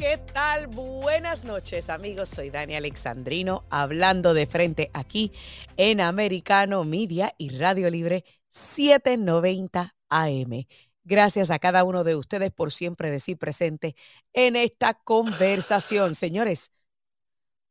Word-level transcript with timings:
¿qué 0.00 0.16
tal? 0.16 0.66
Buenas 0.68 1.44
noches, 1.44 1.90
amigos. 1.90 2.30
Soy 2.30 2.48
Dani 2.48 2.74
Alexandrino, 2.74 3.64
hablando 3.68 4.32
de 4.32 4.46
frente 4.46 4.90
aquí 4.94 5.30
en 5.76 6.00
Americano 6.00 6.84
Media 6.84 7.34
y 7.36 7.50
Radio 7.58 7.90
Libre 7.90 8.24
790 8.48 9.94
AM. 10.08 10.66
Gracias 11.04 11.50
a 11.50 11.58
cada 11.58 11.84
uno 11.84 12.02
de 12.02 12.16
ustedes 12.16 12.50
por 12.50 12.72
siempre 12.72 13.10
decir 13.10 13.36
presente 13.36 13.94
en 14.32 14.56
esta 14.56 14.94
conversación. 14.94 16.14
Señores, 16.14 16.72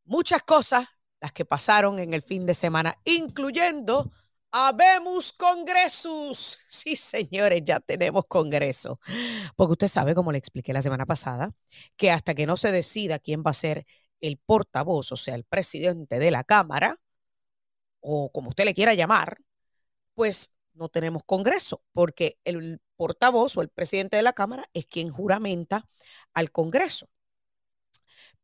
muchas 0.05 0.43
cosas 0.43 0.87
las 1.19 1.31
que 1.31 1.45
pasaron 1.45 1.97
en 1.97 2.13
el 2.13 2.21
fin 2.21 2.45
de 2.45 2.53
semana, 2.53 2.95
incluyendo 3.05 4.11
Habemos 4.51 5.31
congresos. 5.33 6.57
Sí, 6.69 6.95
señores, 6.95 7.61
ya 7.63 7.79
tenemos 7.79 8.25
congreso. 8.27 8.99
Porque 9.55 9.73
usted 9.73 9.87
sabe, 9.87 10.15
como 10.15 10.31
le 10.31 10.37
expliqué 10.37 10.73
la 10.73 10.81
semana 10.81 11.05
pasada, 11.05 11.51
que 11.97 12.11
hasta 12.11 12.33
que 12.35 12.45
no 12.45 12.57
se 12.57 12.71
decida 12.71 13.19
quién 13.19 13.43
va 13.45 13.51
a 13.51 13.53
ser 13.53 13.85
el 14.21 14.37
portavoz, 14.37 15.11
o 15.11 15.15
sea, 15.17 15.35
el 15.35 15.43
presidente 15.45 16.19
de 16.19 16.31
la 16.31 16.43
Cámara, 16.43 16.97
o 18.01 18.31
como 18.31 18.49
usted 18.49 18.65
le 18.65 18.73
quiera 18.73 18.93
llamar, 18.93 19.37
pues 20.15 20.51
no 20.73 20.89
tenemos 20.89 21.23
congreso, 21.25 21.83
porque 21.93 22.39
el 22.45 22.81
portavoz 22.97 23.57
o 23.57 23.61
el 23.61 23.69
presidente 23.69 24.17
de 24.17 24.23
la 24.23 24.33
Cámara 24.33 24.65
es 24.73 24.87
quien 24.87 25.09
juramenta 25.11 25.87
al 26.33 26.51
Congreso. 26.51 27.09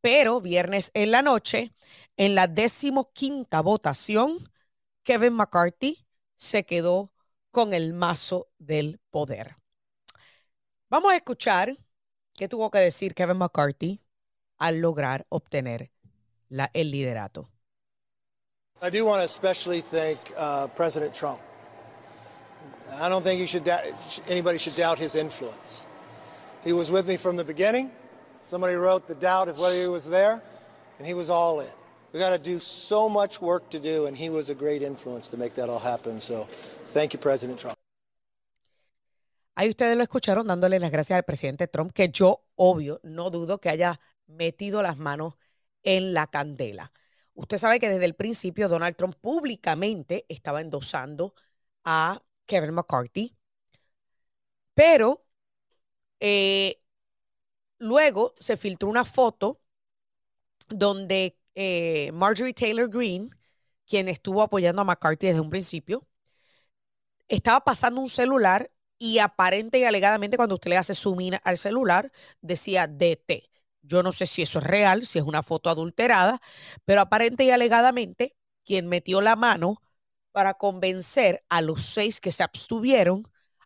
Pero 0.02 0.42
viernes 0.42 0.92
en 0.94 1.12
la 1.12 1.22
noche, 1.22 1.74
en 2.18 2.36
la 2.36 2.48
decimoquinta 2.48 3.62
votación, 3.62 4.38
Kevin 5.06 5.34
McCarthy 5.34 6.04
se 6.36 6.66
quedó 6.66 7.12
con 7.52 7.74
el 7.74 7.94
mazo 7.94 8.50
del 8.58 9.00
poder. 9.12 9.56
Vamos 10.90 11.14
a 11.14 11.16
escuchar 11.16 11.78
qué 12.34 12.50
tuvo 12.50 12.72
que 12.72 12.80
decir 12.80 13.14
Kevin 13.14 13.38
McCarthy 13.38 14.02
al 14.58 14.82
lograr 14.82 15.28
obtener 15.30 15.92
la, 16.50 16.72
el 16.74 16.90
liderato. 16.90 17.52
I 18.82 18.90
do 18.90 19.06
want 19.06 19.22
to 19.22 19.26
especially 19.26 19.82
thank 19.82 20.18
uh, 20.38 20.68
President 20.76 21.14
Trump. 21.14 21.40
I 23.00 23.08
don't 23.08 23.24
think 23.24 23.40
you 23.40 23.48
should 23.48 23.68
anybody 24.28 24.58
should 24.58 24.76
doubt 24.76 24.98
his 24.98 25.16
influence. 25.16 25.86
He 26.64 26.74
was 26.74 26.90
with 26.90 27.08
me 27.08 27.16
from 27.16 27.38
the 27.38 27.44
beginning. 27.44 27.92
Somebody 28.44 28.76
wrote 28.76 29.08
the 29.08 29.16
doubt 29.16 29.50
of 29.50 29.58
whether 29.60 29.80
he 29.80 29.88
was 29.88 30.06
there, 30.10 30.42
and 30.98 31.08
he 31.08 31.14
was 31.14 31.30
all 31.30 31.60
in. 31.62 31.85
We 32.16 32.22
got 32.22 32.30
to 32.30 32.40
do 32.40 32.62
so 32.62 33.10
much 33.10 33.42
work 33.42 33.70
to 33.72 33.78
do, 33.78 34.08
and 34.08 34.16
he 34.16 34.30
was 34.30 34.50
a 34.50 34.56
great 34.56 34.82
influence 34.82 35.28
to 35.32 35.38
make 35.38 35.54
that 35.56 35.68
all 35.68 35.82
happen. 35.82 36.22
So, 36.22 36.48
thank 36.94 37.14
you, 37.14 37.20
President 37.20 37.60
Trump. 37.60 37.76
Ahí 39.54 39.68
ustedes 39.68 39.98
lo 39.98 40.04
escucharon 40.04 40.48
dándole 40.48 40.80
las 40.80 40.92
gracias 40.92 41.18
al 41.18 41.24
presidente 41.24 41.68
Trump, 41.68 41.92
que 41.92 42.08
yo, 42.08 42.46
obvio, 42.56 43.02
no 43.04 43.30
dudo 43.32 43.60
que 43.60 43.68
haya 43.68 44.00
metido 44.28 44.82
las 44.82 44.98
manos 44.98 45.34
en 45.84 46.14
la 46.14 46.28
candela. 46.28 46.94
Usted 47.34 47.58
sabe 47.58 47.80
que 47.82 47.90
desde 47.90 48.06
el 48.06 48.16
principio 48.16 48.70
Donald 48.70 48.96
Trump 48.96 49.16
públicamente 49.20 50.26
estaba 50.30 50.62
endosando 50.62 51.34
a 51.84 52.22
Kevin 52.46 52.76
McCarthy, 52.76 53.36
pero 54.74 55.26
eh, 56.22 56.82
luego 57.80 58.34
se 58.40 58.56
filtró 58.56 58.88
una 58.88 59.04
foto 59.04 59.60
donde 60.70 61.38
eh, 61.56 62.12
Marjorie 62.14 62.54
Taylor 62.54 62.90
Greene, 62.90 63.30
quien 63.88 64.10
estuvo 64.10 64.42
apoyando 64.42 64.82
a 64.82 64.86
McCarthy 64.86 65.28
desde 65.28 65.42
un 65.42 65.50
principio, 65.50 66.08
estaba 67.28 67.62
pasando 67.62 68.02
un 68.02 68.10
celular 68.10 68.72
y 68.98 69.20
aparente 69.20 69.80
y 69.80 69.84
alegadamente 69.84 70.38
cuando 70.38 70.56
usted 70.56 70.70
le 70.70 70.78
hace 70.78 70.94
zoom 70.96 71.22
in 71.22 71.36
al 71.44 71.58
celular 71.58 72.12
decía 72.42 72.88
DT. 72.88 73.50
Yo 73.82 74.02
no 74.04 74.12
sé 74.12 74.26
si 74.26 74.42
eso 74.42 74.60
es 74.60 74.66
real, 74.66 75.06
si 75.06 75.20
es 75.20 75.26
una 75.26 75.44
foto 75.44 75.70
adulterada, 75.70 76.40
pero 76.86 77.02
aparente 77.02 77.44
y 77.44 77.52
alegadamente 77.52 78.36
quien 78.64 78.88
metió 78.88 79.22
la 79.22 79.36
mano 79.36 79.82
para 80.32 80.56
convencer 80.56 81.44
a 81.50 81.62
los 81.62 81.86
seis 81.86 82.20
que 82.20 82.32
se 82.32 82.44
abstuvieron 82.44 83.24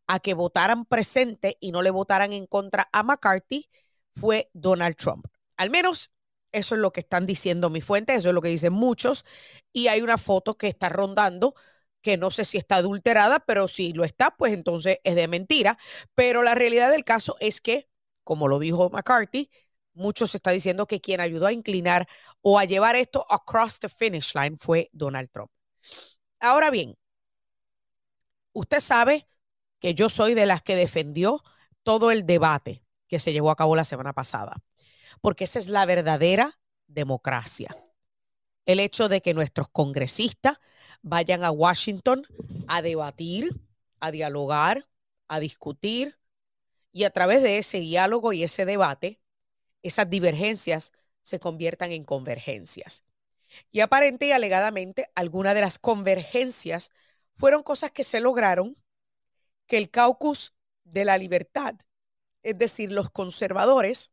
a 0.07 0.19
que 0.19 0.33
votaran 0.33 0.85
presente 0.85 1.57
y 1.59 1.71
no 1.71 1.81
le 1.81 1.91
votaran 1.91 2.33
en 2.33 2.47
contra 2.47 2.89
a 2.91 3.03
McCarthy 3.03 3.69
fue 4.15 4.49
Donald 4.53 4.95
Trump. 4.95 5.27
Al 5.55 5.69
menos 5.69 6.11
eso 6.51 6.75
es 6.75 6.81
lo 6.81 6.91
que 6.91 7.01
están 7.01 7.25
diciendo 7.25 7.69
mis 7.69 7.85
fuentes, 7.85 8.17
eso 8.17 8.29
es 8.29 8.35
lo 8.35 8.41
que 8.41 8.49
dicen 8.49 8.73
muchos. 8.73 9.25
Y 9.73 9.87
hay 9.87 10.01
una 10.01 10.17
foto 10.17 10.57
que 10.57 10.67
está 10.67 10.89
rondando 10.89 11.55
que 12.01 12.17
no 12.17 12.31
sé 12.31 12.45
si 12.45 12.57
está 12.57 12.77
adulterada, 12.77 13.39
pero 13.39 13.67
si 13.67 13.93
lo 13.93 14.03
está, 14.05 14.35
pues 14.37 14.53
entonces 14.53 14.99
es 15.03 15.15
de 15.15 15.27
mentira. 15.27 15.77
Pero 16.15 16.43
la 16.43 16.55
realidad 16.55 16.91
del 16.91 17.03
caso 17.03 17.35
es 17.39 17.61
que, 17.61 17.89
como 18.23 18.47
lo 18.47 18.59
dijo 18.59 18.89
McCarthy, 18.89 19.49
muchos 19.93 20.33
está 20.35 20.51
diciendo 20.51 20.87
que 20.87 21.01
quien 21.01 21.19
ayudó 21.21 21.47
a 21.47 21.53
inclinar 21.53 22.07
o 22.41 22.57
a 22.59 22.65
llevar 22.65 22.95
esto 22.95 23.25
across 23.29 23.79
the 23.79 23.89
finish 23.89 24.33
line 24.35 24.57
fue 24.57 24.89
Donald 24.93 25.29
Trump. 25.31 25.51
Ahora 26.39 26.69
bien, 26.71 26.97
usted 28.53 28.79
sabe 28.79 29.27
que 29.79 29.93
yo 29.93 30.09
soy 30.09 30.33
de 30.33 30.45
las 30.45 30.61
que 30.61 30.75
defendió 30.75 31.41
todo 31.83 32.11
el 32.11 32.25
debate 32.25 32.83
que 33.07 33.19
se 33.19 33.33
llevó 33.33 33.51
a 33.51 33.55
cabo 33.55 33.75
la 33.75 33.85
semana 33.85 34.13
pasada 34.13 34.61
porque 35.21 35.45
esa 35.45 35.59
es 35.59 35.67
la 35.67 35.85
verdadera 35.85 36.59
democracia. 36.87 37.75
El 38.65 38.79
hecho 38.79 39.09
de 39.09 39.21
que 39.21 39.33
nuestros 39.33 39.69
congresistas 39.69 40.57
vayan 41.01 41.43
a 41.43 41.51
Washington 41.51 42.25
a 42.67 42.81
debatir, 42.81 43.55
a 43.99 44.11
dialogar, 44.11 44.87
a 45.27 45.39
discutir, 45.39 46.19
y 46.91 47.03
a 47.03 47.09
través 47.11 47.41
de 47.43 47.57
ese 47.57 47.79
diálogo 47.79 48.33
y 48.33 48.43
ese 48.43 48.65
debate, 48.65 49.21
esas 49.83 50.09
divergencias 50.09 50.91
se 51.21 51.39
conviertan 51.39 51.91
en 51.91 52.03
convergencias. 52.03 53.03
Y 53.71 53.79
aparente 53.79 54.27
y 54.27 54.31
alegadamente, 54.31 55.09
algunas 55.15 55.55
de 55.55 55.61
las 55.61 55.79
convergencias 55.79 56.91
fueron 57.35 57.63
cosas 57.63 57.91
que 57.91 58.03
se 58.03 58.19
lograron 58.19 58.75
que 59.67 59.77
el 59.77 59.89
caucus 59.89 60.53
de 60.83 61.05
la 61.05 61.17
libertad, 61.17 61.75
es 62.41 62.57
decir, 62.57 62.91
los 62.91 63.09
conservadores, 63.09 64.11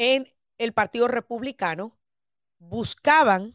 en 0.00 0.26
el 0.56 0.72
Partido 0.72 1.08
Republicano 1.08 1.98
buscaban 2.58 3.54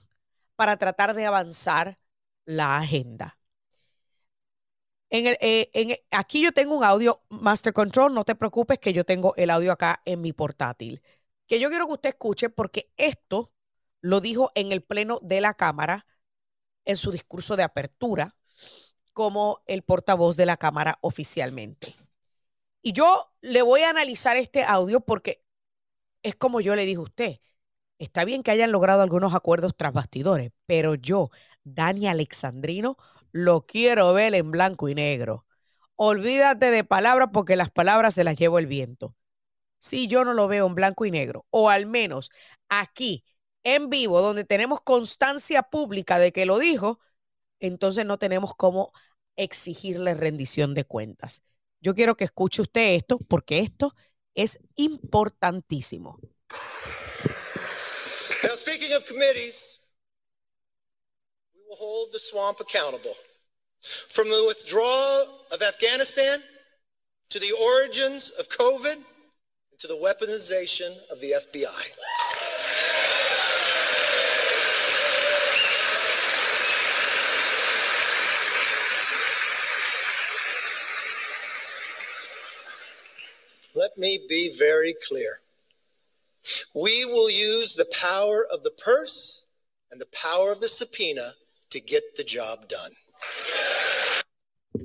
para 0.56 0.78
tratar 0.78 1.16
de 1.16 1.26
avanzar 1.26 1.98
la 2.46 2.78
agenda. 2.78 3.40
En 5.10 5.36
eh, 5.42 6.06
aquí 6.12 6.44
yo 6.44 6.52
tengo 6.52 6.76
un 6.76 6.84
audio 6.84 7.24
Master 7.30 7.74
Control, 7.74 8.14
no 8.14 8.24
te 8.26 8.36
preocupes 8.36 8.78
que 8.78 8.94
yo 8.94 9.04
tengo 9.06 9.34
el 9.38 9.50
audio 9.50 9.72
acá 9.72 10.04
en 10.06 10.22
mi 10.22 10.34
portátil, 10.34 11.02
que 11.48 11.60
yo 11.60 11.70
quiero 11.70 11.88
que 11.88 11.94
usted 11.94 12.10
escuche 12.10 12.52
porque 12.52 12.92
esto 12.96 13.52
lo 14.02 14.22
dijo 14.22 14.52
en 14.54 14.72
el 14.72 14.84
Pleno 14.84 15.18
de 15.24 15.42
la 15.42 15.56
Cámara 15.56 16.06
en 16.86 16.96
su 16.96 17.12
discurso 17.12 17.56
de 17.56 17.64
apertura 17.64 18.36
como 19.14 19.64
el 19.66 19.82
portavoz 19.82 20.38
de 20.38 20.46
la 20.46 20.58
Cámara 20.58 21.00
oficialmente. 21.02 21.96
Y 22.84 22.94
yo 22.94 23.34
le 23.42 23.64
voy 23.64 23.82
a 23.82 23.90
analizar 23.90 24.38
este 24.38 24.64
audio 24.64 25.00
porque 25.00 25.45
es 26.26 26.36
como 26.36 26.60
yo 26.60 26.76
le 26.76 26.86
dije 26.86 26.98
a 26.98 27.02
usted. 27.02 27.40
Está 28.00 28.26
bien 28.26 28.44
que 28.44 28.52
hayan 28.52 28.72
logrado 28.72 29.04
algunos 29.04 29.36
acuerdos 29.36 29.76
tras 29.78 29.94
bastidores, 29.94 30.52
pero 30.66 30.96
yo, 30.96 31.30
Dani 31.64 32.08
Alexandrino, 32.08 32.98
lo 33.32 33.66
quiero 33.68 34.14
ver 34.14 34.34
en 34.36 34.52
blanco 34.52 34.90
y 34.90 34.96
negro. 34.96 35.46
Olvídate 35.96 36.72
de 36.72 36.84
palabras 36.84 37.30
porque 37.32 37.56
las 37.56 37.70
palabras 37.70 38.16
se 38.16 38.24
las 38.24 38.38
llevo 38.40 38.60
el 38.60 38.68
viento. 38.68 39.16
Si 39.80 40.08
yo 40.08 40.26
no 40.26 40.34
lo 40.34 40.48
veo 40.48 40.68
en 40.68 40.76
blanco 40.76 41.06
y 41.06 41.12
negro, 41.12 41.46
o 41.52 41.70
al 41.70 41.86
menos 41.86 42.32
aquí 42.70 43.24
en 43.64 43.90
vivo, 43.90 44.22
donde 44.22 44.46
tenemos 44.46 44.82
constancia 44.82 45.64
pública 45.64 46.20
de 46.20 46.32
que 46.32 46.48
lo 46.48 46.60
dijo, 46.60 47.00
entonces 47.60 48.06
no 48.06 48.18
tenemos 48.20 48.56
cómo 48.56 48.92
exigirle 49.36 50.16
rendición 50.16 50.74
de 50.74 50.86
cuentas. 50.86 51.44
Yo 51.82 51.96
quiero 51.96 52.18
que 52.18 52.26
escuche 52.26 52.64
usted 52.64 52.96
esto 52.96 53.20
porque 53.20 53.60
esto 53.60 53.94
es 54.36 54.60
importantísimo. 54.76 56.20
Now, 58.44 58.56
speaking 58.56 58.94
of 58.94 59.06
committees, 59.06 59.80
we 61.56 61.62
will 61.68 61.78
hold 61.78 62.12
the 62.12 62.20
swamp 62.20 62.60
accountable. 62.60 63.16
From 64.10 64.30
the 64.30 64.44
withdrawal 64.48 65.42
of 65.52 65.62
Afghanistan 65.62 66.40
to 67.30 67.40
the 67.40 67.52
origins 67.52 68.32
of 68.40 68.50
COVID 68.50 68.98
to 69.80 69.88
the 69.88 69.96
weaponization 69.96 70.96
of 71.12 71.20
the 71.22 71.32
FBI. 71.32 72.35
Let 83.76 83.98
me 83.98 84.20
be 84.30 84.56
very 84.58 84.96
clear. 85.08 85.42
We 86.74 87.06
will 87.06 87.30
use 87.30 87.76
the 87.76 87.90
power 88.02 88.48
of 88.52 88.64
the 88.64 88.72
purse 88.72 89.48
and 89.92 90.00
the 90.00 90.08
power 90.12 90.52
of 90.52 90.62
the 90.62 90.70
subpoena 90.70 91.34
to 91.72 91.80
get 91.82 92.16
the 92.16 92.24
job 92.24 92.70
done. 92.70 92.94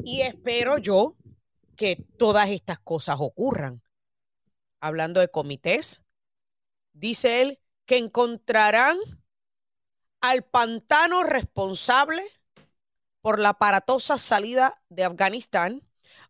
Y 0.04 0.22
espero 0.22 0.78
yo 0.78 1.16
que 1.76 1.96
todas 2.18 2.50
estas 2.50 2.80
cosas 2.80 3.16
ocurran. 3.20 3.82
Hablando 4.80 5.20
de 5.20 5.28
comités, 5.28 6.02
dice 6.92 7.42
él 7.42 7.60
que 7.86 7.98
encontrarán 7.98 8.96
al 10.20 10.42
pantano 10.42 11.22
responsable 11.22 12.22
por 13.20 13.38
la 13.38 13.50
aparatosa 13.50 14.18
salida 14.18 14.82
de 14.88 15.04
Afganistán. 15.04 15.82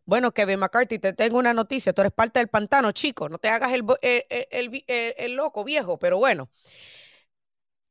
Bueno, 0.05 0.31
Kevin 0.33 0.59
McCarthy, 0.59 0.99
te 0.99 1.13
tengo 1.13 1.37
una 1.37 1.53
noticia. 1.53 1.93
Tú 1.93 2.01
eres 2.01 2.13
parte 2.13 2.39
del 2.39 2.47
pantano, 2.49 2.91
chico. 2.91 3.29
No 3.29 3.37
te 3.37 3.49
hagas 3.49 3.71
el, 3.73 3.83
eh, 4.01 4.25
eh, 4.29 4.47
eh, 4.87 5.15
el 5.17 5.33
loco, 5.35 5.63
viejo. 5.63 5.97
Pero 5.99 6.17
bueno, 6.17 6.49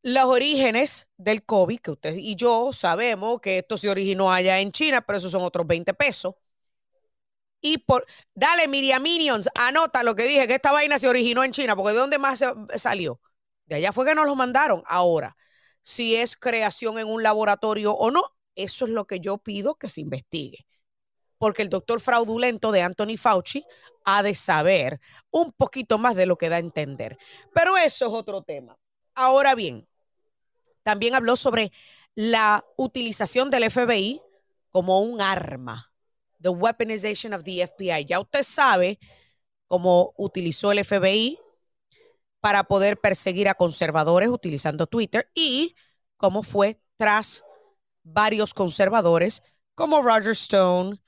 los 0.02 0.24
orígenes 0.24 1.08
del 1.16 1.44
COVID, 1.44 1.80
que 1.80 1.90
usted 1.92 2.14
y 2.16 2.36
yo 2.36 2.72
sabemos 2.72 3.40
que 3.40 3.58
esto 3.58 3.76
se 3.78 3.88
originó 3.90 4.30
allá 4.32 4.60
en 4.60 4.72
China, 4.72 5.02
pero 5.02 5.18
esos 5.18 5.32
son 5.32 5.42
otros 5.42 5.66
20 5.66 5.94
pesos. 5.94 6.34
Y 7.60 7.78
por, 7.78 8.06
dale, 8.34 8.68
Miriam 8.68 9.02
Minions, 9.02 9.48
anota 9.54 10.02
lo 10.02 10.14
que 10.14 10.24
dije, 10.24 10.48
que 10.48 10.54
esta 10.54 10.72
vaina 10.72 10.98
se 10.98 11.08
originó 11.08 11.44
en 11.44 11.52
China, 11.52 11.76
porque 11.76 11.92
¿de 11.92 11.98
dónde 11.98 12.18
más 12.18 12.42
salió? 12.76 13.20
De 13.66 13.76
allá 13.76 13.92
fue 13.92 14.06
que 14.06 14.14
nos 14.14 14.26
lo 14.26 14.34
mandaron. 14.34 14.82
Ahora, 14.86 15.36
si 15.82 16.16
es 16.16 16.36
creación 16.36 16.98
en 16.98 17.06
un 17.08 17.22
laboratorio 17.22 17.92
o 17.92 18.10
no, 18.10 18.22
eso 18.54 18.86
es 18.86 18.90
lo 18.90 19.06
que 19.06 19.20
yo 19.20 19.38
pido 19.38 19.74
que 19.76 19.88
se 19.88 20.00
investigue. 20.00 20.66
Porque 21.40 21.62
el 21.62 21.70
doctor 21.70 22.02
fraudulento 22.02 22.70
de 22.70 22.82
Anthony 22.82 23.16
Fauci 23.16 23.64
ha 24.04 24.22
de 24.22 24.34
saber 24.34 25.00
un 25.30 25.52
poquito 25.52 25.96
más 25.96 26.14
de 26.14 26.26
lo 26.26 26.36
que 26.36 26.50
da 26.50 26.56
a 26.56 26.58
entender. 26.58 27.16
Pero 27.54 27.78
eso 27.78 28.06
es 28.06 28.12
otro 28.12 28.42
tema. 28.42 28.76
Ahora 29.14 29.54
bien, 29.54 29.88
también 30.82 31.14
habló 31.14 31.36
sobre 31.36 31.72
la 32.14 32.62
utilización 32.76 33.48
del 33.48 33.70
FBI 33.70 34.20
como 34.68 35.00
un 35.00 35.22
arma, 35.22 35.90
the 36.42 36.50
weaponization 36.50 37.32
of 37.32 37.42
the 37.42 37.66
FBI. 37.66 38.04
Ya 38.04 38.20
usted 38.20 38.42
sabe 38.42 38.98
cómo 39.66 40.12
utilizó 40.18 40.72
el 40.72 40.84
FBI 40.84 41.38
para 42.40 42.64
poder 42.64 43.00
perseguir 43.00 43.48
a 43.48 43.54
conservadores 43.54 44.28
utilizando 44.28 44.86
Twitter 44.86 45.30
y 45.34 45.74
cómo 46.18 46.42
fue 46.42 46.82
tras 46.96 47.44
varios 48.02 48.52
conservadores 48.52 49.42
como 49.74 50.02
Roger 50.02 50.32
Stone, 50.32 51.00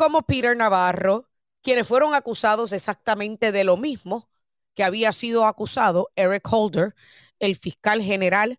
como 0.00 0.22
Peter 0.22 0.56
Navarro, 0.56 1.28
quienes 1.60 1.86
fueron 1.86 2.14
acusados 2.14 2.72
exactamente 2.72 3.52
de 3.52 3.64
lo 3.64 3.76
mismo 3.76 4.30
que 4.74 4.82
había 4.82 5.12
sido 5.12 5.44
acusado 5.44 6.08
Eric 6.16 6.50
Holder, 6.50 6.94
el 7.38 7.54
fiscal 7.54 8.00
general 8.00 8.58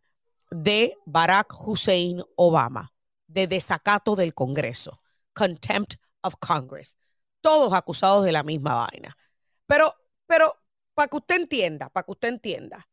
de 0.52 0.96
Barack 1.08 1.52
Hussein 1.66 2.22
Obama, 2.36 2.94
de 3.26 3.48
desacato 3.48 4.16
del 4.16 4.36
Congreso, 4.36 5.02
contempt 5.34 5.96
of 6.22 6.36
Congress. 6.40 6.96
Todos 7.42 7.74
acusados 7.74 8.24
de 8.24 8.34
la 8.34 8.44
misma 8.44 8.76
vaina. 8.76 9.18
Pero, 9.66 9.96
pero, 10.28 10.54
para 10.94 11.08
que 11.08 11.18
usted 11.18 11.36
entienda, 11.38 11.90
para 11.90 12.06
que 12.06 12.12
usted 12.12 12.28
entienda. 12.28 12.88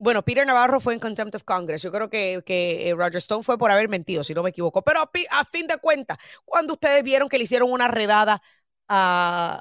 Bueno, 0.00 0.24
Peter 0.24 0.46
Navarro 0.46 0.80
fue 0.80 0.94
en 0.94 0.98
contempt 0.98 1.34
of 1.34 1.44
Congress. 1.44 1.82
Yo 1.82 1.92
creo 1.92 2.08
que, 2.08 2.42
que 2.46 2.88
eh, 2.88 2.94
Roger 2.94 3.16
Stone 3.18 3.42
fue 3.44 3.58
por 3.58 3.70
haber 3.70 3.88
mentido, 3.88 4.24
si 4.24 4.32
no 4.34 4.42
me 4.42 4.50
equivoco. 4.50 4.82
Pero 4.82 5.00
a, 5.02 5.44
fin 5.44 5.66
de 5.66 5.76
cuentas, 5.78 6.16
cuando 6.44 6.74
ustedes 6.74 7.02
vieron 7.02 7.28
que 7.28 7.36
le 7.38 7.44
hicieron 7.44 7.70
una 7.70 7.86
redada 7.88 8.42
a, 8.88 9.60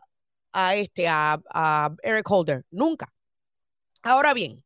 a 0.54 0.76
este, 0.76 1.08
a, 1.10 1.42
a 1.54 1.96
Eric 2.04 2.30
Holder, 2.32 2.66
nunca. 2.72 3.14
Ahora 4.04 4.34
bien, 4.34 4.64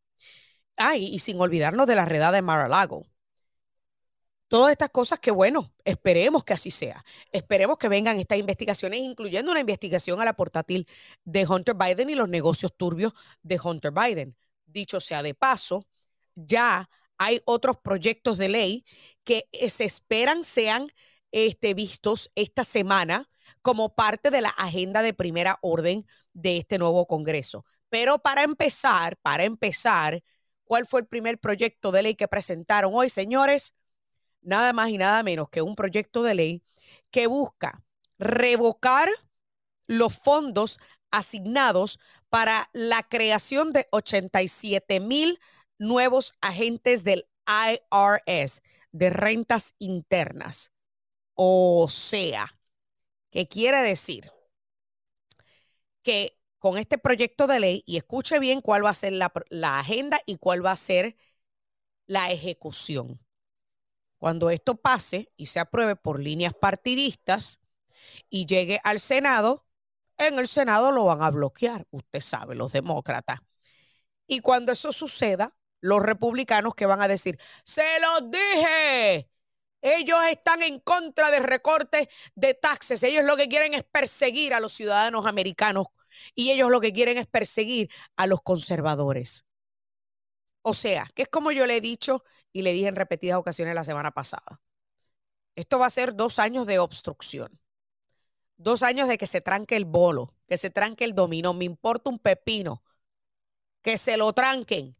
Ay, 0.77 1.05
y 1.15 1.19
sin 1.19 1.39
olvidarnos 1.39 1.87
de 1.87 1.95
la 1.95 2.05
redada 2.05 2.33
de 2.33 2.41
Mar-a-Lago. 2.43 3.05
Todas 4.47 4.71
estas 4.71 4.89
cosas 4.89 5.19
que, 5.19 5.31
bueno, 5.31 5.73
esperemos 5.83 6.43
que 6.43 6.53
así 6.53 6.69
sea. 6.69 7.03
Esperemos 7.31 7.77
que 7.77 7.89
vengan 7.89 8.19
estas 8.19 8.37
investigaciones, 8.37 8.99
incluyendo 8.99 9.51
una 9.51 9.61
investigación 9.61 10.21
a 10.21 10.25
la 10.25 10.33
portátil 10.35 10.87
de 11.23 11.45
Hunter 11.47 11.75
Biden 11.75 12.09
y 12.11 12.15
los 12.15 12.29
negocios 12.29 12.75
turbios 12.77 13.13
de 13.41 13.59
Hunter 13.63 13.91
Biden. 13.91 14.35
Dicho 14.73 14.99
sea 14.99 15.23
de 15.23 15.33
paso, 15.33 15.87
ya 16.35 16.89
hay 17.17 17.41
otros 17.45 17.77
proyectos 17.77 18.37
de 18.37 18.49
ley 18.49 18.85
que 19.23 19.47
eh, 19.51 19.69
se 19.69 19.85
esperan 19.85 20.43
sean 20.43 20.85
este, 21.31 21.73
vistos 21.73 22.31
esta 22.35 22.63
semana 22.63 23.29
como 23.61 23.95
parte 23.95 24.31
de 24.31 24.41
la 24.41 24.49
agenda 24.49 25.01
de 25.01 25.13
primera 25.13 25.57
orden 25.61 26.05
de 26.33 26.57
este 26.57 26.77
nuevo 26.77 27.07
Congreso. 27.07 27.65
Pero 27.89 28.19
para 28.19 28.43
empezar, 28.43 29.17
para 29.17 29.43
empezar, 29.43 30.23
¿Cuál 30.65 30.85
fue 30.87 31.01
el 31.01 31.07
primer 31.07 31.39
proyecto 31.39 31.91
de 31.91 32.03
ley 32.03 32.15
que 32.15 32.27
presentaron 32.27 32.93
hoy, 32.95 33.09
señores? 33.09 33.73
Nada 34.41 34.73
más 34.73 34.89
y 34.89 34.97
nada 34.97 35.23
menos 35.23 35.49
que 35.49 35.61
un 35.61 35.75
proyecto 35.75 36.23
de 36.23 36.35
ley 36.35 36.63
que 37.11 37.27
busca 37.27 37.83
revocar 38.17 39.09
los 39.87 40.17
fondos 40.17 40.79
asignados 41.11 41.99
para 42.33 42.71
la 42.73 43.03
creación 43.03 43.73
de 43.73 43.87
87 43.91 44.99
mil 44.99 45.39
nuevos 45.77 46.33
agentes 46.41 47.03
del 47.03 47.27
IRS 47.45 48.63
de 48.91 49.11
rentas 49.11 49.75
internas. 49.77 50.71
O 51.35 51.85
sea, 51.91 52.57
¿qué 53.29 53.47
quiere 53.47 53.83
decir? 53.83 54.31
Que 56.01 56.39
con 56.57 56.79
este 56.79 56.97
proyecto 56.97 57.45
de 57.45 57.59
ley 57.59 57.83
y 57.85 57.97
escuche 57.97 58.39
bien 58.39 58.61
cuál 58.61 58.83
va 58.83 58.89
a 58.89 58.95
ser 58.95 59.13
la, 59.13 59.79
agenda 59.79 60.19
y 60.25 60.37
cuál 60.37 60.65
va 60.65 60.71
a 60.71 60.75
ser 60.75 61.15
la 62.07 62.31
ejecución. 62.31 63.19
Cuando 64.17 64.49
esto 64.49 64.73
pase 64.81 65.31
y 65.37 65.45
se 65.45 65.59
apruebe 65.59 65.95
por 65.95 66.19
líneas 66.19 66.55
partidistas 66.55 67.61
y 68.27 68.47
llegue 68.47 68.79
al 68.83 68.99
Senado, 68.99 69.67
en 70.17 70.39
el 70.39 70.47
Senado 70.47 70.91
lo 70.91 71.05
van 71.05 71.21
a 71.21 71.31
bloquear, 71.31 71.85
usted 71.91 72.19
sabe, 72.19 72.55
los 72.55 72.71
demócratas. 72.71 73.39
Y 74.27 74.39
cuando 74.41 74.71
eso 74.71 74.91
suceda, 74.91 75.55
los 75.81 76.01
republicanos 76.01 76.75
que 76.75 76.85
van 76.85 77.01
a 77.01 77.07
decir, 77.07 77.39
se 77.63 77.83
los 77.99 78.31
dije, 78.31 79.29
ellos 79.81 80.19
están 80.29 80.63
en 80.63 80.79
contra 80.79 81.29
de 81.31 81.39
recortes 81.39 82.07
de 82.35 82.53
taxes, 82.53 83.03
ellos 83.03 83.25
lo 83.25 83.37
que 83.37 83.49
quieren 83.49 83.73
es 83.73 83.83
perseguir 83.83 84.53
a 84.53 84.59
los 84.61 84.73
ciudadanos 84.73 85.25
americanos 85.25 85.87
y 86.35 86.51
ellos 86.51 86.71
lo 86.71 86.79
que 86.81 86.93
quieren 86.93 87.17
es 87.17 87.27
perseguir 87.27 87.89
a 88.15 88.27
los 88.27 88.41
conservadores. 88.41 89.45
O 90.61 90.73
sea, 90.73 91.07
que 91.13 91.23
es 91.23 91.29
como 91.29 91.51
yo 91.51 91.65
le 91.65 91.77
he 91.77 91.81
dicho 91.81 92.23
y 92.53 92.61
le 92.61 92.73
dije 92.73 92.87
en 92.87 92.95
repetidas 92.95 93.37
ocasiones 93.37 93.75
la 93.75 93.83
semana 93.83 94.11
pasada. 94.11 94.61
Esto 95.55 95.79
va 95.79 95.87
a 95.87 95.89
ser 95.89 96.15
dos 96.15 96.39
años 96.39 96.67
de 96.67 96.79
obstrucción. 96.79 97.59
Dos 98.63 98.81
años 98.81 99.09
de 99.09 99.17
que 99.17 99.27
se 99.27 99.41
tranque 99.41 99.75
el 99.75 99.83
bolo, 99.83 100.33
que 100.47 100.57
se 100.57 100.69
tranque 100.69 101.03
el 101.03 101.13
dominó. 101.13 101.53
Me 101.53 101.65
importa 101.65 102.09
un 102.09 102.17
pepino. 102.17 102.81
Que 103.81 103.97
se 103.97 104.15
lo 104.15 104.31
tranquen. 104.31 104.95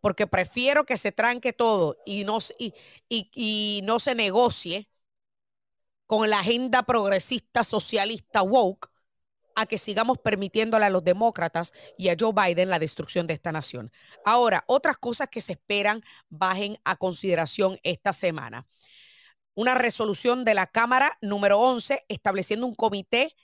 Porque 0.00 0.26
prefiero 0.26 0.84
que 0.84 0.96
se 0.96 1.12
tranque 1.12 1.52
todo 1.52 1.98
y 2.06 2.24
no, 2.24 2.38
y, 2.58 2.72
y 3.10 3.80
no 3.84 4.00
se 4.00 4.14
negocie 4.14 4.88
con 6.06 6.30
la 6.30 6.40
agenda 6.40 6.82
progresista 6.82 7.62
socialista 7.62 8.42
woke 8.42 8.90
a 9.54 9.66
que 9.66 9.76
sigamos 9.76 10.18
permitiéndole 10.18 10.86
a 10.86 10.90
los 10.90 11.04
demócratas 11.04 11.72
y 11.98 12.08
a 12.08 12.16
Joe 12.18 12.32
Biden 12.32 12.70
la 12.70 12.78
destrucción 12.78 13.26
de 13.26 13.34
esta 13.34 13.52
nación. 13.52 13.92
Ahora, 14.24 14.64
otras 14.66 14.96
cosas 14.96 15.28
que 15.28 15.42
se 15.42 15.52
esperan 15.52 16.02
bajen 16.30 16.78
a 16.84 16.96
consideración 16.96 17.78
esta 17.82 18.14
semana. 18.14 18.66
Una 19.54 19.74
resolución 19.74 20.44
de 20.44 20.54
la 20.54 20.66
Cámara 20.66 21.16
número 21.20 21.58
11 21.58 22.04
estableciendo 22.08 22.66
un 22.66 22.74
comité 22.74 23.34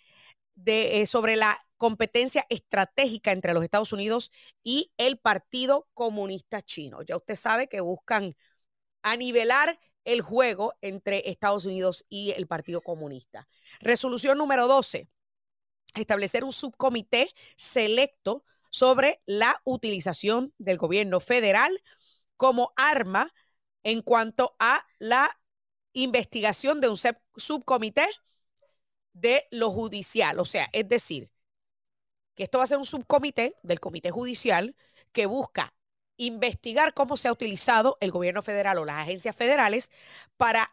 eh, 0.65 1.07
sobre 1.07 1.37
la 1.37 1.59
competencia 1.77 2.45
estratégica 2.49 3.33
entre 3.33 3.55
los 3.55 3.63
Estados 3.63 3.93
Unidos 3.93 4.33
y 4.63 4.93
el 4.97 5.19
Partido 5.19 5.89
Comunista 5.95 6.63
Chino. 6.63 7.03
Ya 7.03 7.17
usted 7.17 7.37
sabe 7.37 7.69
que 7.69 7.81
buscan 7.81 8.37
anivelar 9.03 9.79
el 10.05 10.23
juego 10.23 10.75
entre 10.81 11.29
Estados 11.31 11.65
Unidos 11.65 12.05
y 12.09 12.33
el 12.33 12.47
Partido 12.47 12.81
Comunista. 12.81 13.47
Resolución 13.81 14.39
número 14.39 14.67
12 14.67 15.09
establecer 15.95 16.45
un 16.45 16.53
subcomité 16.53 17.31
selecto 17.57 18.45
sobre 18.71 19.21
la 19.27 19.61
utilización 19.65 20.53
del 20.59 20.77
gobierno 20.77 21.21
federal 21.21 21.83
como 22.37 22.73
arma 22.77 23.33
en 23.83 24.03
cuanto 24.03 24.55
a 24.59 24.87
la 24.99 25.31
investigación 26.03 26.81
de 26.81 26.89
un 26.89 26.97
subcomité 27.37 28.07
de 29.13 29.47
lo 29.51 29.71
judicial. 29.71 30.39
O 30.39 30.45
sea, 30.45 30.69
es 30.73 30.89
decir, 30.89 31.31
que 32.35 32.45
esto 32.45 32.59
va 32.59 32.65
a 32.65 32.69
ser 32.69 32.79
un 32.79 32.85
subcomité 32.85 33.57
del 33.63 33.81
Comité 33.81 34.11
Judicial 34.11 34.77
que 35.13 35.27
busca 35.27 35.75
investigar 36.17 36.95
cómo 36.95 37.17
se 37.17 37.29
ha 37.29 37.33
utilizado 37.33 37.97
el 38.01 38.11
gobierno 38.13 38.43
federal 38.43 38.79
o 38.79 38.85
las 38.85 39.03
agencias 39.03 39.35
federales 39.35 39.91
para 40.37 40.69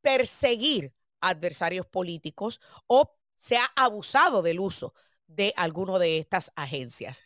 perseguir 0.00 0.92
adversarios 1.20 1.86
políticos 1.86 2.60
o 2.86 3.16
se 3.34 3.56
ha 3.56 3.66
abusado 3.76 4.42
del 4.42 4.60
uso 4.60 4.94
de 5.26 5.52
alguno 5.56 5.98
de 5.98 6.18
estas 6.18 6.52
agencias. 6.56 7.22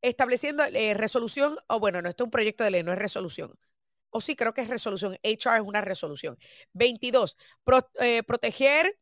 Estableciendo 0.00 0.64
eh, 0.64 0.94
resolución, 0.94 1.58
o 1.68 1.80
bueno, 1.80 2.02
no, 2.02 2.08
esto 2.08 2.24
es 2.24 2.26
un 2.26 2.30
proyecto 2.32 2.64
de 2.64 2.70
ley, 2.72 2.82
no 2.82 2.92
es 2.92 2.98
resolución. 2.98 3.58
O 4.12 4.20
sí, 4.20 4.36
creo 4.36 4.54
que 4.54 4.60
es 4.60 4.68
resolución. 4.68 5.18
HR 5.22 5.62
es 5.62 5.68
una 5.68 5.80
resolución. 5.80 6.38
22. 6.74 7.36
Eh, 8.00 8.22
proteger 8.24 8.98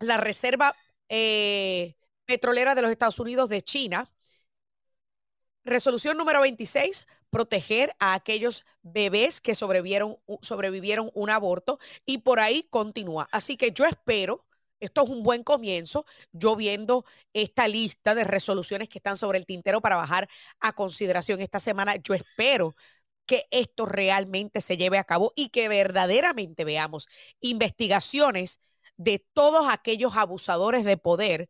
la 0.00 0.16
reserva 0.18 0.74
eh, 1.08 1.94
petrolera 2.24 2.74
de 2.74 2.82
los 2.82 2.90
Estados 2.90 3.18
Unidos 3.18 3.48
de 3.48 3.62
China. 3.62 4.06
Resolución 5.64 6.16
número 6.16 6.40
26, 6.40 7.06
proteger 7.30 7.94
a 8.00 8.14
aquellos 8.14 8.66
bebés 8.82 9.40
que 9.40 9.54
sobrevivieron, 9.54 10.18
sobrevivieron 10.40 11.10
un 11.14 11.30
aborto 11.30 11.78
y 12.04 12.18
por 12.18 12.40
ahí 12.40 12.64
continúa. 12.68 13.28
Así 13.30 13.56
que 13.56 13.70
yo 13.70 13.84
espero, 13.86 14.44
esto 14.80 15.04
es 15.04 15.10
un 15.10 15.22
buen 15.22 15.44
comienzo, 15.44 16.04
yo 16.32 16.56
viendo 16.56 17.04
esta 17.32 17.68
lista 17.68 18.16
de 18.16 18.24
resoluciones 18.24 18.88
que 18.88 18.98
están 18.98 19.16
sobre 19.16 19.38
el 19.38 19.46
tintero 19.46 19.80
para 19.80 19.94
bajar 19.96 20.28
a 20.58 20.72
consideración 20.72 21.40
esta 21.40 21.60
semana, 21.60 21.94
yo 21.96 22.14
espero 22.14 22.74
que 23.26 23.46
esto 23.50 23.86
realmente 23.86 24.60
se 24.60 24.76
lleve 24.76 24.98
a 24.98 25.04
cabo 25.04 25.32
y 25.36 25.48
que 25.50 25.68
verdaderamente 25.68 26.64
veamos 26.64 27.08
investigaciones 27.40 28.58
de 28.96 29.18
todos 29.32 29.68
aquellos 29.68 30.16
abusadores 30.16 30.84
de 30.84 30.96
poder 30.96 31.48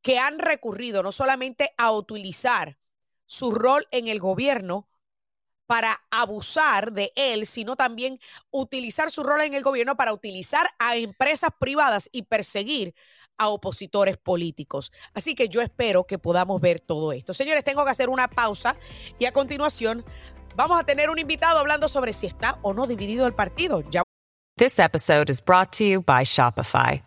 que 0.00 0.18
han 0.18 0.38
recurrido 0.38 1.02
no 1.02 1.12
solamente 1.12 1.72
a 1.76 1.92
utilizar 1.92 2.78
su 3.26 3.52
rol 3.52 3.86
en 3.90 4.08
el 4.08 4.18
gobierno 4.18 4.88
para 5.66 6.02
abusar 6.10 6.92
de 6.92 7.12
él, 7.16 7.46
sino 7.46 7.76
también 7.76 8.20
utilizar 8.50 9.10
su 9.10 9.22
rol 9.22 9.40
en 9.40 9.54
el 9.54 9.62
gobierno 9.62 9.96
para 9.96 10.12
utilizar 10.12 10.68
a 10.78 10.96
empresas 10.96 11.50
privadas 11.58 12.10
y 12.12 12.24
perseguir 12.24 12.94
a 13.38 13.48
opositores 13.48 14.18
políticos. 14.18 14.92
Así 15.14 15.34
que 15.34 15.48
yo 15.48 15.62
espero 15.62 16.04
que 16.04 16.18
podamos 16.18 16.60
ver 16.60 16.80
todo 16.80 17.12
esto. 17.12 17.32
Señores, 17.32 17.64
tengo 17.64 17.84
que 17.84 17.90
hacer 17.90 18.10
una 18.10 18.28
pausa 18.28 18.76
y 19.18 19.24
a 19.24 19.32
continuación 19.32 20.04
vamos 20.56 20.78
a 20.78 20.84
tener 20.84 21.10
un 21.10 21.18
invitado 21.18 21.58
hablando 21.58 21.88
sobre 21.88 22.12
si 22.12 22.26
está 22.26 22.58
o 22.62 22.72
no 22.72 22.86
dividido 22.86 23.26
el 23.26 23.32
partido. 23.32 23.82
Ya 23.90 24.02
This 24.58 24.78
episode 24.78 25.30
is 25.30 25.40
brought 25.40 25.72
to 25.72 25.84
you 25.84 26.02
by 26.02 26.24
Shopify. 26.24 27.00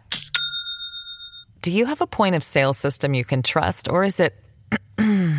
Do 1.62 1.70
you 1.72 1.86
have 1.86 2.02
a 2.02 2.08
point 2.08 2.36
of 2.36 2.44
sale 2.44 2.74
system 2.74 3.14
you 3.14 3.24
can 3.24 3.44
trust 3.44 3.88
or 3.88 4.04
is 4.04 4.20
it 4.20 4.34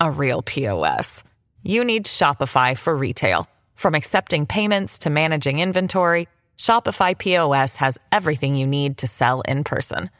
a 0.00 0.10
real 0.10 0.42
POS? 0.42 1.22
You 1.62 1.84
need 1.84 2.06
Shopify 2.06 2.76
for 2.76 2.96
retail. 2.96 3.48
From 3.74 3.94
accepting 3.94 4.46
payments 4.46 4.98
to 5.00 5.10
managing 5.10 5.60
inventory, 5.60 6.26
Shopify 6.58 7.16
POS 7.16 7.76
has 7.76 7.98
everything 8.10 8.56
you 8.56 8.66
need 8.66 8.98
to 8.98 9.06
sell 9.06 9.40
in 9.42 9.62
person. 9.64 10.10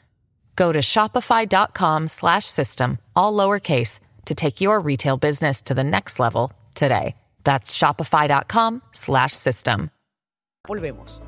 Go 0.55 0.73
to 0.73 0.81
shopify.com/system 0.81 2.99
all 3.15 3.33
lowercase 3.33 4.01
to 4.27 4.35
take 4.35 4.61
your 4.61 4.81
retail 4.81 5.17
business 5.17 5.63
to 5.63 5.73
the 5.75 5.85
next 5.85 6.19
level 6.19 6.53
today. 6.77 7.17
That's 7.43 7.75
shopify.com/system. 7.75 9.91
volvemos. 10.67 11.21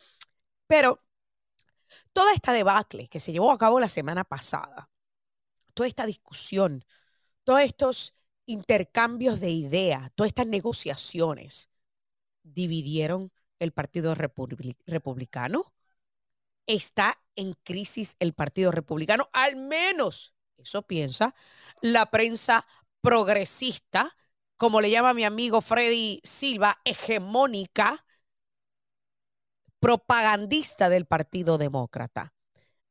Pero 0.66 1.02
toda 2.12 2.34
esta 2.34 2.52
debacle 2.52 3.08
que 3.08 3.20
se 3.20 3.32
llevó 3.32 3.52
a 3.52 3.58
cabo 3.58 3.80
la 3.80 3.88
semana 3.88 4.24
pasada, 4.24 4.90
toda 5.74 5.88
esta 5.88 6.06
discusión, 6.06 6.84
todos 7.44 7.60
estos 7.62 8.14
intercambios 8.46 9.40
de 9.40 9.50
ideas, 9.50 10.10
todas 10.14 10.28
estas 10.28 10.46
negociaciones, 10.46 11.70
dividieron 12.42 13.32
el 13.58 13.72
Partido 13.72 14.14
Republicano 14.14 15.71
está 16.66 17.18
en 17.36 17.54
crisis 17.62 18.16
el 18.18 18.34
Partido 18.34 18.70
Republicano, 18.70 19.28
al 19.32 19.56
menos 19.56 20.34
eso 20.56 20.82
piensa 20.82 21.34
la 21.80 22.06
prensa 22.06 22.66
progresista, 23.00 24.16
como 24.56 24.80
le 24.80 24.90
llama 24.90 25.14
mi 25.14 25.24
amigo 25.24 25.60
Freddy 25.60 26.20
Silva, 26.22 26.80
hegemónica, 26.84 28.04
propagandista 29.80 30.88
del 30.88 31.06
Partido 31.06 31.58
Demócrata. 31.58 32.32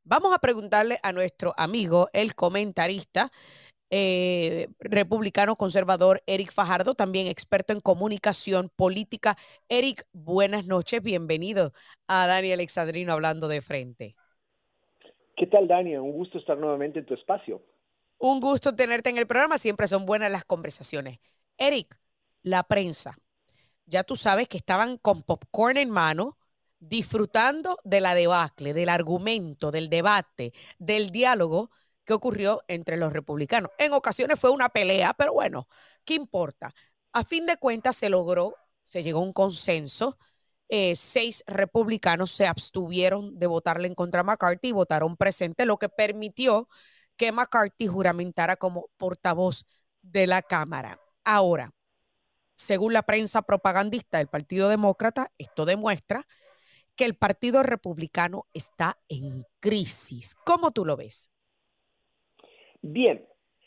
Vamos 0.04 0.34
a 0.34 0.38
preguntarle 0.38 0.98
a 1.02 1.12
nuestro 1.12 1.54
amigo, 1.56 2.10
el 2.12 2.34
comentarista, 2.34 3.30
eh, 3.94 4.68
republicano 4.80 5.54
conservador 5.56 6.22
Eric 6.26 6.50
Fajardo, 6.50 6.94
también 6.94 7.26
experto 7.26 7.74
en 7.74 7.80
comunicación 7.80 8.70
política. 8.74 9.36
Eric, 9.68 10.06
buenas 10.12 10.66
noches, 10.66 11.02
bienvenido 11.02 11.72
a 12.08 12.26
Dani 12.26 12.52
Alexandrino 12.52 13.12
hablando 13.12 13.48
de 13.48 13.60
frente. 13.60 14.16
¿Qué 15.36 15.46
tal, 15.46 15.68
Dani? 15.68 15.94
Un 15.98 16.12
gusto 16.12 16.38
estar 16.38 16.56
nuevamente 16.56 17.00
en 17.00 17.04
tu 17.04 17.12
espacio. 17.12 17.60
Un 18.16 18.40
gusto 18.40 18.74
tenerte 18.74 19.10
en 19.10 19.18
el 19.18 19.26
programa, 19.26 19.58
siempre 19.58 19.86
son 19.86 20.06
buenas 20.06 20.32
las 20.32 20.46
conversaciones. 20.46 21.18
Eric, 21.58 21.94
la 22.42 22.62
prensa, 22.62 23.18
ya 23.84 24.04
tú 24.04 24.16
sabes 24.16 24.48
que 24.48 24.56
estaban 24.56 24.96
con 24.96 25.22
popcorn 25.22 25.76
en 25.76 25.90
mano, 25.90 26.38
disfrutando 26.80 27.76
de 27.84 28.00
la 28.00 28.14
debacle, 28.14 28.72
del 28.72 28.88
argumento, 28.88 29.70
del 29.70 29.90
debate, 29.90 30.54
del 30.78 31.10
diálogo 31.10 31.70
que 32.04 32.12
ocurrió 32.12 32.62
entre 32.68 32.96
los 32.96 33.12
republicanos. 33.12 33.70
En 33.78 33.92
ocasiones 33.92 34.38
fue 34.38 34.50
una 34.50 34.68
pelea, 34.68 35.14
pero 35.14 35.34
bueno, 35.34 35.68
¿qué 36.04 36.14
importa? 36.14 36.74
A 37.12 37.24
fin 37.24 37.46
de 37.46 37.56
cuentas 37.56 37.96
se 37.96 38.08
logró, 38.08 38.56
se 38.84 39.02
llegó 39.02 39.20
a 39.20 39.22
un 39.22 39.32
consenso. 39.32 40.18
Eh, 40.68 40.96
seis 40.96 41.44
republicanos 41.46 42.30
se 42.30 42.46
abstuvieron 42.46 43.38
de 43.38 43.46
votarle 43.46 43.88
en 43.88 43.94
contra 43.94 44.20
a 44.20 44.24
McCarthy 44.24 44.68
y 44.68 44.72
votaron 44.72 45.16
presente, 45.16 45.66
lo 45.66 45.78
que 45.78 45.88
permitió 45.88 46.68
que 47.16 47.30
McCarthy 47.30 47.86
juramentara 47.86 48.56
como 48.56 48.88
portavoz 48.96 49.66
de 50.00 50.26
la 50.26 50.42
Cámara. 50.42 50.98
Ahora, 51.24 51.72
según 52.54 52.92
la 52.92 53.02
prensa 53.02 53.42
propagandista 53.42 54.18
del 54.18 54.28
Partido 54.28 54.68
Demócrata, 54.68 55.30
esto 55.38 55.64
demuestra 55.64 56.26
que 56.96 57.04
el 57.04 57.16
Partido 57.16 57.62
Republicano 57.62 58.46
está 58.52 58.98
en 59.08 59.46
crisis. 59.60 60.36
¿Cómo 60.44 60.70
tú 60.70 60.84
lo 60.84 60.96
ves? 60.96 61.31
Bien, 62.82 63.24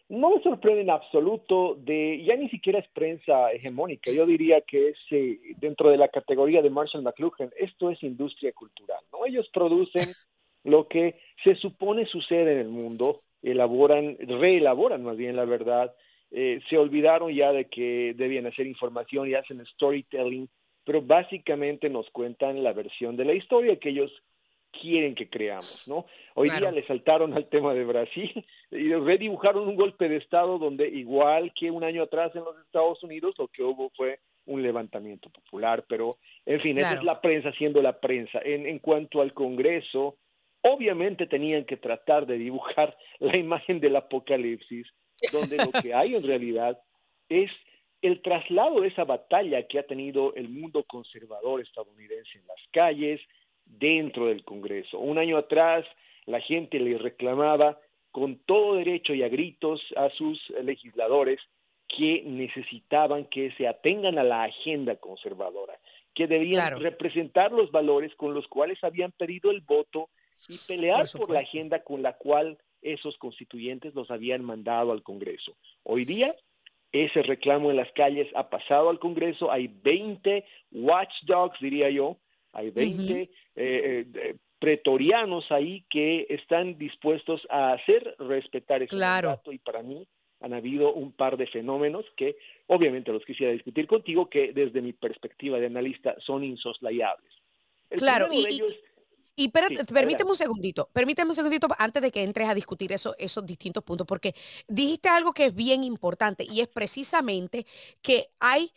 no 0.09 0.35
me 0.35 0.43
sorprende 0.43 0.81
en 0.81 0.89
absoluto 0.89 1.75
de, 1.75 2.23
ya 2.23 2.35
ni 2.35 2.49
siquiera 2.49 2.79
es 2.79 2.87
prensa 2.89 3.51
hegemónica, 3.51 4.11
yo 4.11 4.25
diría 4.25 4.61
que 4.61 4.89
es 4.89 4.97
eh, 5.11 5.39
dentro 5.57 5.89
de 5.89 5.97
la 5.97 6.09
categoría 6.09 6.61
de 6.61 6.69
Marshall 6.69 7.01
McLuhan, 7.01 7.51
esto 7.57 7.89
es 7.89 8.03
industria 8.03 8.51
cultural, 8.51 8.99
¿no? 9.11 9.25
Ellos 9.25 9.49
producen 9.51 10.13
lo 10.63 10.87
que 10.87 11.15
se 11.43 11.55
supone 11.55 12.05
sucede 12.05 12.53
en 12.53 12.59
el 12.59 12.69
mundo, 12.69 13.21
elaboran, 13.41 14.17
reelaboran 14.19 15.03
más 15.03 15.17
bien 15.17 15.35
la 15.35 15.45
verdad, 15.45 15.95
eh, 16.31 16.59
se 16.69 16.77
olvidaron 16.77 17.33
ya 17.33 17.51
de 17.51 17.65
que 17.65 18.13
debían 18.15 18.45
hacer 18.47 18.67
información 18.67 19.29
y 19.29 19.35
hacen 19.35 19.65
storytelling, 19.65 20.49
pero 20.83 21.01
básicamente 21.01 21.89
nos 21.89 22.09
cuentan 22.11 22.63
la 22.63 22.73
versión 22.73 23.15
de 23.15 23.25
la 23.25 23.33
historia 23.33 23.77
que 23.77 23.89
ellos 23.89 24.11
quieren 24.81 25.15
que 25.15 25.29
creamos, 25.29 25.87
¿no? 25.87 26.05
Hoy 26.33 26.49
día 26.49 26.71
le 26.71 26.85
saltaron 26.85 27.33
al 27.33 27.47
tema 27.47 27.73
de 27.73 27.85
Brasil 27.85 28.45
y 28.71 28.93
redibujaron 28.93 29.67
un 29.67 29.75
golpe 29.75 30.09
de 30.09 30.17
Estado 30.17 30.57
donde 30.57 30.87
igual 30.87 31.53
que 31.53 31.71
un 31.71 31.83
año 31.83 32.03
atrás 32.03 32.35
en 32.35 32.43
los 32.43 32.57
Estados 32.65 33.01
Unidos 33.03 33.35
lo 33.37 33.47
que 33.47 33.63
hubo 33.63 33.89
fue 33.91 34.19
un 34.45 34.61
levantamiento 34.61 35.29
popular, 35.29 35.85
pero 35.89 36.17
en 36.45 36.61
fin, 36.61 36.77
esa 36.77 36.93
es 36.93 37.03
la 37.03 37.19
prensa 37.19 37.51
siendo 37.53 37.81
la 37.81 37.99
prensa. 37.99 38.39
En, 38.43 38.67
en 38.67 38.79
cuanto 38.79 39.21
al 39.21 39.33
Congreso, 39.33 40.17
obviamente 40.61 41.27
tenían 41.27 41.65
que 41.65 41.77
tratar 41.77 42.25
de 42.25 42.37
dibujar 42.37 42.97
la 43.19 43.37
imagen 43.37 43.79
del 43.79 43.95
apocalipsis, 43.95 44.87
donde 45.31 45.57
lo 45.57 45.71
que 45.81 45.93
hay 45.93 46.15
en 46.15 46.23
realidad 46.27 46.79
es 47.29 47.51
el 48.01 48.21
traslado 48.21 48.81
de 48.81 48.89
esa 48.89 49.03
batalla 49.03 49.65
que 49.67 49.79
ha 49.79 49.83
tenido 49.83 50.35
el 50.35 50.49
mundo 50.49 50.83
conservador 50.83 51.61
estadounidense 51.61 52.37
en 52.37 52.45
las 52.45 52.59
calles, 52.71 53.21
dentro 53.65 54.27
del 54.27 54.43
Congreso. 54.43 54.99
Un 54.99 55.17
año 55.17 55.37
atrás 55.37 55.85
la 56.25 56.39
gente 56.39 56.79
le 56.79 56.97
reclamaba 56.97 57.79
con 58.11 58.37
todo 58.45 58.75
derecho 58.75 59.13
y 59.13 59.23
a 59.23 59.27
gritos 59.27 59.81
a 59.95 60.09
sus 60.11 60.39
legisladores 60.63 61.39
que 61.87 62.23
necesitaban 62.25 63.25
que 63.25 63.51
se 63.57 63.67
atengan 63.67 64.17
a 64.17 64.23
la 64.23 64.43
agenda 64.43 64.95
conservadora, 64.95 65.77
que 66.13 66.27
debían 66.27 66.79
representar 66.79 67.51
los 67.51 67.71
valores 67.71 68.15
con 68.15 68.33
los 68.33 68.47
cuales 68.47 68.83
habían 68.83 69.11
pedido 69.11 69.51
el 69.51 69.61
voto 69.61 70.09
y 70.49 70.57
pelear 70.67 71.05
por, 71.11 71.29
la 71.29 71.39
agenda 71.39 71.83
con 71.83 72.01
la 72.01 72.13
cual 72.13 72.57
esos 72.81 73.17
constituyentes 73.17 73.93
los 73.93 74.09
habían 74.11 74.43
mandado 74.43 74.91
al 74.91 75.03
Congreso. 75.03 75.55
Hoy 75.83 76.05
día 76.05 76.35
ese 76.91 77.21
reclamo 77.23 77.71
en 77.71 77.77
las 77.77 77.91
calles 77.91 78.27
ha 78.35 78.49
pasado 78.49 78.89
al 78.89 78.99
Congreso, 78.99 79.51
hay 79.51 79.67
20 79.67 80.45
watchdogs, 80.71 81.59
diría 81.59 81.89
yo, 81.89 82.17
hay 82.55 82.71
20 82.71 83.21
eh, 83.21 83.29
eh, 83.55 84.35
pretorianos 84.59 85.45
ahí 85.51 85.85
que 85.89 86.25
están 86.29 86.77
dispuestos 86.77 87.41
a 87.49 87.73
hacer 87.73 88.15
respetar 88.17 88.81
ese 88.81 88.95
mandato 88.95 89.51
y 89.51 89.59
para 89.59 89.83
mí 89.83 90.07
han 90.39 90.53
habido 90.53 90.93
un 90.93 91.11
par 91.11 91.37
de 91.37 91.47
fenómenos 91.47 92.05
que 92.15 92.37
obviamente 92.67 93.11
los 93.11 93.25
quisiera 93.25 93.51
discutir 93.51 93.87
contigo 93.87 94.29
que 94.29 94.53
desde 94.53 94.81
mi 94.81 94.93
perspectiva 94.93 95.59
de 95.59 95.67
analista 95.67 96.15
son 96.25 96.43
insoslayables. 96.43 97.31
claro, 97.89 98.27
y, 98.31 98.61
y, 99.35 99.49
permíteme 99.49 100.29
un 100.29 100.35
segundito, 100.35 100.89
permíteme 100.93 101.29
un 101.29 101.35
segundito 101.35 101.67
antes 101.77 102.01
de 102.01 102.11
que 102.11 102.23
entres 102.23 102.47
a 102.47 102.53
discutir 102.53 102.91
eso, 102.91 103.15
esos 103.17 103.45
distintos 103.45 103.83
puntos, 103.83 104.07
porque 104.07 104.33
dijiste 104.67 105.09
algo 105.09 105.33
que 105.33 105.45
es 105.45 105.55
bien 105.55 105.83
importante 105.83 106.45
y 106.49 106.61
es 106.61 106.67
precisamente 106.67 107.65
que 108.01 108.27
hay 108.39 108.69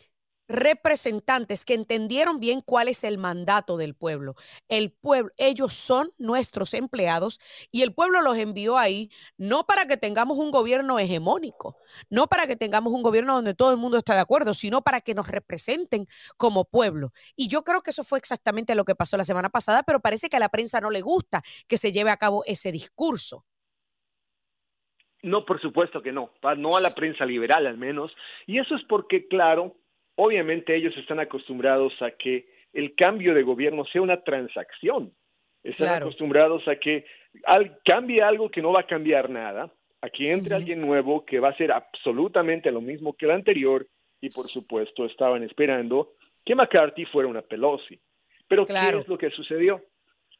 representantes 0.49 1.63
que 1.63 1.75
entendieron 1.75 2.39
bien 2.39 2.61
cuál 2.61 2.89
es 2.89 3.03
el 3.03 3.17
mandato 3.17 3.77
del 3.77 3.93
pueblo. 3.93 4.35
El 4.67 4.91
pueblo, 4.91 5.31
ellos 5.37 5.73
son 5.73 6.11
nuestros 6.17 6.73
empleados 6.73 7.39
y 7.71 7.83
el 7.83 7.93
pueblo 7.93 8.21
los 8.21 8.35
envió 8.37 8.77
ahí 8.77 9.11
no 9.37 9.65
para 9.65 9.85
que 9.85 9.95
tengamos 9.95 10.39
un 10.39 10.51
gobierno 10.51 10.99
hegemónico, 10.99 11.77
no 12.09 12.27
para 12.27 12.47
que 12.47 12.55
tengamos 12.55 12.91
un 12.91 13.03
gobierno 13.03 13.35
donde 13.35 13.53
todo 13.53 13.71
el 13.71 13.77
mundo 13.77 13.97
está 13.97 14.15
de 14.15 14.21
acuerdo, 14.21 14.53
sino 14.53 14.81
para 14.81 15.01
que 15.01 15.13
nos 15.13 15.27
representen 15.29 16.07
como 16.35 16.65
pueblo. 16.65 17.11
Y 17.35 17.47
yo 17.47 17.63
creo 17.63 17.81
que 17.81 17.91
eso 17.91 18.03
fue 18.03 18.17
exactamente 18.17 18.75
lo 18.75 18.85
que 18.85 18.95
pasó 18.95 19.17
la 19.17 19.25
semana 19.25 19.49
pasada, 19.49 19.83
pero 19.83 19.99
parece 19.99 20.29
que 20.29 20.37
a 20.37 20.39
la 20.39 20.49
prensa 20.49 20.81
no 20.81 20.89
le 20.89 21.01
gusta 21.01 21.43
que 21.67 21.77
se 21.77 21.91
lleve 21.91 22.09
a 22.09 22.17
cabo 22.17 22.43
ese 22.45 22.71
discurso. 22.71 23.45
No, 25.21 25.45
por 25.45 25.61
supuesto 25.61 26.01
que 26.01 26.13
no, 26.13 26.31
no 26.57 26.77
a 26.77 26.81
la 26.81 26.95
prensa 26.95 27.25
liberal 27.25 27.67
al 27.67 27.77
menos. 27.77 28.11
Y 28.47 28.57
eso 28.57 28.75
es 28.75 28.83
porque, 28.85 29.27
claro, 29.27 29.75
obviamente 30.21 30.75
ellos 30.75 30.95
están 30.97 31.19
acostumbrados 31.21 31.93
a 32.01 32.11
que 32.11 32.49
el 32.73 32.93
cambio 32.93 33.33
de 33.33 33.41
gobierno 33.41 33.85
sea 33.85 34.01
una 34.01 34.21
transacción. 34.21 35.13
Están 35.63 36.01
acostumbrados 36.01 36.67
a 36.67 36.75
que 36.75 37.05
cambie 37.85 38.21
algo 38.21 38.51
que 38.51 38.61
no 38.61 38.73
va 38.73 38.81
a 38.81 38.87
cambiar 38.87 39.29
nada, 39.29 39.71
a 40.01 40.09
que 40.09 40.31
entre 40.31 40.55
alguien 40.55 40.81
nuevo 40.81 41.25
que 41.25 41.39
va 41.39 41.49
a 41.49 41.57
ser 41.57 41.71
absolutamente 41.71 42.69
lo 42.69 42.81
mismo 42.81 43.13
que 43.13 43.25
el 43.25 43.31
anterior 43.31 43.87
y 44.19 44.29
por 44.29 44.47
supuesto 44.47 45.05
estaban 45.05 45.43
esperando 45.43 46.13
que 46.45 46.53
McCarthy 46.53 47.05
fuera 47.05 47.29
una 47.29 47.41
Pelosi. 47.41 47.97
Pero 48.47 48.65
¿qué 48.65 48.73
es 48.73 49.07
lo 49.07 49.17
que 49.17 49.29
sucedió? 49.31 49.81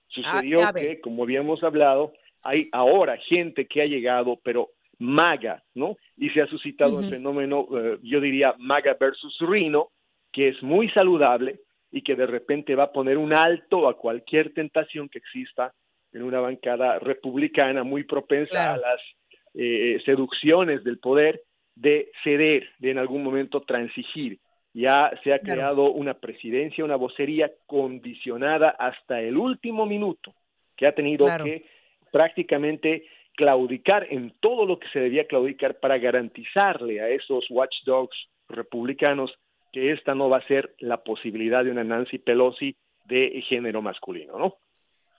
Sucedió 0.07 0.59
que, 0.73 0.99
como 0.99 1.23
habíamos 1.23 1.63
hablado, 1.63 2.13
hay 2.43 2.67
ahora 2.73 3.17
gente 3.17 3.65
que 3.65 3.81
ha 3.81 3.85
llegado, 3.85 4.39
pero 4.43 4.71
maga, 4.99 5.63
¿no? 5.73 5.97
Y 6.17 6.29
se 6.29 6.41
ha 6.41 6.47
suscitado 6.47 6.99
el 6.99 7.09
fenómeno, 7.09 7.67
eh, 7.77 7.97
yo 8.03 8.19
diría, 8.19 8.53
maga 8.59 8.95
versus 8.99 9.37
Rino, 9.39 9.89
que 10.31 10.49
es 10.49 10.61
muy 10.61 10.89
saludable 10.89 11.61
y 11.91 12.01
que 12.01 12.15
de 12.15 12.27
repente 12.27 12.75
va 12.75 12.83
a 12.83 12.91
poner 12.91 13.17
un 13.17 13.33
alto 13.33 13.87
a 13.87 13.97
cualquier 13.97 14.53
tentación 14.53 15.09
que 15.09 15.19
exista 15.19 15.73
en 16.11 16.23
una 16.23 16.39
bancada 16.39 16.99
republicana 16.99 17.83
muy 17.83 18.03
propensa 18.03 18.73
a 18.73 18.77
las 18.77 19.01
eh, 19.53 19.99
seducciones 20.05 20.83
del 20.83 20.99
poder 20.99 21.41
de 21.75 22.11
ceder, 22.23 22.69
de 22.79 22.91
en 22.91 22.97
algún 22.97 23.23
momento 23.23 23.61
transigir. 23.61 24.39
Ya 24.73 25.11
se 25.23 25.33
ha 25.33 25.39
creado 25.39 25.91
una 25.91 26.13
presidencia, 26.13 26.85
una 26.85 26.95
vocería 26.95 27.51
condicionada 27.65 28.69
hasta 28.69 29.19
el 29.21 29.37
último 29.37 29.85
minuto, 29.85 30.33
que 30.75 30.85
ha 30.85 30.91
tenido 30.91 31.25
que 31.43 31.65
prácticamente 32.11 33.05
claudicar 33.39 34.05
en 34.09 34.33
todo 34.41 34.65
lo 34.65 34.79
que 34.79 34.89
se 34.89 34.99
debía 34.99 35.25
claudicar 35.25 35.79
para 35.79 35.97
garantizarle 35.97 36.99
a 36.99 37.07
esos 37.07 37.45
watchdogs 37.49 38.27
republicanos 38.49 39.33
que 39.71 39.93
esta 39.93 40.13
no 40.13 40.27
va 40.27 40.39
a 40.39 40.47
ser 40.47 40.75
la 40.79 41.05
posibilidad 41.05 41.63
de 41.63 41.71
una 41.71 41.85
Nancy 41.85 42.17
Pelosi 42.17 42.75
de 43.05 43.41
género 43.47 43.81
masculino, 43.81 44.37
¿no? 44.37 44.55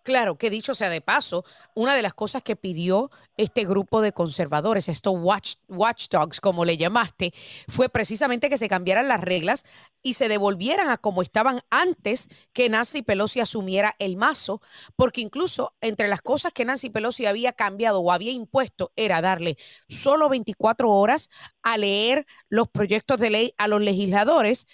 Claro, 0.02 0.38
que 0.38 0.48
dicho 0.48 0.74
sea 0.74 0.88
de 0.88 1.02
paso, 1.02 1.44
una 1.74 1.94
de 1.94 2.00
las 2.02 2.14
cosas 2.14 2.42
que 2.42 2.56
pidió 2.56 3.10
este 3.36 3.64
grupo 3.64 4.00
de 4.00 4.12
conservadores, 4.12 4.88
estos 4.88 5.14
watch, 5.16 5.56
watchdogs, 5.68 6.40
como 6.40 6.64
le 6.64 6.78
llamaste, 6.78 7.34
fue 7.68 7.90
precisamente 7.90 8.48
que 8.48 8.56
se 8.56 8.68
cambiaran 8.68 9.08
las 9.08 9.20
reglas 9.20 9.64
y 10.02 10.14
se 10.14 10.28
devolvieran 10.28 10.88
a 10.88 10.96
como 10.96 11.20
estaban 11.20 11.60
antes 11.68 12.28
que 12.54 12.70
Nancy 12.70 13.02
Pelosi 13.02 13.40
asumiera 13.40 13.94
el 13.98 14.16
mazo, 14.16 14.62
porque 14.96 15.20
incluso 15.20 15.74
entre 15.82 16.08
las 16.08 16.22
cosas 16.22 16.52
que 16.52 16.64
Nancy 16.64 16.88
Pelosi 16.88 17.26
había 17.26 17.52
cambiado 17.52 18.00
o 18.00 18.10
había 18.10 18.32
impuesto 18.32 18.92
era 18.96 19.20
darle 19.20 19.56
solo 19.88 20.30
24 20.30 20.90
horas 20.90 21.28
a 21.62 21.76
leer 21.76 22.26
los 22.48 22.68
proyectos 22.68 23.20
de 23.20 23.30
ley 23.30 23.54
a 23.58 23.68
los 23.68 23.82
legisladores, 23.82 24.66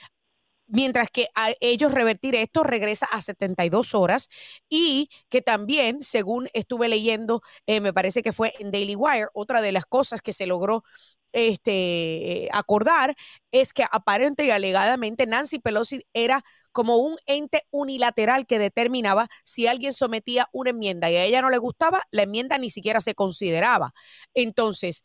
mientras 0.67 1.09
que 1.11 1.29
a 1.35 1.53
ellos 1.61 1.93
revertir 1.93 2.35
esto 2.35 2.63
regresa 2.65 3.07
a 3.07 3.21
72 3.21 3.95
horas 3.95 4.29
y 4.69 5.09
que 5.29 5.43
también, 5.43 6.03
según 6.03 6.49
estuve 6.53 6.89
leyendo, 6.89 7.43
eh, 7.67 7.81
me 7.81 7.93
parece 7.93 8.23
que 8.23 8.33
fue 8.33 8.55
en 8.59 8.71
Daily 8.71 8.97
Wire, 8.97 9.29
otra 9.35 9.61
de 9.61 9.73
las 9.73 9.87
cosas 9.87 10.21
que 10.23 10.33
se 10.33 10.47
logró 10.47 10.85
este, 11.33 12.49
acordar 12.53 13.15
es 13.51 13.73
que 13.73 13.85
aparente 13.91 14.45
y 14.47 14.51
alegadamente 14.51 15.27
Nancy 15.27 15.59
Pelosi 15.59 16.03
era 16.15 16.43
como 16.73 16.97
un 16.97 17.17
ente 17.27 17.63
unilateral 17.71 18.47
que 18.47 18.59
determinaba 18.59 19.29
si 19.45 19.67
alguien 19.67 19.93
sometía 19.93 20.49
una 20.53 20.71
enmienda 20.71 21.11
y 21.11 21.17
a 21.17 21.25
ella 21.25 21.43
no 21.43 21.51
le 21.51 21.59
gustaba, 21.59 22.03
la 22.11 22.23
enmienda 22.23 22.59
ni 22.59 22.71
siquiera 22.71 23.01
se 23.01 23.15
consideraba. 23.15 23.93
Entonces, 24.35 25.03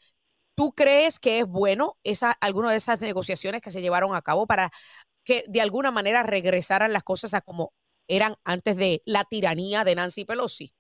¿Tú 0.56 0.74
crees 0.74 1.18
que 1.20 1.40
es 1.40 1.48
bueno 1.48 1.98
esa, 2.04 2.32
alguna 2.34 2.72
de 2.72 2.78
esas 2.78 3.02
negociaciones 3.02 3.62
que 3.62 3.72
se 3.72 3.82
llevaron 3.82 4.16
a 4.16 4.22
cabo 4.22 4.46
para 4.46 4.72
que 5.24 5.44
de 5.48 5.62
alguna 5.62 5.92
manera 5.92 6.24
regresaran 6.24 6.94
las 6.94 7.04
cosas 7.04 7.34
a 7.34 7.42
como 7.42 7.74
eran 8.08 8.36
antes 8.44 8.76
de 8.76 9.02
la 9.06 9.24
tiranía 9.24 9.84
de 9.84 9.96
Nancy 9.96 10.26
Pelosi? 10.26 10.74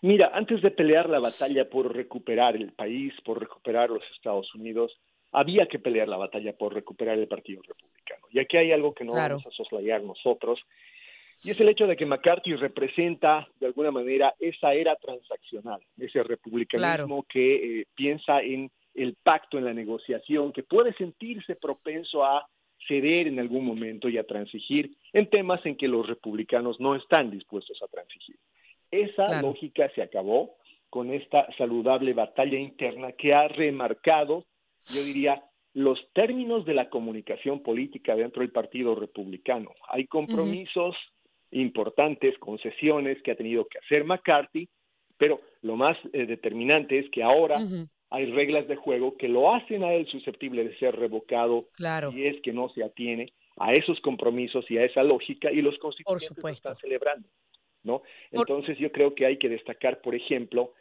Mira, 0.00 0.30
antes 0.32 0.62
de 0.62 0.70
pelear 0.70 1.08
la 1.08 1.18
batalla 1.18 1.68
por 1.68 1.94
recuperar 1.94 2.54
el 2.54 2.72
país, 2.72 3.12
por 3.24 3.40
recuperar 3.40 3.90
los 3.90 4.02
Estados 4.14 4.54
Unidos, 4.54 4.92
había 5.32 5.66
que 5.66 5.78
pelear 5.78 6.08
la 6.08 6.16
batalla 6.16 6.52
por 6.52 6.72
recuperar 6.72 7.18
el 7.18 7.26
Partido 7.26 7.62
Republicano. 7.66 8.26
Y 8.30 8.38
aquí 8.38 8.56
hay 8.56 8.72
algo 8.72 8.94
que 8.94 9.04
no 9.04 9.14
vamos 9.14 9.44
a 9.44 9.50
soslayar 9.50 10.02
nosotros, 10.02 10.60
y 11.44 11.50
es 11.50 11.60
el 11.60 11.68
hecho 11.68 11.86
de 11.86 11.96
que 11.96 12.06
McCarthy 12.06 12.54
representa 12.54 13.48
de 13.60 13.66
alguna 13.66 13.92
manera 13.92 14.34
esa 14.40 14.72
era 14.74 14.96
transaccional, 14.96 15.80
ese 15.96 16.22
republicanismo 16.22 17.24
que 17.28 17.80
eh, 17.80 17.86
piensa 17.94 18.40
en 18.40 18.70
el 18.94 19.14
pacto, 19.22 19.56
en 19.56 19.64
la 19.64 19.72
negociación, 19.72 20.52
que 20.52 20.64
puede 20.64 20.92
sentirse 20.94 21.54
propenso 21.54 22.24
a 22.24 22.48
ceder 22.88 23.28
en 23.28 23.38
algún 23.38 23.64
momento 23.64 24.08
y 24.08 24.18
a 24.18 24.24
transigir 24.24 24.96
en 25.12 25.30
temas 25.30 25.64
en 25.66 25.76
que 25.76 25.86
los 25.86 26.06
republicanos 26.06 26.80
no 26.80 26.96
están 26.96 27.30
dispuestos 27.30 27.80
a 27.82 27.86
transigir. 27.86 28.36
Esa 28.90 29.40
lógica 29.42 29.90
se 29.94 30.02
acabó 30.02 30.56
con 30.90 31.12
esta 31.12 31.46
saludable 31.56 32.14
batalla 32.14 32.58
interna 32.58 33.12
que 33.12 33.34
ha 33.34 33.46
remarcado, 33.46 34.46
yo 34.86 35.02
diría, 35.02 35.44
los 35.74 35.98
términos 36.14 36.64
de 36.64 36.74
la 36.74 36.88
comunicación 36.88 37.62
política 37.62 38.16
dentro 38.16 38.40
del 38.40 38.50
Partido 38.50 38.94
Republicano. 38.94 39.70
Hay 39.88 40.06
compromisos 40.06 40.96
importantes, 41.50 42.38
concesiones 42.38 43.22
que 43.22 43.32
ha 43.32 43.36
tenido 43.36 43.66
que 43.66 43.78
hacer 43.78 44.04
McCarthy, 44.04 44.68
pero 45.18 45.40
lo 45.62 45.76
más 45.76 45.96
eh, 46.12 46.26
determinante 46.26 46.98
es 46.98 47.10
que 47.10 47.22
ahora 47.22 47.62
hay 48.10 48.26
reglas 48.26 48.66
de 48.68 48.76
juego 48.76 49.16
que 49.16 49.28
lo 49.28 49.54
hacen 49.54 49.84
a 49.84 49.92
él 49.92 50.06
susceptible 50.06 50.64
de 50.64 50.76
ser 50.78 50.96
revocado 50.96 51.68
claro. 51.76 52.12
y 52.12 52.26
es 52.26 52.40
que 52.42 52.52
no 52.52 52.68
se 52.70 52.82
atiene 52.82 53.32
a 53.58 53.72
esos 53.72 54.00
compromisos 54.00 54.70
y 54.70 54.78
a 54.78 54.84
esa 54.84 55.02
lógica 55.02 55.50
y 55.50 55.60
los 55.62 55.78
constituyentes 55.78 56.42
lo 56.42 56.48
están 56.48 56.76
celebrando, 56.76 57.28
¿no? 57.82 58.02
Entonces 58.30 58.78
yo 58.78 58.92
creo 58.92 59.14
que 59.14 59.26
hay 59.26 59.38
que 59.38 59.48
destacar, 59.48 60.00
por 60.00 60.14
ejemplo, 60.14 60.74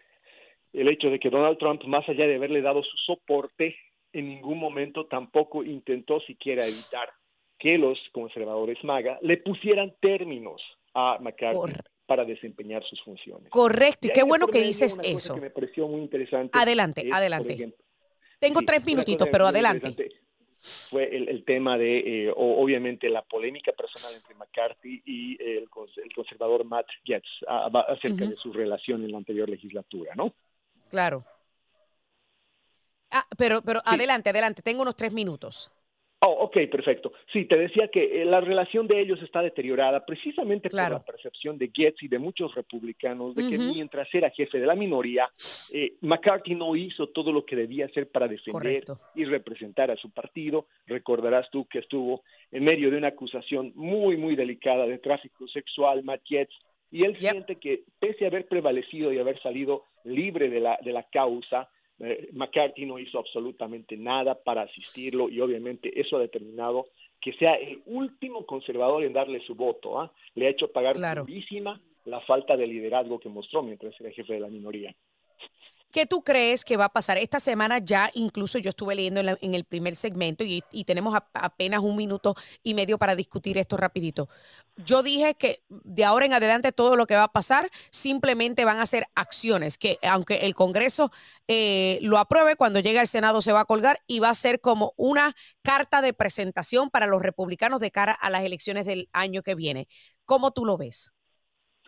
el 0.73 0.87
hecho 0.87 1.09
de 1.09 1.19
que 1.19 1.29
Donald 1.29 1.57
Trump, 1.57 1.83
más 1.85 2.07
allá 2.07 2.27
de 2.27 2.35
haberle 2.35 2.61
dado 2.61 2.83
su 2.83 2.97
soporte, 2.97 3.75
en 4.13 4.29
ningún 4.29 4.59
momento 4.59 5.05
tampoco 5.05 5.63
intentó 5.63 6.19
siquiera 6.21 6.65
evitar 6.65 7.09
que 7.57 7.77
los 7.77 7.99
conservadores 8.11 8.83
MAGA 8.83 9.17
le 9.21 9.37
pusieran 9.37 9.93
términos 9.99 10.61
a 10.97 11.19
McCarthy 11.19 11.73
para 12.07 12.25
desempeñar 12.25 12.83
sus 12.85 12.99
funciones. 13.03 13.49
Correcto, 13.49 14.07
y, 14.07 14.11
qué 14.11 14.23
bueno 14.23 14.47
que 14.47 14.63
dices 14.63 14.97
eso. 15.03 15.35
Que 15.35 15.41
me 15.41 15.49
pareció 15.51 15.87
muy 15.87 16.01
interesante. 16.01 16.57
Adelante, 16.57 17.07
adelante. 17.11 17.75
Tengo 18.39 18.61
tres 18.61 18.83
minutitos, 18.83 19.27
pero 19.31 19.45
adelante. 19.45 19.95
fue 20.89 21.15
el, 21.15 21.43
tema 21.45 21.77
de, 21.77 22.27
eh, 22.27 22.33
obviamente, 22.35 23.09
la 23.09 23.21
polémica 23.21 23.71
personal 23.73 24.15
entre 24.15 24.33
McCarthy 24.35 25.03
y 25.05 25.37
el, 25.43 25.69
conservador 26.15 26.65
Matt 26.65 26.87
Getz 27.03 27.27
acerca 27.47 28.25
de 28.25 28.35
su 28.35 28.51
relación 28.51 29.03
en 29.03 29.11
la 29.11 29.17
anterior 29.19 29.47
legislatura, 29.47 30.15
¿no? 30.15 30.33
Claro. 30.89 31.23
Ah, 33.11 33.25
pero, 33.37 33.61
pero 33.61 33.81
adelante, 33.85 34.31
adelante, 34.31 34.61
tengo 34.63 34.81
unos 34.81 34.95
tres 34.95 35.13
minutos. 35.13 35.71
Oh, 36.29 36.43
ok, 36.43 36.57
perfecto. 36.69 37.13
Sí, 37.31 37.45
te 37.45 37.55
decía 37.55 37.87
que 37.87 38.21
eh, 38.21 38.25
la 38.25 38.41
relación 38.41 38.85
de 38.85 38.99
ellos 38.99 39.21
está 39.23 39.41
deteriorada 39.41 40.05
precisamente 40.05 40.69
por 40.69 40.77
la 40.77 41.01
percepción 41.01 41.57
de 41.57 41.71
Getz 41.73 42.03
y 42.03 42.09
de 42.09 42.19
muchos 42.19 42.53
republicanos 42.53 43.33
de 43.33 43.47
que 43.47 43.57
mientras 43.57 44.13
era 44.13 44.29
jefe 44.31 44.59
de 44.59 44.65
la 44.65 44.75
minoría, 44.75 45.29
eh, 45.71 45.93
McCarthy 46.01 46.55
no 46.55 46.75
hizo 46.75 47.07
todo 47.07 47.31
lo 47.31 47.45
que 47.45 47.55
debía 47.55 47.85
hacer 47.85 48.11
para 48.11 48.27
defender 48.27 48.83
y 49.15 49.23
representar 49.23 49.89
a 49.89 49.95
su 49.95 50.09
partido. 50.09 50.67
Recordarás 50.85 51.49
tú 51.49 51.65
que 51.65 51.79
estuvo 51.79 52.23
en 52.51 52.65
medio 52.65 52.91
de 52.91 52.97
una 52.97 53.07
acusación 53.07 53.71
muy, 53.75 54.17
muy 54.17 54.35
delicada 54.35 54.85
de 54.85 54.97
tráfico 54.97 55.47
sexual, 55.47 56.03
Matt 56.03 56.23
Getz, 56.25 56.51
y 56.91 57.05
él 57.05 57.17
siente 57.19 57.55
que 57.55 57.83
pese 57.99 58.25
a 58.25 58.27
haber 58.27 58.47
prevalecido 58.47 59.13
y 59.13 59.19
haber 59.19 59.41
salido 59.41 59.85
libre 60.03 60.49
de 60.49 60.59
la, 60.59 60.77
de 60.83 60.91
la 60.91 61.03
causa, 61.03 61.69
eh, 61.99 62.29
McCarthy 62.33 62.85
no 62.85 62.99
hizo 62.99 63.19
absolutamente 63.19 63.97
nada 63.97 64.35
para 64.35 64.63
asistirlo 64.63 65.29
y 65.29 65.41
obviamente 65.41 65.99
eso 65.99 66.17
ha 66.17 66.21
determinado 66.21 66.87
que 67.19 67.33
sea 67.33 67.55
el 67.55 67.81
último 67.85 68.45
conservador 68.45 69.03
en 69.03 69.13
darle 69.13 69.39
su 69.41 69.55
voto. 69.55 69.99
¿ah? 69.99 70.11
Le 70.35 70.47
ha 70.47 70.51
hecho 70.51 70.71
pagar 70.71 70.95
claro. 70.95 71.25
la 72.05 72.21
falta 72.21 72.55
de 72.55 72.67
liderazgo 72.67 73.19
que 73.19 73.29
mostró 73.29 73.63
mientras 73.63 73.99
era 73.99 74.11
jefe 74.11 74.33
de 74.33 74.39
la 74.39 74.47
minoría. 74.47 74.95
¿Qué 75.97 76.05
tú 76.05 76.21
crees 76.21 76.63
que 76.63 76.77
va 76.77 76.85
a 76.85 76.89
pasar? 76.89 77.17
Esta 77.17 77.39
semana 77.39 77.79
ya 77.79 78.11
incluso 78.13 78.59
yo 78.59 78.69
estuve 78.69 78.93
leyendo 78.93 79.19
en, 79.19 79.55
el 79.55 79.63
primer 79.63 79.95
segmento 79.95 80.43
y, 80.43 80.61
tenemos 80.85 81.17
apenas 81.33 81.79
un 81.79 81.95
minuto 81.95 82.35
y 82.61 82.75
medio 82.75 82.99
para 82.99 83.15
discutir 83.15 83.57
esto 83.57 83.77
rapidito. 83.77 84.27
Yo 84.75 85.01
dije 85.01 85.33
que 85.33 85.63
de 85.69 86.05
ahora 86.05 86.27
en 86.27 86.33
adelante 86.33 86.71
todo 86.71 86.95
lo 86.95 87.07
que 87.07 87.15
va 87.15 87.23
a 87.23 87.31
pasar 87.33 87.67
simplemente 87.89 88.63
van 88.63 88.77
a 88.77 88.85
ser 88.85 89.07
acciones, 89.15 89.79
que 89.79 89.97
aunque 90.03 90.45
el 90.45 90.53
Congreso 90.53 91.09
eh, 91.47 91.97
lo 92.03 92.19
apruebe, 92.19 92.55
cuando 92.57 92.79
llegue 92.79 92.99
al 92.99 93.07
Senado 93.07 93.41
se 93.41 93.51
va 93.51 93.61
a 93.61 93.65
colgar 93.65 93.97
y 94.05 94.19
va 94.19 94.29
a 94.29 94.35
ser 94.35 94.61
como 94.61 94.93
una 94.97 95.33
carta 95.63 96.03
de 96.03 96.13
presentación 96.13 96.91
para 96.91 97.07
los 97.07 97.23
republicanos 97.23 97.79
de 97.79 97.89
cara 97.89 98.11
a 98.11 98.29
las 98.29 98.43
elecciones 98.43 98.85
del 98.85 99.09
año 99.13 99.41
que 99.41 99.55
viene. 99.55 99.87
¿Cómo 100.25 100.51
tú 100.51 100.63
lo 100.63 100.77
ves? 100.77 101.11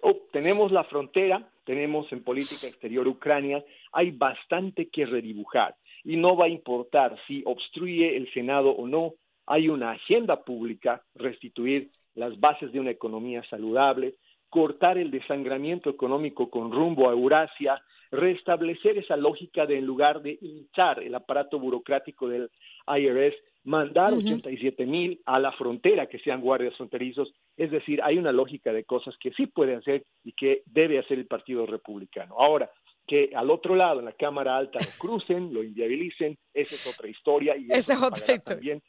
Oh, 0.02 0.15
tenemos 0.32 0.72
la 0.72 0.84
frontera, 0.86 1.52
tenemos 1.69 2.12
en 2.12 2.23
política 2.23 2.65
exterior 2.65 3.08
Ucrania, 3.08 3.63
hay 3.91 4.10
bastante 4.10 4.89
que 4.89 5.05
redibujar 5.05 5.75
y 6.03 6.17
no 6.17 6.36
va 6.36 6.45
a 6.45 6.49
importar 6.49 7.15
si 7.27 7.43
obstruye 7.45 8.17
el 8.17 8.27
Senado 8.34 8.71
o 8.71 8.88
no, 8.88 9.13
hay 9.45 9.69
una 9.69 9.91
agenda 9.91 10.43
pública, 10.43 11.03
restituir 11.13 11.91
las 12.15 12.39
bases 12.39 12.71
de 12.71 12.79
una 12.79 12.89
economía 12.89 13.43
saludable, 13.51 14.15
cortar 14.49 14.97
el 14.97 15.12
desangramiento 15.12 15.91
económico 15.91 16.49
con 16.49 16.71
rumbo 16.71 17.08
a 17.08 17.13
Eurasia, 17.13 17.79
restablecer 18.10 18.97
esa 18.97 19.15
lógica 19.15 19.67
de 19.67 19.77
en 19.77 19.86
lugar 19.86 20.23
de 20.23 20.39
hinchar 20.41 21.03
el 21.03 21.13
aparato 21.13 21.60
burocrático 21.60 22.27
del 22.27 22.49
IRS, 22.88 23.36
mandar 23.69 24.13
87 24.13 24.84
mil 24.88 25.21
a 25.27 25.39
la 25.39 25.51
frontera 25.51 26.08
que 26.08 26.17
sean 26.17 26.41
guardias 26.41 26.75
fronterizos. 26.75 27.32
Es 27.55 27.69
decir, 27.69 28.01
hay 28.03 28.17
una 28.17 28.32
lógica 28.32 28.73
de 28.73 28.84
cosas 28.84 29.15
que 29.19 29.32
sí 29.34 29.45
puede 29.45 29.75
hacer 29.75 30.03
y 30.23 30.34
que 30.34 30.63
debe 30.65 30.97
hacer 30.97 31.19
el 31.19 31.27
Partido 31.27 31.67
Republicano. 31.67 32.36
Ahora, 32.39 32.71
que 33.05 33.29
al 33.36 33.51
otro 33.51 33.75
lado, 33.75 33.99
en 33.99 34.05
la 34.05 34.13
Cámara 34.13 34.58
Alta, 34.58 34.79
lo 34.79 34.91
crucen, 34.97 35.53
lo 35.53 35.63
inviabilicen, 35.63 36.36
esa 36.51 36.73
es 36.73 36.88
otra 36.88 37.08
historia. 37.10 37.55
Y 37.58 37.67
esa 37.69 37.93
es 37.93 38.01
otra 38.01 38.34
historia. 38.34 38.79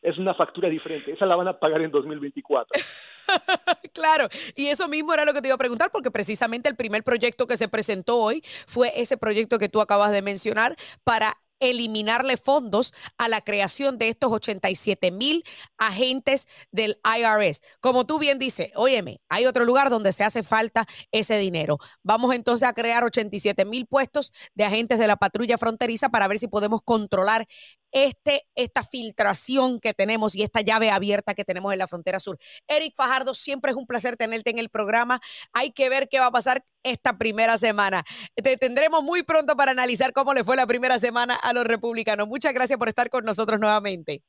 Es 0.00 0.16
una 0.18 0.34
factura 0.34 0.68
diferente, 0.68 1.10
esa 1.10 1.26
la 1.26 1.34
van 1.34 1.48
a 1.48 1.58
pagar 1.58 1.82
en 1.82 1.90
2024. 1.90 2.80
claro, 3.92 4.28
y 4.54 4.66
eso 4.66 4.86
mismo 4.86 5.12
era 5.12 5.24
lo 5.24 5.34
que 5.34 5.42
te 5.42 5.48
iba 5.48 5.56
a 5.56 5.58
preguntar, 5.58 5.90
porque 5.92 6.12
precisamente 6.12 6.68
el 6.68 6.76
primer 6.76 7.02
proyecto 7.02 7.48
que 7.48 7.56
se 7.56 7.66
presentó 7.66 8.18
hoy 8.18 8.42
fue 8.68 8.92
ese 8.94 9.16
proyecto 9.16 9.58
que 9.58 9.68
tú 9.68 9.80
acabas 9.80 10.12
de 10.12 10.22
mencionar 10.22 10.76
para 11.02 11.34
eliminarle 11.60 12.36
fondos 12.36 12.92
a 13.16 13.28
la 13.28 13.40
creación 13.40 13.98
de 13.98 14.08
estos 14.08 14.32
87 14.32 15.10
mil 15.10 15.44
agentes 15.76 16.46
del 16.72 16.98
IRS. 17.04 17.60
Como 17.80 18.06
tú 18.06 18.18
bien 18.18 18.38
dices, 18.38 18.72
óyeme, 18.74 19.20
hay 19.28 19.46
otro 19.46 19.64
lugar 19.64 19.90
donde 19.90 20.12
se 20.12 20.24
hace 20.24 20.42
falta 20.42 20.86
ese 21.12 21.38
dinero. 21.38 21.78
Vamos 22.02 22.34
entonces 22.34 22.68
a 22.68 22.72
crear 22.72 23.04
87 23.04 23.64
mil 23.64 23.86
puestos 23.86 24.32
de 24.54 24.64
agentes 24.64 24.98
de 24.98 25.06
la 25.06 25.16
patrulla 25.16 25.58
fronteriza 25.58 26.08
para 26.08 26.28
ver 26.28 26.38
si 26.38 26.48
podemos 26.48 26.82
controlar 26.82 27.46
este, 27.92 28.42
esta 28.54 28.82
filtración 28.82 29.80
que 29.80 29.94
tenemos 29.94 30.34
y 30.34 30.42
esta 30.42 30.60
llave 30.60 30.90
abierta 30.90 31.34
que 31.34 31.44
tenemos 31.44 31.72
en 31.72 31.78
la 31.78 31.86
frontera 31.86 32.20
sur. 32.20 32.38
Eric 32.66 32.94
Fajardo, 32.94 33.34
siempre 33.34 33.70
es 33.70 33.76
un 33.76 33.86
placer 33.86 34.16
tenerte 34.16 34.50
en 34.50 34.58
el 34.58 34.68
programa. 34.68 35.20
Hay 35.52 35.72
que 35.72 35.88
ver 35.88 36.08
qué 36.08 36.20
va 36.20 36.26
a 36.26 36.32
pasar 36.32 36.64
esta 36.82 37.18
primera 37.18 37.58
semana. 37.58 38.02
Te 38.34 38.56
tendremos 38.56 39.02
muy 39.02 39.22
pronto 39.22 39.56
para 39.56 39.72
analizar 39.72 40.12
cómo 40.12 40.34
le 40.34 40.44
fue 40.44 40.56
la 40.56 40.66
primera 40.66 40.98
semana 40.98 41.34
a 41.34 41.52
los 41.52 41.64
republicanos. 41.64 42.28
Muchas 42.28 42.54
gracias 42.54 42.78
por 42.78 42.88
estar 42.88 43.10
con 43.10 43.24
nosotros 43.24 43.60
nuevamente. 43.60 44.22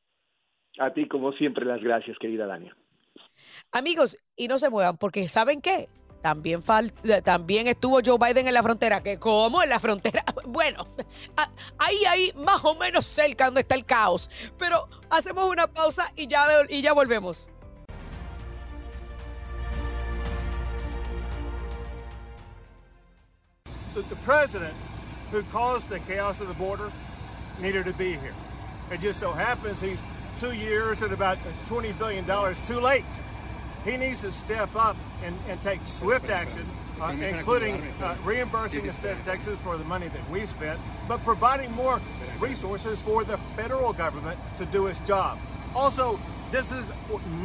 A 0.80 0.94
ti, 0.94 1.08
como 1.08 1.34
siempre, 1.34 1.66
las 1.66 1.82
gracias, 1.82 2.18
querida 2.20 2.46
Dania. 2.46 2.76
Amigos, 3.72 4.18
y 4.36 4.48
no 4.48 4.58
se 4.60 4.70
muevan, 4.70 4.98
porque 4.98 5.28
¿saben 5.28 5.62
qué? 5.62 5.90
También, 6.22 6.62
también 7.24 7.68
estuvo 7.68 8.00
Joe 8.06 8.18
Biden 8.18 8.48
en 8.48 8.54
la 8.54 8.64
frontera. 8.64 9.02
¿Que 9.02 9.18
cómo 9.18 9.64
en 9.64 9.70
la 9.70 9.80
frontera? 9.80 10.24
Bueno, 10.50 10.88
ahí, 11.78 12.06
ahí, 12.06 12.34
más 12.36 12.66
o 12.66 12.76
menos 12.76 13.06
cerca 13.06 13.46
donde 13.46 13.62
está 13.62 13.76
el 13.76 13.86
caos. 13.86 14.30
Pero 14.58 14.88
hacemos 15.10 15.48
una 15.48 15.68
pausa 15.68 16.12
y 16.16 16.26
ya, 16.28 16.48
y 16.68 16.82
ya 16.82 16.94
volvemos. 16.94 17.50
The 23.94 24.16
president 24.24 24.74
who 25.30 25.44
caused 25.52 25.90
the 25.90 26.00
chaos 26.00 26.40
of 26.40 26.48
the 26.48 26.54
border 26.54 26.92
needed 27.60 27.86
to 27.86 27.94
be 27.94 28.14
here. 28.14 28.34
It 28.92 29.02
just 29.02 29.20
so 29.20 29.32
happens 29.32 29.82
he's 29.82 30.02
two 30.38 30.54
years 30.54 31.02
and 31.02 31.12
about 31.12 31.38
$20 31.66 31.98
billion 32.00 32.26
too 32.66 32.80
late. 32.80 33.04
He 33.86 33.96
needs 33.96 34.22
to 34.22 34.32
step 34.32 34.76
up 34.76 34.98
and, 35.24 35.36
and 35.48 35.62
take 35.62 35.80
swift 35.86 36.30
action, 36.30 36.66
uh, 37.02 37.16
including 37.20 37.82
uh, 38.02 38.16
reimbursing 38.26 38.86
the 38.86 38.94
state 38.94 39.14
of 39.14 39.24
Texas 39.24 39.58
for 39.64 39.78
the 39.78 39.86
money 39.86 40.08
that 40.10 40.30
we 40.30 40.46
spent, 40.46 40.80
but 41.08 41.24
providing 41.24 41.72
more 41.72 42.02
resources 42.40 43.02
for 43.02 43.24
the 43.24 43.38
federal 43.56 43.94
government 43.94 44.38
to 44.58 44.66
do 44.66 44.88
its 44.88 45.00
job. 45.08 45.38
Also, 45.76 46.20
this 46.52 46.72
is 46.72 46.86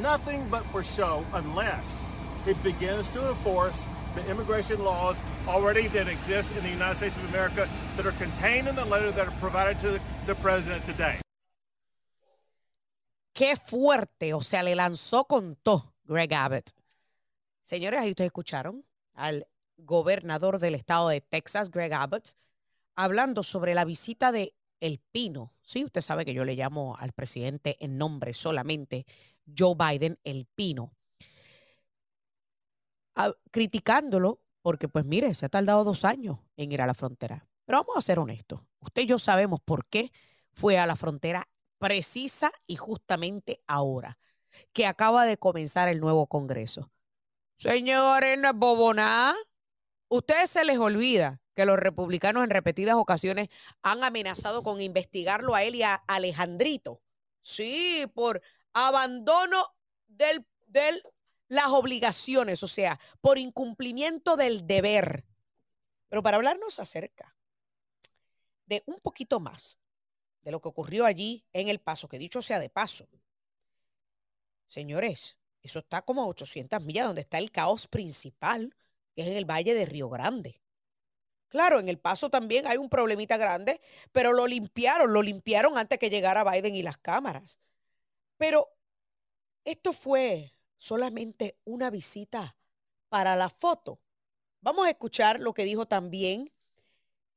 nothing 0.00 0.46
but 0.50 0.64
for 0.66 0.82
show 0.82 1.24
unless 1.34 2.04
it 2.46 2.60
begins 2.62 3.06
to 3.08 3.28
enforce 3.28 3.86
the 4.14 4.28
immigration 4.30 4.82
laws 4.82 5.20
already 5.46 5.88
that 5.88 6.08
exist 6.08 6.50
in 6.56 6.62
the 6.62 6.70
United 6.70 6.96
States 6.96 7.16
of 7.16 7.28
America 7.28 7.68
that 7.96 8.06
are 8.06 8.12
contained 8.12 8.68
in 8.68 8.74
the 8.74 8.84
letter 8.84 9.10
that 9.12 9.28
are 9.28 9.38
provided 9.40 9.78
to 9.78 10.00
the 10.26 10.34
president 10.36 10.84
today. 10.84 11.20
Qué 13.34 13.56
fuerte, 13.56 14.32
o 14.32 14.42
sea, 14.42 14.62
le 14.62 14.76
lanzó 14.76 15.26
con 15.26 15.56
todo 15.64 15.93
Greg 16.04 16.32
Abbott. 16.34 16.70
Señores, 17.62 18.00
ahí 18.00 18.10
ustedes 18.10 18.28
escucharon 18.28 18.84
al 19.14 19.46
gobernador 19.76 20.58
del 20.58 20.74
estado 20.74 21.08
de 21.08 21.20
Texas, 21.20 21.70
Greg 21.70 21.92
Abbott, 21.94 22.36
hablando 22.94 23.42
sobre 23.42 23.74
la 23.74 23.84
visita 23.84 24.32
de 24.32 24.54
El 24.80 24.98
Pino. 24.98 25.52
Sí, 25.62 25.84
usted 25.84 26.00
sabe 26.00 26.24
que 26.24 26.34
yo 26.34 26.44
le 26.44 26.54
llamo 26.54 26.96
al 26.98 27.12
presidente 27.12 27.76
en 27.80 27.96
nombre 27.96 28.32
solamente 28.32 29.06
Joe 29.56 29.74
Biden 29.74 30.18
El 30.24 30.46
Pino. 30.46 30.92
criticándolo 33.50 34.40
porque, 34.60 34.88
pues 34.88 35.04
mire, 35.04 35.34
se 35.34 35.46
ha 35.46 35.48
tardado 35.48 35.84
dos 35.84 36.04
años 36.04 36.38
en 36.56 36.72
ir 36.72 36.82
a 36.82 36.86
la 36.86 36.94
frontera. 36.94 37.46
Pero 37.64 37.78
vamos 37.78 37.96
a 37.96 38.02
ser 38.02 38.18
honestos. 38.18 38.60
Usted 38.80 39.02
y 39.02 39.06
yo 39.06 39.18
sabemos 39.18 39.60
por 39.60 39.86
qué 39.86 40.10
fue 40.52 40.78
a 40.78 40.86
la 40.86 40.96
frontera 40.96 41.48
precisa 41.78 42.50
y 42.66 42.76
justamente 42.76 43.60
ahora 43.66 44.18
que 44.72 44.86
acaba 44.86 45.26
de 45.26 45.36
comenzar 45.36 45.88
el 45.88 46.00
nuevo 46.00 46.26
Congreso. 46.26 46.90
Señores, 47.56 48.38
no 48.38 48.50
es. 48.50 49.34
Ustedes 50.08 50.50
se 50.50 50.64
les 50.64 50.78
olvida 50.78 51.40
que 51.54 51.64
los 51.64 51.78
republicanos 51.78 52.44
en 52.44 52.50
repetidas 52.50 52.96
ocasiones 52.96 53.48
han 53.82 54.02
amenazado 54.04 54.62
con 54.62 54.80
investigarlo 54.80 55.54
a 55.54 55.62
él 55.62 55.76
y 55.76 55.82
a 55.82 55.94
Alejandrito. 55.94 57.00
Sí, 57.40 58.06
por 58.14 58.42
abandono 58.72 59.64
de 60.06 60.44
del, 60.74 61.02
las 61.48 61.68
obligaciones, 61.68 62.62
o 62.62 62.68
sea, 62.68 62.98
por 63.20 63.38
incumplimiento 63.38 64.36
del 64.36 64.66
deber. 64.66 65.24
Pero 66.08 66.22
para 66.22 66.36
hablarnos 66.36 66.78
acerca 66.78 67.36
de 68.66 68.82
un 68.86 69.00
poquito 69.00 69.40
más 69.40 69.78
de 70.42 70.50
lo 70.50 70.60
que 70.60 70.68
ocurrió 70.68 71.06
allí 71.06 71.44
en 71.52 71.68
El 71.68 71.80
Paso, 71.80 72.08
que 72.08 72.18
dicho 72.18 72.42
sea 72.42 72.58
de 72.58 72.68
paso, 72.68 73.08
Señores, 74.74 75.38
eso 75.62 75.78
está 75.78 76.02
como 76.02 76.20
a 76.20 76.26
800 76.26 76.82
millas 76.82 77.06
donde 77.06 77.20
está 77.20 77.38
el 77.38 77.52
caos 77.52 77.86
principal, 77.86 78.74
que 79.14 79.22
es 79.22 79.28
en 79.28 79.36
el 79.36 79.48
Valle 79.48 79.72
de 79.72 79.86
Río 79.86 80.08
Grande. 80.08 80.60
Claro, 81.46 81.78
en 81.78 81.88
El 81.88 82.00
Paso 82.00 82.28
también 82.28 82.66
hay 82.66 82.76
un 82.76 82.88
problemita 82.88 83.36
grande, 83.36 83.80
pero 84.10 84.32
lo 84.32 84.48
limpiaron, 84.48 85.12
lo 85.12 85.22
limpiaron 85.22 85.78
antes 85.78 86.00
que 86.00 86.10
llegara 86.10 86.42
Biden 86.42 86.74
y 86.74 86.82
las 86.82 86.98
cámaras. 86.98 87.60
Pero 88.36 88.68
esto 89.64 89.92
fue 89.92 90.50
solamente 90.76 91.56
una 91.62 91.88
visita 91.88 92.56
para 93.08 93.36
la 93.36 93.50
foto. 93.50 94.00
Vamos 94.60 94.88
a 94.88 94.90
escuchar 94.90 95.38
lo 95.38 95.54
que 95.54 95.62
dijo 95.62 95.86
también 95.86 96.50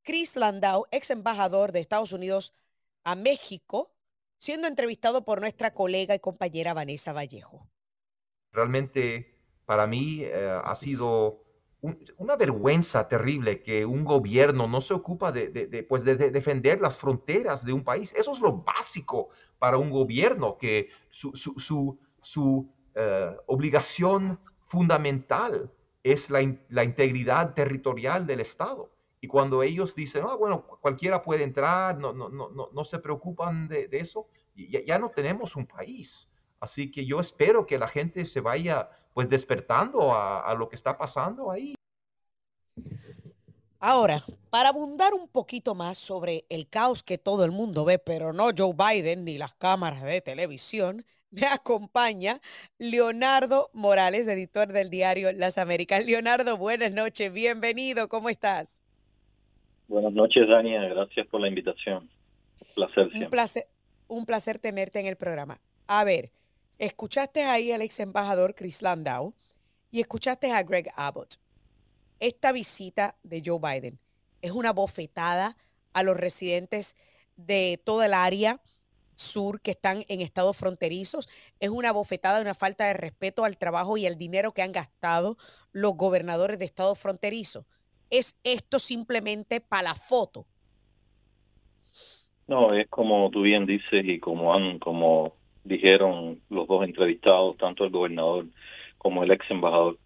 Chris 0.02 0.36
Landau, 0.36 0.88
ex 0.90 1.12
embajador 1.12 1.72
de 1.72 1.82
Estados 1.82 2.14
Unidos 2.14 2.52
a 3.04 3.14
México, 3.14 3.92
siendo 4.38 4.68
entrevistado 4.68 5.26
por 5.26 5.42
nuestra 5.42 5.74
colega 5.74 6.16
y 6.16 6.20
compañera 6.20 6.74
Vanessa 6.74 7.14
Vallejo. 7.14 7.68
Realmente 8.52 9.36
para 9.66 9.88
mí 9.88 10.22
eh, 10.24 10.60
ha 10.64 10.76
sido 10.76 11.44
una 12.18 12.36
vergüenza 12.36 13.08
terrible 13.08 13.62
que 13.62 13.86
un 13.86 14.04
gobierno 14.04 14.68
no 14.68 14.82
se 14.82 14.94
ocupa 14.94 15.32
de, 15.32 15.86
pues 15.88 16.04
de, 16.04 16.16
defender 16.16 16.82
las 16.82 16.98
fronteras 16.98 17.64
de 17.64 17.74
un 17.74 17.84
país. 17.84 18.14
Eso 18.14 18.32
es 18.32 18.40
lo 18.40 18.64
básico 18.64 19.30
para 19.60 19.78
un 19.78 19.90
gobierno, 19.92 20.58
que 20.58 20.90
su, 21.10 21.34
su, 21.36 22.70
eh, 22.96 23.38
obligación 23.46 24.40
fundamental 24.62 25.72
es 26.04 26.30
la, 26.30 26.42
integridad 26.42 27.54
territorial 27.54 28.26
del 28.26 28.40
Estado. 28.40 28.92
Y 29.20 29.28
cuando 29.28 29.64
ellos 29.64 29.96
dicen, 29.96 30.24
ah, 30.28 30.36
bueno, 30.36 30.66
cualquiera 30.82 31.22
puede 31.22 31.44
entrar, 31.44 31.98
no, 31.98 32.14
no, 32.14 32.30
no, 32.30 32.50
no, 32.72 32.84
se 32.84 33.00
preocupan 33.00 33.68
de, 33.68 33.90
eso, 33.92 34.28
ya, 34.56 35.00
no 35.00 35.10
tenemos 35.10 35.56
un 35.56 35.66
país. 35.66 36.32
Así 36.60 36.92
que 36.92 37.06
yo 37.06 37.20
espero 37.20 37.66
que 37.66 37.80
la 37.80 37.88
gente 37.88 38.26
se 38.26 38.42
vaya 38.42 38.90
pues 39.14 39.30
despertando 39.30 40.14
a, 40.14 40.54
lo 40.54 40.70
que 40.70 40.76
está 40.76 40.98
pasando 40.98 41.50
ahí. 41.50 41.74
Ahora, 43.80 44.24
para 44.52 44.70
abundar 44.70 45.14
un 45.14 45.28
poquito 45.28 45.74
más 45.74 45.98
sobre 45.98 46.46
el 46.50 46.68
caos 46.68 47.02
que 47.02 47.18
todo 47.18 47.44
el 47.44 47.52
mundo 47.52 47.86
ve, 47.86 48.00
pero 48.00 48.34
no 48.34 48.50
Joe 48.56 48.74
Biden 48.74 49.26
ni 49.26 49.38
las 49.40 49.56
cámaras 49.56 50.04
de 50.04 50.22
televisión, 50.22 51.06
me 51.32 51.48
acompaña 51.48 52.40
Leonardo 52.78 53.72
Morales, 53.74 54.28
editor 54.28 54.72
del 54.72 54.92
diario 54.92 55.32
Las 55.32 55.58
Américas. 55.58 56.06
Leonardo, 56.06 56.58
buenas 56.58 56.94
noches, 56.94 57.34
bienvenido, 57.34 58.10
¿cómo 58.10 58.30
estás? 58.30 58.82
Buenas 59.88 60.14
noches, 60.14 60.48
Dania, 60.48 60.82
gracias 60.82 61.28
por 61.28 61.42
la 61.42 61.48
invitación. 61.48 62.10
placer 62.76 63.10
Un 63.14 63.30
placer, 63.30 63.68
un 64.08 64.26
placer 64.26 64.60
tenerte 64.60 65.00
en 65.00 65.08
el 65.08 65.16
programa. 65.16 65.60
A 65.88 66.04
ver, 66.04 66.32
Escuchaste 66.80 67.44
ahí 67.44 67.72
al 67.72 67.82
ex 67.82 68.00
embajador 68.00 68.54
Chris 68.54 68.84
Landau 68.84 69.34
y 69.90 70.00
escuchaste 70.00 70.52
a 70.52 70.62
Greg 70.62 70.92
Abbott. 70.96 71.38
Esta 72.20 72.52
visita 72.52 73.16
de 73.24 73.42
Joe 73.44 73.60
Biden 73.60 74.00
es 74.44 74.52
una 74.52 74.74
bofetada 74.74 75.58
a 75.94 76.04
los 76.04 76.16
residentes 76.16 76.96
de 77.36 77.82
toda 77.84 78.06
el 78.06 78.14
área 78.14 78.62
sur 79.16 79.60
que 79.60 79.72
están 79.72 80.06
en 80.08 80.22
estados 80.22 80.56
fronterizos. 80.56 81.28
Es 81.60 81.72
una 81.72 81.92
bofetada, 81.92 82.42
una 82.42 82.54
falta 82.54 82.86
de 82.86 82.94
respeto 82.94 83.44
al 83.44 83.58
trabajo 83.58 83.98
y 83.98 84.06
al 84.06 84.20
dinero 84.20 84.54
que 84.54 84.62
han 84.62 84.72
gastado 84.72 85.36
los 85.72 85.96
gobernadores 85.96 86.60
de 86.60 86.66
estados 86.66 87.00
fronterizos. 87.00 87.66
¿Es 88.10 88.40
esto 88.44 88.80
simplemente 88.80 89.62
para 89.62 89.84
la 89.84 89.96
foto? 89.96 90.46
No, 92.48 92.74
es 92.74 92.88
como 92.88 93.30
tú 93.30 93.42
bien 93.42 93.66
dices 93.66 94.06
y 94.06 94.20
como 94.20 94.54
han, 94.54 94.80
como 94.80 95.34
dijeron 95.66 96.40
los 96.50 96.68
dos 96.68 96.86
entrevistados, 96.86 97.58
tanto 97.58 97.84
el 97.84 97.92
gobernador 97.92 98.46
como 98.98 99.24
el 99.24 99.32
ex 99.32 99.50
embajador. 99.52 99.98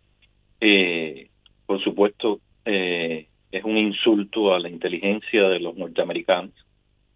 Eh, 0.59 1.29
por 1.65 1.83
supuesto, 1.83 2.39
eh, 2.65 3.27
es 3.51 3.63
un 3.63 3.77
insulto 3.77 4.53
a 4.53 4.59
la 4.59 4.69
inteligencia 4.69 5.47
de 5.49 5.59
los 5.59 5.75
norteamericanos, 5.75 6.53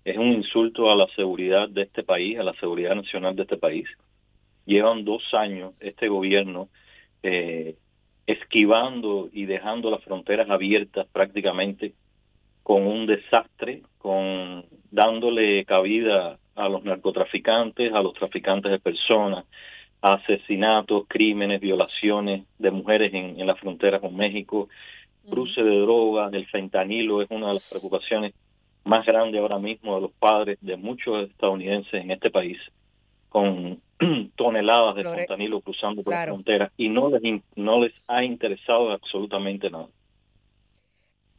es 0.04 0.18
un 0.18 0.34
insulto 0.34 0.92
a 0.92 0.96
la 0.96 1.08
seguridad 1.16 1.68
de 1.68 1.84
este 1.84 2.04
país, 2.04 2.38
a 2.38 2.44
la 2.44 2.54
seguridad 2.54 2.96
nacional 2.96 3.36
de 3.36 3.42
este 3.44 3.58
país. 3.58 3.88
Llevan 4.66 5.04
dos 5.04 5.24
años 5.34 5.74
este 5.80 6.08
gobierno 6.08 6.70
eh, 7.24 7.76
esquivando 8.28 9.30
y 9.32 9.46
dejando 9.46 9.92
las 9.92 10.04
fronteras 10.04 10.50
abiertas 10.50 11.08
prácticamente 11.12 11.94
con 12.64 12.88
un 12.88 13.06
desastre, 13.06 13.84
con 14.00 14.66
dándole 14.92 15.66
cabida 15.66 16.40
a 16.56 16.70
los 16.70 16.84
narcotraficantes, 16.84 17.94
a 17.94 18.02
los 18.02 18.14
traficantes 18.14 18.72
de 18.72 18.80
personas, 18.80 19.46
asesinatos, 20.02 21.06
crímenes, 21.08 21.62
violaciones 21.62 22.46
de 22.58 22.72
mujeres 22.72 23.14
en, 23.14 23.40
en 23.40 23.48
la 23.48 23.56
frontera 23.56 24.00
con 24.00 24.16
México, 24.16 24.70
cruce 25.30 25.64
de 25.64 25.80
drogas, 25.80 26.34
el 26.34 26.46
fentanilo 26.48 27.22
es 27.22 27.30
una 27.30 27.48
de 27.48 27.54
las 27.54 27.70
preocupaciones 27.70 28.34
más 28.84 29.06
grandes 29.06 29.42
ahora 29.42 29.60
mismo 29.60 29.96
de 29.96 30.02
los 30.02 30.12
padres 30.12 30.58
de 30.62 30.78
muchos 30.78 31.30
estadounidenses 31.30 31.94
en 31.94 32.12
este 32.12 32.30
país, 32.30 32.58
con 33.30 33.82
toneladas 34.36 34.96
de 34.96 35.04
fentanilo 35.04 35.62
cruzando 35.62 36.04
por 36.04 36.14
la 36.14 36.24
frontera 36.24 36.72
y 36.78 36.90
no 36.90 37.10
les, 37.10 37.42
no 37.56 37.82
les 37.82 37.94
ha 38.08 38.24
interesado 38.24 38.92
absolutamente 38.92 39.70
nada. 39.70 39.88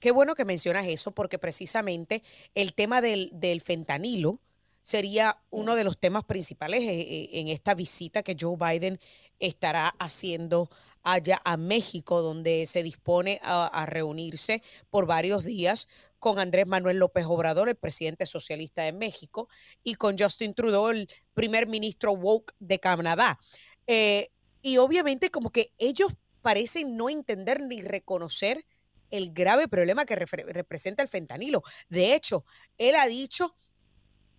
Qué 0.01 0.11
bueno 0.13 0.35
que 0.35 0.45
mencionas 0.45 0.87
eso, 0.87 1.13
porque 1.13 1.39
precisamente 1.39 2.23
el 2.55 2.75
tema 2.75 3.01
del, 3.01 3.31
del 3.33 3.61
fentanilo 3.61 4.39
sería 4.87 5.37
uno 5.51 5.75
de 5.75 5.83
los 5.83 5.99
temas 5.99 6.23
principales 6.23 6.83
eh, 6.83 7.01
eh, 7.01 7.29
en 7.33 7.49
esta 7.49 7.75
visita 7.75 8.23
que 8.23 8.37
Joe 8.39 8.57
Biden 8.57 9.01
estará 9.41 9.89
haciendo 9.99 10.71
allá 11.03 11.41
a 11.45 11.57
México, 11.57 12.23
donde 12.23 12.67
se 12.67 12.85
dispone 12.85 13.41
a, 13.43 13.85
reunirse 13.87 14.63
por 14.91 15.07
varios 15.07 15.45
días 15.45 15.89
con 16.27 16.41
Andrés 16.41 16.67
Manuel 16.67 16.97
López 16.97 17.25
Obrador, 17.25 17.69
el 17.69 17.77
presidente 17.77 18.27
socialista 18.27 18.83
de 18.83 18.93
México, 18.93 19.49
y 19.85 19.95
con 19.95 20.19
Justin 20.19 20.55
Trudeau, 20.55 20.89
el 20.89 21.09
primer 21.35 21.69
ministro 21.69 22.11
woke 22.15 22.53
de 22.59 22.81
Canadá. 22.81 23.39
Eh, 23.87 24.33
y 24.61 24.79
obviamente 24.79 25.31
como 25.31 25.51
que 25.51 25.73
ellos 25.79 26.17
parecen 26.43 26.97
no 26.97 27.09
entender 27.11 27.63
ni 27.63 27.81
reconocer 27.81 28.67
el 29.13 29.33
grave 29.33 29.69
problema 29.69 30.05
que 30.05 30.17
representa 30.17 31.01
el 31.01 31.09
fentanilo. 31.09 31.63
De 31.89 32.17
hecho, 32.17 32.45
él 32.77 32.97
ha 32.97 33.07
dicho 33.07 33.55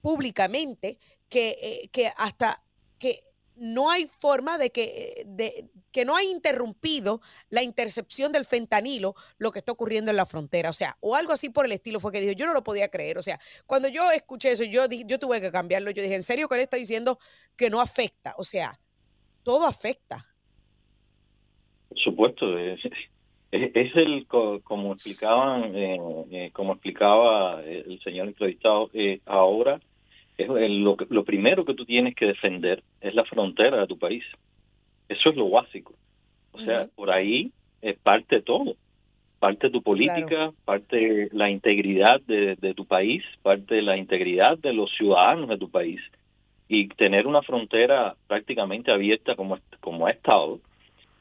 públicamente 0.02 1.00
que, 1.30 1.56
eh, 1.62 1.90
que 1.94 2.12
hasta 2.18 2.66
que 3.00 3.24
no 3.60 3.90
hay 3.90 4.08
forma 4.08 4.58
de 4.58 4.72
que, 4.72 5.24
de, 5.26 5.70
que 5.92 6.06
no 6.06 6.16
ha 6.16 6.24
interrumpido 6.24 7.22
la 7.50 7.64
intercepción 7.64 8.32
del 8.32 8.46
fentanilo 8.46 9.16
lo 9.38 9.52
que 9.52 9.60
está 9.60 9.72
ocurriendo 9.72 10.12
en 10.12 10.18
la 10.18 10.26
frontera. 10.26 10.70
O 10.70 10.74
sea, 10.74 10.98
o 11.00 11.16
algo 11.16 11.34
así 11.34 11.50
por 11.50 11.66
el 11.66 11.72
estilo 11.72 12.00
fue 12.00 12.12
que 12.12 12.22
dijo, 12.22 12.34
yo 12.34 12.46
no 12.46 12.54
lo 12.54 12.64
podía 12.64 12.90
creer. 12.90 13.18
O 13.18 13.24
sea, 13.24 13.40
cuando 13.66 13.88
yo 13.88 14.12
escuché 14.12 14.52
eso, 14.52 14.64
yo, 14.64 14.86
yo 15.06 15.20
tuve 15.20 15.42
que 15.42 15.52
cambiarlo. 15.52 15.92
Yo 15.92 16.04
dije, 16.04 16.16
¿en 16.16 16.24
serio 16.24 16.48
que 16.48 16.56
él 16.56 16.62
está 16.62 16.78
diciendo 16.78 17.18
que 17.56 17.70
no 17.70 17.82
afecta? 17.82 18.36
O 18.38 18.44
sea, 18.44 18.80
todo 19.44 19.66
afecta. 19.66 20.26
Por 21.90 22.00
supuesto, 22.00 22.58
es, 22.58 22.80
es, 23.52 23.96
el, 23.96 24.28
como 24.28 24.94
explicaban, 24.94 25.76
eh, 25.76 26.00
eh, 26.32 26.52
como 26.54 26.74
explicaba 26.74 27.64
el 27.64 28.00
señor 28.04 28.28
entrevistado, 28.28 28.90
eh, 28.94 29.22
ahora 29.26 29.80
es 30.38 30.48
lo, 30.48 30.98
lo 31.10 31.24
primero 31.24 31.66
que 31.66 31.74
tú 31.74 31.86
tienes 31.86 32.16
que 32.16 32.28
defender 32.28 32.84
es 33.02 33.16
la 33.16 33.26
frontera 33.26 33.82
de 33.82 33.88
tu 33.88 33.98
país. 33.98 34.24
Eso 35.10 35.30
es 35.30 35.36
lo 35.36 35.50
básico. 35.50 35.94
O 36.52 36.60
sea, 36.60 36.88
por 36.96 37.12
ahí 37.12 37.52
es 37.82 37.98
parte 37.98 38.38
de 38.38 38.42
todo. 38.42 38.76
Parte 39.40 39.68
de 39.68 39.74
tu 39.74 39.84
política, 39.84 40.52
parte 40.66 40.98
de 40.98 41.30
la 41.32 41.50
integridad 41.50 42.20
de, 42.22 42.56
de, 42.56 42.74
tu 42.74 42.86
país, 42.86 43.24
parte 43.44 43.76
de 43.76 43.82
la 43.84 43.96
integridad 43.96 44.58
de 44.58 44.74
los 44.74 44.92
ciudadanos 44.96 45.48
de 45.50 45.58
tu 45.58 45.70
país. 45.70 46.02
Y 46.68 46.88
tener 46.90 47.28
una 47.28 47.44
frontera 47.44 48.16
prácticamente 48.28 48.92
abierta 48.92 49.36
como, 49.36 49.60
como 49.80 50.08
ha 50.08 50.12
estado, 50.12 50.60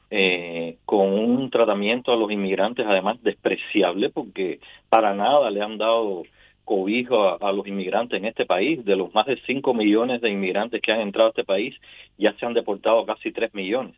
eh, 0.09 0.77
con 0.85 1.09
un 1.09 1.49
tratamiento 1.49 2.13
a 2.13 2.15
los 2.15 2.31
inmigrantes 2.31 2.85
además 2.87 3.21
despreciable 3.23 4.09
porque 4.09 4.61
para 4.89 5.13
nada 5.13 5.51
le 5.51 5.61
han 5.61 5.77
dado 5.77 6.23
cobijo 6.67 7.41
a, 7.43 7.51
los 7.53 7.65
inmigrantes 7.65 8.19
en 8.19 8.25
este 8.25 8.45
país. 8.45 8.83
De 8.85 8.95
los 8.95 9.11
más 9.15 9.25
de 9.25 9.39
5 9.47 9.73
millones 9.73 10.21
de 10.21 10.29
inmigrantes 10.29 10.81
que 10.81 10.91
han 10.91 11.01
entrado 11.01 11.29
a 11.29 11.31
este 11.31 11.45
país, 11.45 11.73
ya 12.17 12.33
se 12.33 12.45
han 12.45 12.53
deportado 12.53 13.05
casi 13.05 13.31
3 13.31 13.55
millones. 13.55 13.95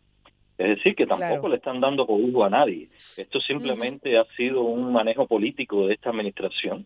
Es 0.58 0.69
decir, 0.77 0.95
que 0.95 1.08
tampoco 1.08 1.49
le 1.49 1.55
están 1.55 1.82
dando 1.82 2.05
cobijo 2.05 2.43
a 2.43 2.49
nadie. 2.49 2.89
Esto 3.17 3.41
simplemente 3.41 4.17
ha 4.17 4.25
sido 4.38 4.62
un 4.62 4.93
manejo 4.93 5.25
político 5.25 5.88
de 5.88 5.95
esta 5.95 6.12
administración 6.12 6.86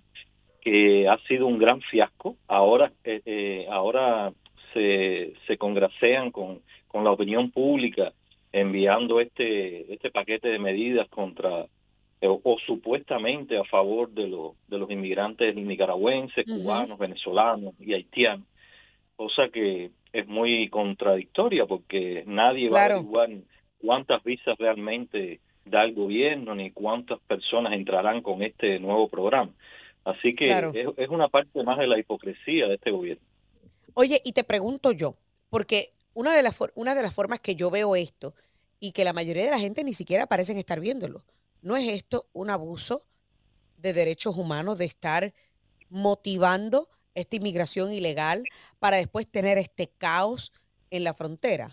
que 0.62 1.08
ha 1.08 1.18
sido 1.28 1.48
un 1.48 1.58
gran 1.58 1.82
fiasco. 1.82 2.38
Ahora, 2.48 2.92
eh, 3.04 3.22
eh, 3.26 3.68
ahora 3.70 4.32
se, 4.74 5.34
se 5.46 5.58
congracean 5.58 6.32
con, 6.32 6.62
con 6.88 7.04
la 7.04 7.12
opinión 7.12 7.52
pública 7.52 8.14
enviando 8.54 9.20
este, 9.20 9.92
este 9.92 10.12
paquete 10.12 10.48
de 10.48 10.60
medidas 10.60 11.10
contra 11.10 11.66
o, 12.28 12.58
supuestamente 12.66 13.58
a 13.58 13.64
favor 13.64 14.10
de, 14.10 14.28
los 14.28 14.54
de 14.68 14.78
los 14.78 14.90
inmigrantes 14.90 15.56
nicaragüenses, 15.56 16.46
cubanos, 16.46 16.98
venezolanos 16.98 17.74
y 17.80 17.94
haitianos, 17.94 18.48
cosa 19.16 19.50
que 19.50 19.92
es 20.12 20.28
muy 20.28 20.70
contradictoria 20.70 21.66
porque 21.66 22.24
nadie 22.26 22.70
va 22.70 22.82
a 22.82 22.86
averiguar 22.86 23.30
cuántas 23.80 24.24
visas 24.24 24.58
realmente 24.58 25.40
da 25.66 25.84
el 25.84 25.94
gobierno 25.94 26.56
ni 26.56 26.72
cuántas 26.72 27.20
personas 27.22 27.74
entrarán 27.74 28.22
con 28.22 28.44
este 28.44 28.80
nuevo 28.80 29.08
programa. 29.08 29.52
Así 30.06 30.36
que 30.36 30.52
es, 30.98 31.10
una 31.10 31.30
parte 31.30 31.64
más 31.64 31.78
de 31.78 31.88
la 31.88 31.98
hipocresía 31.98 32.68
de 32.68 32.76
este 32.76 32.92
gobierno. 32.92 33.24
Oye, 33.94 34.22
y 34.24 34.34
te 34.34 34.44
pregunto 34.44 34.92
yo, 34.92 35.16
porque 35.50 35.90
una 36.14 36.36
de, 36.36 36.44
las, 36.44 36.60
una 36.76 36.94
de 36.94 37.02
las 37.02 37.14
formas 37.14 37.40
que 37.40 37.56
yo 37.56 37.72
veo 37.72 37.96
esto 37.96 38.34
y 38.80 38.92
que 38.92 39.06
la 39.06 39.14
mayoría 39.14 39.46
de 39.46 39.52
la 39.52 39.60
gente 39.60 39.84
ni 39.84 39.94
siquiera 39.94 40.28
parecen 40.28 40.58
estar 40.58 40.80
viéndolo, 40.80 41.24
¿no 41.64 41.78
es 41.78 41.88
esto 41.88 42.26
un 42.34 42.50
abuso 42.50 43.02
de 43.78 43.94
derechos 43.94 44.38
humanos 44.38 44.78
de 44.78 44.86
estar 44.86 45.34
motivando 45.90 46.88
esta 47.16 47.36
inmigración 47.36 47.94
ilegal 47.94 48.44
para 48.80 48.98
después 48.98 49.30
tener 49.30 49.58
este 49.58 49.90
caos 49.98 50.52
en 50.92 51.04
la 51.04 51.14
frontera? 51.14 51.72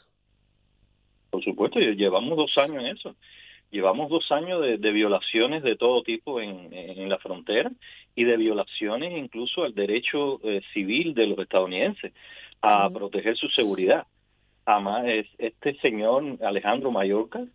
Por 1.30 1.42
supuesto, 1.44 1.78
llevamos 1.78 2.36
dos 2.36 2.56
años 2.58 2.82
en 2.82 2.86
eso. 2.86 3.14
Llevamos 3.70 4.10
dos 4.10 4.30
años 4.32 4.60
de, 4.60 4.90
violaciones 4.90 5.62
de 5.62 5.76
todo 5.76 6.02
tipo 6.02 6.40
en, 6.40 7.08
la 7.08 7.18
frontera 7.18 7.70
y 8.16 8.24
de 8.24 8.36
violaciones 8.36 9.16
incluso 9.16 9.62
al 9.62 9.74
derecho 9.74 10.40
eh, 10.42 10.60
civil 10.72 11.14
de 11.14 11.28
los 11.28 11.38
estadounidenses 11.38 12.12
a 12.60 12.90
proteger 12.90 13.36
su 13.36 13.48
seguridad. 13.48 14.06
Además, 14.66 15.04
este 15.38 15.74
señor 15.80 16.36
Alejandro 16.42 16.90
Mallorca, 16.90 17.46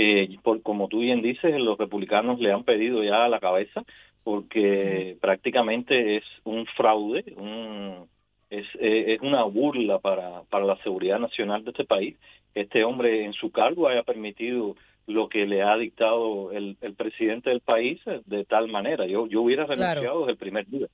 eh, 0.00 0.36
por, 0.42 0.62
como 0.62 0.88
tú 0.88 1.00
bien 1.00 1.22
dices, 1.22 1.58
los 1.58 1.76
republicanos 1.76 2.38
le 2.38 2.52
han 2.52 2.64
pedido 2.64 3.02
ya 3.02 3.24
a 3.24 3.28
la 3.28 3.40
cabeza 3.40 3.82
porque 4.22 5.16
prácticamente 5.20 6.18
es 6.18 6.24
un 6.44 6.66
fraude, 6.76 7.24
un, 7.36 8.08
es, 8.50 8.66
eh, 8.78 9.14
es 9.14 9.20
una 9.22 9.44
burla 9.44 9.98
para, 9.98 10.42
para 10.50 10.64
la 10.64 10.76
seguridad 10.82 11.18
nacional 11.18 11.64
de 11.64 11.70
este 11.70 11.84
país. 11.84 12.16
Este 12.54 12.84
hombre 12.84 13.24
en 13.24 13.32
su 13.32 13.50
cargo 13.50 13.88
haya 13.88 14.02
permitido 14.02 14.76
lo 15.06 15.28
que 15.28 15.46
le 15.46 15.62
ha 15.62 15.76
dictado 15.76 16.52
el, 16.52 16.76
el 16.82 16.94
presidente 16.94 17.50
del 17.50 17.60
país 17.60 18.00
de 18.26 18.44
tal 18.44 18.68
manera. 18.68 19.06
Yo, 19.06 19.26
yo 19.26 19.40
hubiera 19.40 19.64
renunciado 19.64 20.20
desde 20.20 20.32
el 20.32 20.38
primer 20.38 20.66
día. 20.66 20.86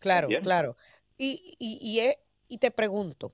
Claro, 0.00 0.28
claro. 0.42 0.76
Y, 1.16 1.56
y, 1.58 1.78
y, 1.80 2.54
y 2.54 2.58
te 2.58 2.70
pregunto, 2.70 3.32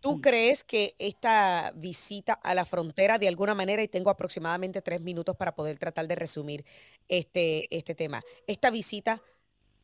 ¿Tú 0.00 0.16
mm. 0.16 0.20
crees 0.20 0.64
que 0.64 0.94
esta 0.98 1.72
visita 1.74 2.32
a 2.32 2.54
la 2.54 2.64
frontera, 2.64 3.18
de 3.18 3.28
alguna 3.28 3.54
manera, 3.54 3.82
y 3.82 3.88
tengo 3.88 4.10
aproximadamente 4.10 4.82
tres 4.82 5.00
minutos 5.00 5.36
para 5.36 5.54
poder 5.54 5.78
tratar 5.78 6.06
de 6.06 6.14
resumir 6.14 6.64
este, 7.08 7.74
este 7.76 7.94
tema, 7.94 8.22
esta 8.46 8.70
visita 8.70 9.22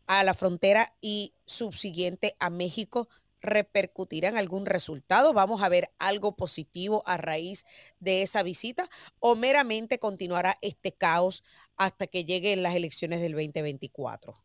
a 0.07 0.23
la 0.23 0.35
frontera 0.35 0.95
y 1.01 1.33
subsiguiente 1.47 2.37
a 2.39 2.51
México 2.51 3.09
repercutirá 3.45 4.29
en 4.29 4.37
algún 4.37 4.67
resultado? 4.67 5.33
¿Vamos 5.33 5.63
a 5.63 5.69
ver 5.69 5.91
algo 5.99 6.35
positivo 6.35 7.03
a 7.07 7.17
raíz 7.17 7.65
de 8.01 8.23
esa 8.23 8.43
visita 8.43 8.89
o 9.21 9.37
meramente 9.37 9.99
continuará 9.99 10.59
este 10.63 10.93
caos 10.93 11.45
hasta 11.77 12.07
que 12.07 12.25
lleguen 12.25 12.63
las 12.63 12.75
elecciones 12.75 13.21
del 13.21 13.33
2024? 13.33 14.37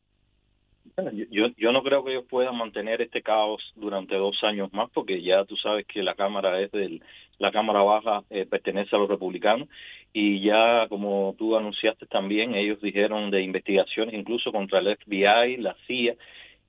Yo, 1.31 1.47
yo 1.57 1.71
no 1.71 1.83
creo 1.83 2.03
que 2.03 2.11
ellos 2.11 2.25
puedan 2.29 2.57
mantener 2.57 3.01
este 3.01 3.21
caos 3.21 3.61
durante 3.75 4.15
dos 4.15 4.43
años 4.43 4.71
más, 4.73 4.89
porque 4.91 5.21
ya 5.21 5.45
tú 5.45 5.55
sabes 5.57 5.85
que 5.85 6.03
la 6.03 6.15
Cámara 6.15 6.59
es 6.61 6.71
del, 6.71 7.01
la 7.37 7.51
Cámara 7.51 7.81
Baja 7.81 8.23
eh, 8.29 8.45
pertenece 8.45 8.95
a 8.95 8.99
los 8.99 9.09
republicanos 9.09 9.67
y 10.13 10.41
ya 10.41 10.87
como 10.89 11.35
tú 11.37 11.55
anunciaste 11.55 12.05
también, 12.05 12.55
ellos 12.55 12.81
dijeron 12.81 13.31
de 13.31 13.41
investigaciones 13.41 14.13
incluso 14.13 14.51
contra 14.51 14.79
el 14.79 14.97
FBI, 14.97 15.57
la 15.57 15.75
CIA 15.87 16.15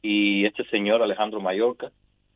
y 0.03 0.45
este 0.45 0.65
señor 0.65 1.03
Alejandro 1.03 1.41
Mallorca. 1.41 1.91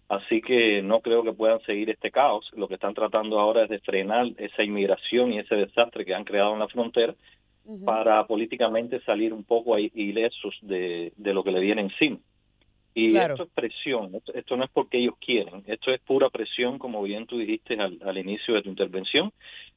Así 0.08 0.42
que 0.42 0.82
no 0.82 1.00
creo 1.00 1.22
que 1.22 1.32
puedan 1.32 1.60
seguir 1.62 1.88
este 1.88 2.10
caos. 2.10 2.50
Lo 2.54 2.68
que 2.68 2.74
están 2.74 2.92
tratando 2.92 3.40
ahora 3.40 3.64
es 3.64 3.70
de 3.70 3.78
frenar 3.80 4.26
esa 4.36 4.62
inmigración 4.62 5.32
y 5.32 5.38
ese 5.38 5.54
desastre 5.54 6.04
que 6.04 6.14
han 6.14 6.24
creado 6.24 6.52
en 6.52 6.60
la 6.60 6.68
frontera 6.68 7.14
para 7.84 8.26
políticamente 8.26 9.00
salir 9.00 9.32
un 9.32 9.44
poco 9.44 9.78
ilesos 9.78 10.56
de, 10.62 11.12
de 11.16 11.34
lo 11.34 11.42
que 11.42 11.52
le 11.52 11.60
viene 11.60 11.82
encima. 11.82 12.18
Y 12.96 13.16
esto 13.16 13.42
es 13.42 13.48
presión, 13.52 14.12
esto, 14.34 14.56
no 14.56 14.64
es 14.64 14.70
porque 14.70 14.98
ellos 14.98 15.14
quieren, 15.20 15.64
esto 15.66 15.90
es 15.90 16.00
pura 16.00 16.30
presión, 16.30 16.78
como 16.78 17.02
bien 17.02 17.26
tú 17.26 17.38
dijiste 17.38 17.74
al, 17.74 17.98
al 18.04 18.18
inicio 18.18 18.54
de 18.54 18.62
tu 18.62 18.68
intervención. 18.68 19.32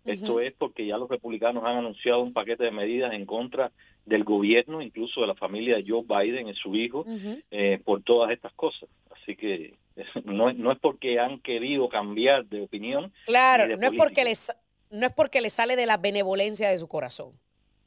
Esto 0.06 0.40
es 0.40 0.54
porque 0.54 0.86
ya 0.86 0.98
los 0.98 1.10
republicanos 1.10 1.64
han 1.66 1.78
anunciado 1.78 2.22
un 2.22 2.32
paquete 2.32 2.64
de 2.64 2.72
medidas 2.72 3.14
en 3.14 3.26
contra 3.26 3.72
del 4.06 4.24
gobierno, 4.24 4.82
incluso 4.82 5.22
de 5.22 5.28
la 5.28 5.36
familia 5.36 5.76
de 5.76 5.86
Joe 5.86 6.04
Biden 6.08 6.48
y 6.48 6.54
su 6.54 6.76
hijo, 6.76 7.06
eh, 7.52 7.82
por 7.84 8.04
todas 8.04 8.32
estas 8.32 8.54
cosas. 8.54 8.88
Así 9.10 9.36
que 9.36 9.74
no, 10.24 10.54
no 10.54 10.72
es 10.72 10.80
porque 10.80 11.20
han 11.20 11.40
querido 11.40 11.90
cambiar 11.90 12.46
de 12.46 12.62
opinión. 12.62 13.12
Claro, 13.26 13.76
no, 13.76 13.88
es 13.88 13.94
porque 13.98 14.24
les, 14.24 14.56
no 14.92 15.08
es 15.08 15.14
porque 15.14 15.42
les 15.42 15.54
sale 15.54 15.76
de 15.76 15.88
la 15.88 15.98
benevolencia 15.98 16.70
de 16.70 16.78
su 16.78 16.88
corazón. 16.88 17.34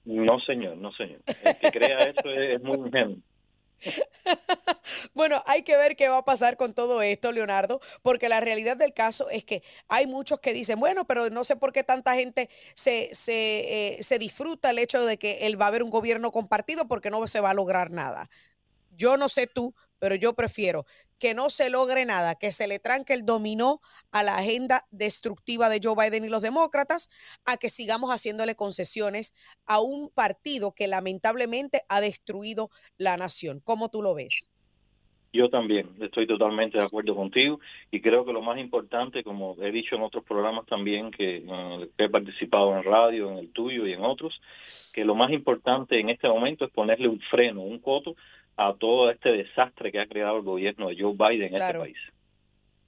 No, 0.05 0.41
señor, 0.41 0.77
no, 0.77 0.93
señor. 0.93 1.21
El 1.27 1.59
que 1.59 1.71
crea 1.71 1.99
eso 1.99 2.31
es, 2.31 2.63
muy 2.63 2.79
ingenuo. 2.89 3.19
bueno, 5.15 5.43
hay 5.47 5.63
que 5.63 5.77
ver 5.77 5.97
qué 5.97 6.09
va 6.09 6.19
a 6.19 6.25
pasar 6.25 6.57
con 6.57 6.75
todo 6.75 7.01
esto, 7.03 7.33
Leonardo, 7.33 7.81
porque 8.03 8.29
la 8.29 8.41
realidad 8.41 8.77
del 8.77 8.93
caso 8.93 9.31
es 9.31 9.45
que 9.45 9.63
hay 9.89 10.07
muchos 10.07 10.41
que 10.41 10.53
dicen, 10.53 10.79
bueno, 10.81 11.07
pero 11.07 11.31
no 11.31 11.45
sé 11.45 11.57
por 11.57 11.73
qué 11.73 11.83
tanta 11.83 12.15
gente 12.15 12.51
se, 12.75 13.15
se, 13.15 13.95
eh, 13.99 14.03
se 14.03 14.19
disfruta 14.19 14.71
el 14.71 14.79
hecho 14.79 15.05
de 15.05 15.19
que 15.19 15.47
él 15.47 15.61
va 15.61 15.67
a 15.67 15.69
haber 15.69 15.83
un 15.83 15.91
gobierno 15.91 16.31
compartido 16.31 16.89
porque 16.89 17.11
no 17.11 17.27
se 17.27 17.41
va 17.41 17.51
a 17.51 17.55
lograr 17.55 17.91
nada. 17.91 18.29
Yo 18.97 19.17
no 19.17 19.29
sé 19.29 19.47
tú, 19.47 19.75
pero 19.99 20.15
yo 20.15 20.35
prefiero 20.35 20.87
que 21.21 21.35
no 21.35 21.51
se 21.51 21.71
logre 21.71 22.05
nada, 22.07 22.35
que 22.35 22.51
se 22.51 22.67
le 22.67 22.81
tranque 22.81 23.13
el 23.13 23.25
dominó 23.25 23.81
a 24.11 24.25
la 24.25 24.39
agenda 24.39 24.87
destructiva 24.91 25.69
de 25.69 25.81
Joe 25.81 25.95
Biden 25.95 26.25
y 26.25 26.29
los 26.29 26.43
demócratas, 26.43 27.09
a 27.45 27.59
que 27.59 27.69
sigamos 27.69 28.11
haciéndole 28.11 28.57
concesiones 28.57 29.35
a 29.67 29.81
un 29.81 30.11
partido 30.11 30.73
que 30.73 30.89
lamentablemente 30.89 31.83
ha 31.89 32.01
destruido 32.01 32.71
la 32.97 33.17
nación. 33.17 33.61
¿Cómo 33.63 33.91
tú 33.91 34.03
lo 34.03 34.15
ves? 34.15 34.49
Yo 35.33 35.49
también 35.49 35.89
estoy 36.01 36.27
totalmente 36.27 36.79
de 36.79 36.85
acuerdo 36.85 37.15
contigo 37.15 37.61
y 37.93 38.01
creo 38.01 38.25
que 38.25 38.33
lo 38.33 38.43
más 38.43 38.59
importante, 38.59 39.23
como 39.23 39.57
he 39.61 39.71
dicho 39.71 39.95
en 39.95 40.03
otros 40.03 40.25
programas 40.25 40.67
también 40.67 41.13
que, 41.13 41.45
he 41.99 42.09
participado 42.09 42.77
en 42.77 42.83
radio, 42.83 43.31
en 43.31 43.39
el 43.39 43.53
tuyo 43.53 43.87
y 43.87 43.93
en 43.93 44.03
otros, 44.03 44.41
que 44.93 45.05
lo 45.05 45.15
más 45.15 45.31
importante 45.31 46.01
en 46.01 46.11
este 46.11 46.29
momento 46.29 46.65
es 46.65 46.73
ponerle 46.73 47.07
un 47.07 47.21
freno, 47.21 47.61
un 47.61 47.79
coto 47.79 48.17
a 48.57 48.75
todo 48.75 49.11
este 49.11 49.31
desastre 49.31 49.91
que 49.91 50.01
ha 50.01 50.07
creado 50.07 50.37
el 50.37 50.43
gobierno 50.43 50.89
de 50.89 50.97
Joe 50.99 51.15
Biden 51.15 51.55
en 51.55 51.63
este 51.63 51.79
país. 51.79 51.97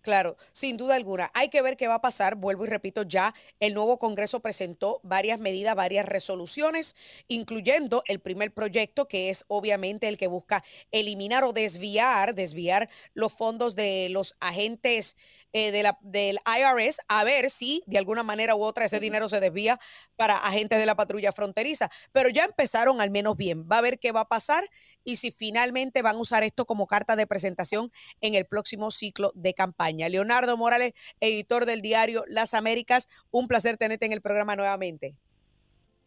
Claro, 0.02 0.36
sin 0.50 0.76
duda 0.76 0.96
alguna. 0.96 1.30
Hay 1.32 1.48
que 1.48 1.62
ver 1.62 1.76
qué 1.76 1.86
va 1.86 1.94
a 1.94 2.00
pasar. 2.02 2.34
Vuelvo 2.34 2.64
y 2.64 2.68
repito, 2.68 3.04
ya 3.04 3.34
el 3.60 3.72
nuevo 3.72 4.00
Congreso 4.00 4.40
presentó 4.40 4.98
varias 5.04 5.38
medidas, 5.38 5.76
varias 5.76 6.06
resoluciones, 6.06 6.96
incluyendo 7.28 8.02
el 8.08 8.18
primer 8.18 8.52
proyecto, 8.52 9.06
que 9.06 9.30
es 9.30 9.44
obviamente 9.46 10.08
el 10.08 10.18
que 10.18 10.26
busca 10.26 10.64
eliminar 10.90 11.44
o 11.44 11.52
desviar, 11.52 12.34
desviar 12.34 12.90
los 13.14 13.32
fondos 13.32 13.76
de 13.76 14.08
los 14.10 14.34
agentes 14.40 15.16
eh, 15.52 15.70
de 15.70 15.82
la, 15.82 15.98
del 16.00 16.38
IRS 16.46 17.00
a 17.08 17.24
ver 17.24 17.50
si 17.50 17.82
de 17.86 17.98
alguna 17.98 18.22
manera 18.22 18.54
u 18.54 18.62
otra 18.62 18.86
ese 18.86 19.00
dinero 19.00 19.28
se 19.28 19.40
desvía 19.40 19.78
para 20.16 20.36
agentes 20.36 20.78
de 20.78 20.86
la 20.86 20.94
patrulla 20.94 21.32
fronteriza. 21.32 21.90
Pero 22.12 22.28
ya 22.28 22.44
empezaron 22.44 23.00
al 23.00 23.10
menos 23.10 23.36
bien. 23.36 23.66
Va 23.70 23.78
a 23.78 23.82
ver 23.82 23.98
qué 23.98 24.12
va 24.12 24.20
a 24.20 24.28
pasar 24.28 24.64
y 25.04 25.16
si 25.16 25.30
finalmente 25.30 26.02
van 26.02 26.16
a 26.16 26.20
usar 26.20 26.42
esto 26.42 26.64
como 26.64 26.86
carta 26.86 27.16
de 27.16 27.26
presentación 27.26 27.92
en 28.20 28.34
el 28.34 28.46
próximo 28.46 28.90
ciclo 28.90 29.32
de 29.34 29.54
campaña. 29.54 30.08
Leonardo 30.08 30.56
Morales, 30.56 30.92
editor 31.20 31.66
del 31.66 31.82
diario 31.82 32.24
Las 32.28 32.54
Américas, 32.54 33.08
un 33.30 33.48
placer 33.48 33.76
tenerte 33.76 34.06
en 34.06 34.12
el 34.12 34.20
programa 34.20 34.56
nuevamente. 34.56 35.14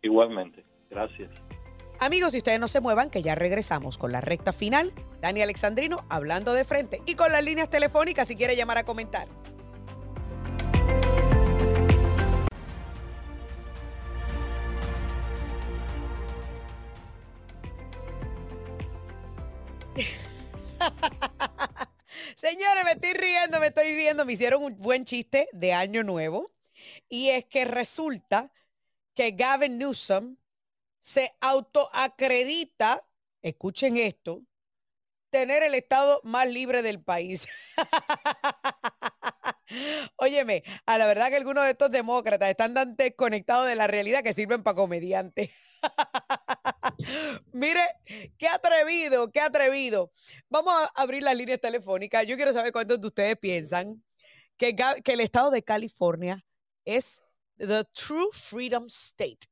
Igualmente, 0.01 0.63
gracias. 0.89 1.44
Amigos, 1.99 2.31
si 2.34 2.39
ustedes 2.39 2.60
no 2.60 2.67
se 2.67 2.81
muevan, 2.81 3.10
que 3.10 3.21
ya 3.21 3.36
regresamos 3.36 3.97
con 3.97 4.12
la 4.12 4.21
recta 4.21 4.51
final. 4.53 4.91
Dani 5.21 5.41
Alexandrino 5.41 6.05
hablando 6.10 6.53
de 6.53 6.65
frente 6.65 7.01
y 7.05 7.15
con 7.15 7.31
las 7.31 7.43
líneas 7.43 7.69
telefónicas 7.69 8.27
si 8.27 8.36
quiere 8.36 8.55
llamar 8.55 8.77
a 8.77 8.84
comentar. 8.84 9.27
Señores, 22.36 22.84
me 22.84 22.91
estoy 22.91 23.13
riendo, 23.13 23.59
me 23.59 23.67
estoy 23.67 23.95
riendo. 23.95 24.26
Me 24.26 24.34
hicieron 24.34 24.63
un 24.63 24.78
buen 24.78 25.05
chiste 25.05 25.47
de 25.53 25.74
Año 25.74 26.03
Nuevo. 26.03 26.51
Y 27.09 27.30
es 27.30 27.45
que 27.45 27.65
resulta 27.65 28.51
que 29.13 29.32
Gavin 29.32 29.78
Newsom 29.78 30.36
se 31.06 31.36
autoacredita, 31.39 33.08
escuchen 33.43 33.95
esto, 33.95 34.41
tener 35.30 35.62
el 35.62 35.76
estado 35.76 36.20
más 36.24 36.49
libre 36.49 36.82
del 36.82 36.99
país. 36.99 37.47
Óyeme, 40.16 40.64
a 40.88 40.97
la 40.97 41.06
verdad 41.06 41.30
que 41.30 41.36
algunos 41.36 41.64
de 41.64 41.70
estos 41.70 41.91
demócratas 41.91 42.49
están 42.49 42.74
tan 42.74 42.95
desconectados 42.95 43.68
de 43.68 43.76
la 43.76 43.86
realidad 43.86 44.24
que 44.24 44.34
sirven 44.34 44.64
para 44.64 44.78
comediantes. 44.78 45.51
Mire, 47.53 47.84
qué 48.39 48.47
atrevido, 48.47 49.32
qué 49.32 49.41
atrevido. 49.41 50.12
Vamos 50.49 50.74
a 50.74 50.86
abrir 50.99 51.22
las 51.22 51.38
líneas 51.38 51.62
telefónicas. 51.62 52.26
Yo 52.26 52.36
quiero 52.36 52.51
saber 52.51 52.72
cuántos 52.72 52.99
de 52.99 53.06
ustedes 53.06 53.38
piensan 53.38 54.03
que, 54.58 54.76
que 54.76 55.14
el 55.14 55.20
estado 55.20 55.51
de 55.51 55.62
California 55.62 56.43
es 56.84 57.22
the 57.60 57.84
true 57.93 58.30
freedom 58.34 58.88
state 58.88 59.45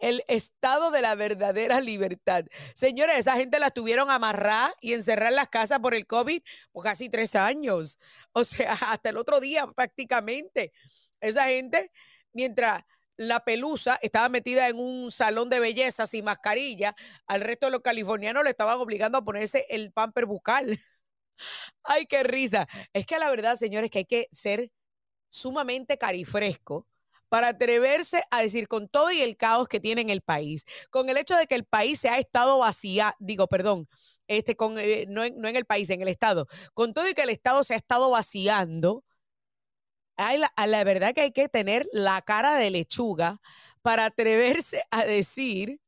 el 0.00 0.24
estado 0.28 0.90
de 0.90 1.02
la 1.02 1.14
verdadera 1.14 1.80
libertad. 1.80 2.44
Señores, 2.74 3.18
esa 3.20 3.36
gente 3.36 3.58
la 3.60 3.70
tuvieron 3.70 4.10
amarrada 4.10 4.74
y 4.80 4.94
encerrada 4.94 5.30
en 5.30 5.36
las 5.36 5.48
casas 5.48 5.78
por 5.78 5.94
el 5.94 6.06
COVID 6.06 6.42
por 6.72 6.84
casi 6.84 7.08
tres 7.08 7.36
años. 7.36 7.98
O 8.32 8.44
sea, 8.44 8.72
hasta 8.88 9.10
el 9.10 9.16
otro 9.16 9.40
día 9.40 9.66
prácticamente. 9.66 10.72
Esa 11.20 11.44
gente, 11.44 11.92
mientras 12.32 12.84
la 13.16 13.44
pelusa 13.44 13.98
estaba 14.02 14.28
metida 14.30 14.68
en 14.68 14.78
un 14.78 15.10
salón 15.10 15.50
de 15.50 15.60
belleza 15.60 16.06
sin 16.06 16.24
mascarilla, 16.24 16.96
al 17.26 17.42
resto 17.42 17.66
de 17.66 17.72
los 17.72 17.82
californianos 17.82 18.44
le 18.44 18.50
estaban 18.50 18.78
obligando 18.78 19.18
a 19.18 19.24
ponerse 19.24 19.66
el 19.68 19.92
pamper 19.92 20.26
bucal. 20.26 20.78
Ay, 21.84 22.06
qué 22.06 22.22
risa. 22.22 22.66
Es 22.92 23.06
que 23.06 23.18
la 23.18 23.30
verdad, 23.30 23.56
señores, 23.56 23.90
que 23.90 23.98
hay 24.00 24.04
que 24.06 24.28
ser 24.32 24.70
sumamente 25.28 25.98
carifresco 25.98 26.86
para 27.30 27.48
atreverse 27.48 28.24
a 28.30 28.42
decir 28.42 28.68
con 28.68 28.88
todo 28.88 29.10
y 29.12 29.22
el 29.22 29.36
caos 29.36 29.68
que 29.68 29.80
tiene 29.80 30.02
en 30.02 30.10
el 30.10 30.20
país, 30.20 30.66
con 30.90 31.08
el 31.08 31.16
hecho 31.16 31.36
de 31.36 31.46
que 31.46 31.54
el 31.54 31.64
país 31.64 32.00
se 32.00 32.08
ha 32.08 32.18
estado 32.18 32.58
vacía, 32.58 33.14
digo, 33.20 33.46
perdón, 33.46 33.88
este, 34.26 34.56
con, 34.56 34.78
eh, 34.78 35.06
no, 35.08 35.24
en, 35.24 35.56
el 35.56 35.64
país, 35.64 35.88
en 35.90 36.02
el 36.02 36.08
Estado, 36.08 36.48
con 36.74 36.92
todo 36.92 37.08
y 37.08 37.14
que 37.14 37.22
el 37.22 37.30
Estado 37.30 37.62
se 37.64 37.74
ha 37.74 37.76
estado 37.76 38.10
vaciando, 38.10 39.04
hay 40.16 40.38
la, 40.38 40.52
la 40.66 40.84
verdad 40.84 41.14
que 41.14 41.22
hay 41.22 41.32
que 41.32 41.48
tener 41.48 41.86
la 41.92 42.20
cara 42.20 42.56
de 42.56 42.70
lechuga 42.70 43.40
para 43.80 44.06
atreverse 44.06 44.82
a 44.90 45.04
decir 45.04 45.80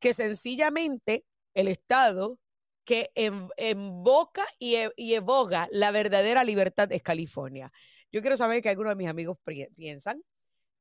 que 0.00 0.12
sencillamente 0.12 1.24
el 1.54 1.68
Estado 1.68 2.38
que 2.84 3.10
invoca 3.14 4.44
y, 4.58 4.76
e, 4.76 4.92
y 4.96 5.14
evoca 5.14 5.68
la 5.70 5.92
verdadera 5.92 6.44
libertad 6.44 6.90
es 6.92 7.02
California. 7.02 7.72
Yo 8.12 8.20
quiero 8.20 8.36
saber 8.36 8.62
qué 8.62 8.68
algunos 8.68 8.92
de 8.92 8.96
mis 8.96 9.08
amigos 9.08 9.38
piensan. 9.76 10.22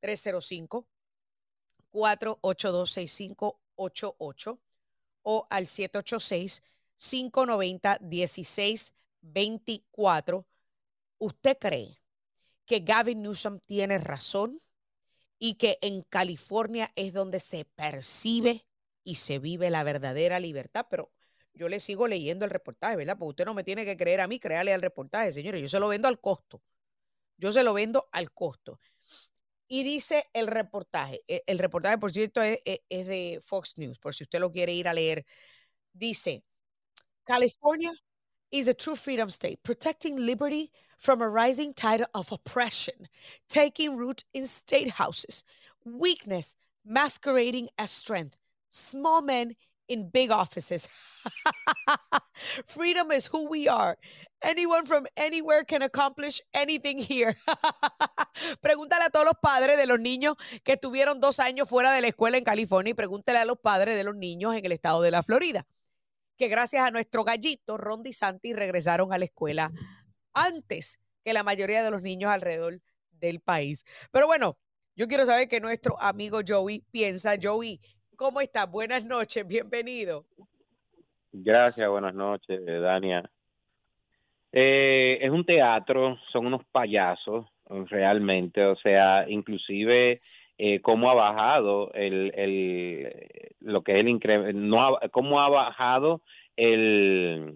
305 0.06 0.88
482 1.89 2.91
6588 2.91 4.60
o 5.24 5.47
al 5.49 5.66
786 5.66 6.62
590 6.95 7.97
1624. 8.01 10.45
¿Usted 11.18 11.58
cree 11.58 11.99
que 12.66 12.82
Gavin 12.82 13.24
Newsom 13.24 13.60
tiene 13.60 13.97
razón 13.97 14.62
y 15.39 15.56
que 15.56 15.80
en 15.82 16.03
California 16.03 16.91
es 16.95 17.12
donde 17.12 17.39
se 17.39 17.66
percibe 17.66 18.68
y 19.03 19.16
se 19.16 19.39
vive 19.39 19.72
la 19.72 19.84
verdadera 19.84 20.39
libertad? 20.39 20.86
Pero 20.88 21.12
yo 21.56 21.68
le 21.68 21.80
sigo 21.80 22.08
leyendo 22.08 22.45
el 22.45 22.51
reportaje, 22.51 22.95
¿verdad? 22.95 23.18
Porque 23.18 23.30
usted 23.30 23.45
no 23.45 23.56
me 23.56 23.64
tiene 23.64 23.86
que 23.86 23.97
creer 23.97 24.22
a 24.22 24.28
mí, 24.28 24.39
créale 24.39 24.72
al 24.72 24.84
reportaje, 24.84 25.32
señores. 25.32 25.62
Yo 25.62 25.68
se 25.68 25.80
lo 25.80 25.88
vendo 25.88 26.08
al 26.08 26.22
costo. 26.22 26.62
Yo 27.38 27.51
se 27.51 27.64
lo 27.64 27.74
vendo 27.74 28.08
al 28.12 28.32
costo. 28.32 28.80
Y 29.68 29.84
dice 29.84 30.26
el 30.34 30.47
reportaje, 30.47 31.22
e, 31.28 31.43
el 31.47 31.59
reportaje, 31.59 31.97
por 31.97 32.11
cierto, 32.11 32.41
es, 32.41 32.59
e, 32.66 32.84
es, 32.89 33.07
de 33.07 33.39
Fox 33.43 33.78
News, 33.78 33.97
por 33.97 34.13
si 34.13 34.24
usted 34.24 34.39
lo 34.39 34.51
quiere 34.51 34.74
ir 34.74 34.88
a 34.88 34.93
leer. 34.93 35.26
Dice, 35.93 36.43
California 37.26 37.91
is 38.51 38.68
a 38.68 38.74
true 38.74 38.95
freedom 38.95 39.30
state, 39.30 39.59
protecting 39.63 40.18
liberty 40.18 40.72
from 40.97 41.22
a 41.22 41.28
rising 41.28 41.74
tide 41.74 42.05
of 42.13 42.32
oppression, 42.32 43.07
taking 43.49 43.97
root 43.97 44.24
in 44.34 44.45
state 44.45 44.89
houses, 44.89 45.43
weakness 45.84 46.55
masquerading 46.86 47.70
as 47.78 47.89
strength, 47.89 48.38
small 48.70 49.22
men 49.22 49.55
in 49.88 50.09
big 50.09 50.31
offices. 50.31 50.88
Freedom 52.65 53.11
is 53.11 53.27
who 53.27 53.49
we 53.49 53.67
are. 53.67 53.97
Anyone 54.41 54.86
from 54.86 55.07
anywhere 55.17 55.63
can 55.63 55.81
accomplish 55.81 56.41
anything 56.53 56.97
here. 56.97 57.36
pregúntale 58.61 59.05
a 59.05 59.09
todos 59.09 59.25
los 59.25 59.36
padres 59.41 59.77
de 59.77 59.86
los 59.86 59.99
niños 59.99 60.36
que 60.63 60.73
estuvieron 60.73 61.19
dos 61.19 61.39
años 61.39 61.69
fuera 61.69 61.93
de 61.93 62.01
la 62.01 62.07
escuela 62.07 62.38
en 62.38 62.43
California 62.43 62.91
y 62.91 62.93
pregúntale 62.93 63.39
a 63.39 63.45
los 63.45 63.57
padres 63.59 63.95
de 63.95 64.03
los 64.03 64.15
niños 64.15 64.55
en 64.55 64.65
el 64.65 64.71
estado 64.71 65.01
de 65.01 65.11
la 65.11 65.23
Florida, 65.23 65.65
que 66.38 66.47
gracias 66.47 66.86
a 66.86 66.91
nuestro 66.91 67.23
gallito 67.23 67.77
Ron 67.77 68.03
DeSantis 68.03 68.55
regresaron 68.55 69.13
a 69.13 69.17
la 69.17 69.25
escuela 69.25 69.71
antes 70.33 70.99
que 71.23 71.33
la 71.33 71.43
mayoría 71.43 71.83
de 71.83 71.91
los 71.91 72.01
niños 72.01 72.29
alrededor 72.29 72.81
del 73.11 73.39
país. 73.39 73.83
Pero 74.11 74.27
bueno, 74.27 74.57
yo 74.95 75.07
quiero 75.07 75.25
saber 75.25 75.47
qué 75.47 75.59
nuestro 75.59 75.99
amigo 76.01 76.39
Joey 76.47 76.86
piensa. 76.91 77.36
Joey, 77.41 77.81
¿cómo 78.16 78.41
estás? 78.41 78.70
Buenas 78.72 79.05
noches, 79.05 79.47
bienvenido. 79.47 80.26
Gracias, 81.32 81.88
buenas 81.89 82.13
noches, 82.13 82.66
Dania. 82.66 83.30
Eh, 84.51 85.20
es 85.22 85.30
un 85.30 85.45
teatro, 85.45 86.18
son 86.32 86.45
unos 86.45 86.63
payasos, 86.72 87.45
realmente, 87.89 88.63
o 88.63 88.76
sea, 88.78 89.26
inclusive 89.28 90.22
eh, 90.57 90.80
cómo 90.82 91.09
ha 91.09 91.13
bajado 91.13 91.91
el, 91.93 92.32
el 92.36 93.55
lo 93.59 93.84
que 93.84 93.93
es 93.93 93.97
el 93.99 94.07
incremento, 94.07 94.57
no 94.57 94.97
cómo 95.11 95.41
ha 95.41 95.49
bajado 95.49 96.22
el, 96.55 97.53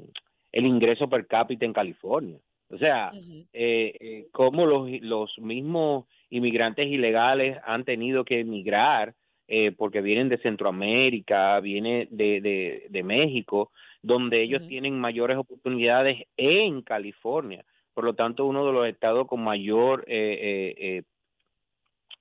el 0.52 0.66
ingreso 0.66 1.10
per 1.10 1.28
cápita 1.28 1.66
en 1.66 1.74
California. 1.74 2.40
O 2.72 2.78
sea, 2.78 3.12
eh, 3.54 3.96
eh, 4.00 4.28
cómo 4.32 4.66
los, 4.66 4.90
los 5.02 5.40
mismos 5.40 6.06
inmigrantes 6.30 6.88
ilegales 6.88 7.58
han 7.66 7.84
tenido 7.84 8.26
que 8.26 8.42
emigrar 8.42 9.16
eh, 9.52 9.72
porque 9.72 10.02
vienen 10.02 10.30
de 10.30 10.38
Centroamérica, 10.38 11.60
vienen 11.60 12.08
de, 12.12 12.40
de, 12.40 12.86
de 12.88 13.04
México, 13.04 13.72
donde 14.04 14.44
ellos 14.44 14.68
tienen 14.68 15.00
mayores 15.00 15.38
oportunidades 15.38 16.24
en 16.38 16.84
California. 16.84 17.66
Por 17.96 18.04
lo 18.04 18.14
tanto, 18.14 18.46
uno 18.46 18.66
de 18.66 18.72
los 18.72 18.88
estados 18.88 19.28
con 19.28 19.44
mayor 19.44 20.06
eh, 20.08 20.76
eh, 20.78 21.04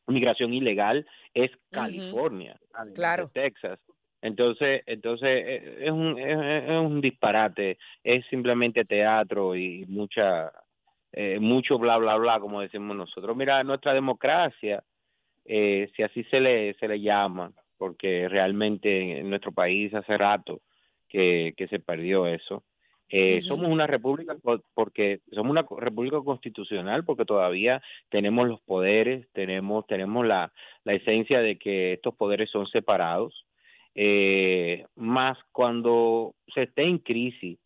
migración 0.06 0.54
ilegal 0.54 1.06
es 1.34 1.50
California, 1.70 2.58
claro. 2.94 3.30
Texas. 3.32 3.78
Entonces, 4.22 4.82
entonces 4.86 5.62
es 5.78 5.90
un, 5.90 6.18
es, 6.18 6.70
un 6.70 7.00
disparate, 7.00 7.78
es 8.02 8.26
simplemente 8.26 8.86
teatro 8.86 9.54
y 9.54 9.84
mucha, 9.86 10.50
eh, 11.12 11.38
mucho 11.38 11.78
bla, 11.78 11.98
bla, 11.98 12.16
bla, 12.16 12.40
como 12.40 12.62
decimos 12.62 12.96
nosotros. 12.96 13.36
Mira, 13.36 13.62
nuestra 13.62 13.92
democracia, 13.92 14.82
eh, 15.48 15.90
si 15.96 16.02
así 16.02 16.22
se 16.24 16.40
le, 16.40 16.74
se 16.74 16.86
le 16.86 17.00
llama, 17.00 17.52
porque 17.78 18.28
realmente 18.28 19.18
en 19.18 19.30
nuestro 19.30 19.50
país 19.50 19.92
hace 19.94 20.16
rato 20.18 20.60
que, 21.08 21.54
que 21.56 21.66
se 21.68 21.80
perdió 21.80 22.26
eso. 22.26 22.62
Eh, 23.10 23.40
Somos 23.40 23.70
una 23.70 23.86
república 23.86 24.36
porque 24.74 25.20
somos 25.32 25.50
una 25.50 25.66
república 25.78 26.20
constitucional 26.20 27.04
porque 27.04 27.24
todavía 27.24 27.80
tenemos 28.10 28.46
los 28.46 28.60
poderes, 28.60 29.26
tenemos 29.32 29.86
tenemos 29.86 30.26
la, 30.26 30.52
la 30.84 30.92
esencia 30.92 31.40
de 31.40 31.56
que 31.56 31.94
estos 31.94 32.14
poderes 32.14 32.50
son 32.50 32.66
separados. 32.66 33.46
Eh, 33.94 34.84
más 34.94 35.38
cuando 35.52 36.34
se 36.54 36.64
esté 36.64 36.82
en 36.82 36.98
crisis, 36.98 37.58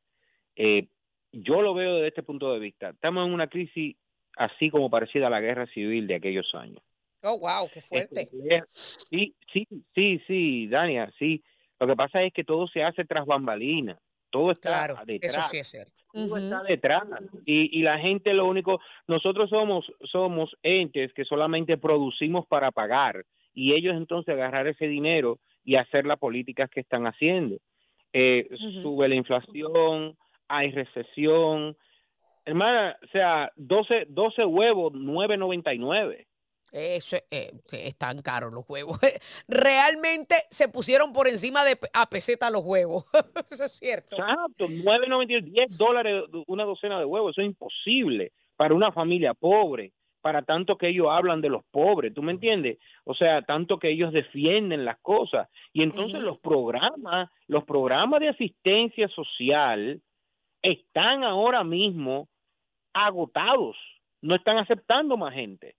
eh, 0.54 0.86
yo 1.32 1.60
lo 1.60 1.74
veo 1.74 1.96
desde 1.96 2.08
este 2.08 2.22
punto 2.22 2.52
de 2.52 2.60
vista. 2.60 2.90
Estamos 2.90 3.26
en 3.26 3.34
una 3.34 3.48
crisis 3.48 3.96
así 4.36 4.70
como 4.70 4.90
parecida 4.90 5.26
a 5.26 5.30
la 5.30 5.40
guerra 5.40 5.66
civil 5.66 6.06
de 6.06 6.14
aquellos 6.14 6.54
años. 6.54 6.82
Oh, 7.22 7.38
wow, 7.38 7.68
qué 7.72 7.80
fuerte. 7.80 8.28
Sí, 8.68 9.34
sí, 9.52 9.68
sí, 9.94 10.20
sí, 10.26 10.66
Dania, 10.68 11.12
sí. 11.18 11.42
Lo 11.78 11.86
que 11.86 11.96
pasa 11.96 12.22
es 12.22 12.32
que 12.32 12.44
todo 12.44 12.66
se 12.68 12.82
hace 12.82 13.04
tras 13.04 13.26
bambalinas. 13.26 13.98
Todo 14.30 14.50
está 14.50 14.68
claro, 14.68 14.96
detrás. 15.04 15.36
Eso 15.36 15.42
sí 15.42 15.58
es 15.58 15.68
cierto. 15.68 15.92
Todo 16.12 16.36
está 16.36 16.62
detrás. 16.62 17.04
Y, 17.44 17.78
y 17.78 17.82
la 17.82 17.98
gente 17.98 18.32
lo 18.32 18.46
único, 18.46 18.80
nosotros 19.06 19.50
somos, 19.50 19.84
somos 20.10 20.56
entes 20.62 21.12
que 21.12 21.24
solamente 21.24 21.76
producimos 21.76 22.46
para 22.46 22.70
pagar 22.70 23.24
y 23.54 23.74
ellos 23.74 23.94
entonces 23.96 24.34
agarrar 24.34 24.66
ese 24.66 24.86
dinero 24.86 25.38
y 25.64 25.76
hacer 25.76 26.06
las 26.06 26.18
políticas 26.18 26.70
que 26.70 26.80
están 26.80 27.06
haciendo. 27.06 27.58
Eh, 28.12 28.48
Sube 28.82 29.08
la 29.08 29.14
inflación, 29.14 30.16
hay 30.48 30.70
recesión. 30.70 31.76
Hermana, 32.44 32.96
o 33.02 33.06
sea, 33.08 33.50
12, 33.56 34.06
12 34.08 34.44
huevos, 34.44 34.92
9.99. 34.92 36.26
Eso 36.72 37.16
eh, 37.30 37.52
están 37.72 38.22
caros 38.22 38.52
los 38.52 38.64
huevos. 38.68 38.98
Realmente 39.48 40.36
se 40.50 40.68
pusieron 40.68 41.12
por 41.12 41.28
encima 41.28 41.64
de 41.64 41.78
a 41.92 42.08
peseta 42.08 42.50
los 42.50 42.62
huevos. 42.64 43.04
eso 43.50 43.64
es 43.64 43.72
cierto. 43.72 44.16
Exacto, 44.16 44.66
9.99, 44.66 45.44
10 45.44 45.78
dólares 45.78 46.24
una 46.46 46.64
docena 46.64 46.98
de 46.98 47.04
huevos. 47.04 47.32
Eso 47.32 47.42
es 47.42 47.48
imposible 47.48 48.32
para 48.56 48.74
una 48.74 48.90
familia 48.90 49.34
pobre, 49.34 49.92
para 50.22 50.42
tanto 50.42 50.76
que 50.76 50.88
ellos 50.88 51.08
hablan 51.10 51.40
de 51.40 51.50
los 51.50 51.62
pobres, 51.70 52.14
¿tú 52.14 52.22
me 52.22 52.32
entiendes? 52.32 52.78
O 53.04 53.14
sea, 53.14 53.42
tanto 53.42 53.78
que 53.78 53.90
ellos 53.90 54.12
defienden 54.12 54.84
las 54.84 54.98
cosas. 55.00 55.48
Y 55.72 55.82
entonces 55.82 56.20
los 56.20 56.38
programas, 56.38 57.28
los 57.48 57.64
programas 57.64 58.20
de 58.20 58.28
asistencia 58.28 59.08
social 59.08 60.00
están 60.62 61.24
ahora 61.24 61.64
mismo 61.64 62.28
agotados. 62.94 63.76
No 64.20 64.36
están 64.36 64.58
aceptando 64.58 65.16
más 65.16 65.34
gente. 65.34 65.74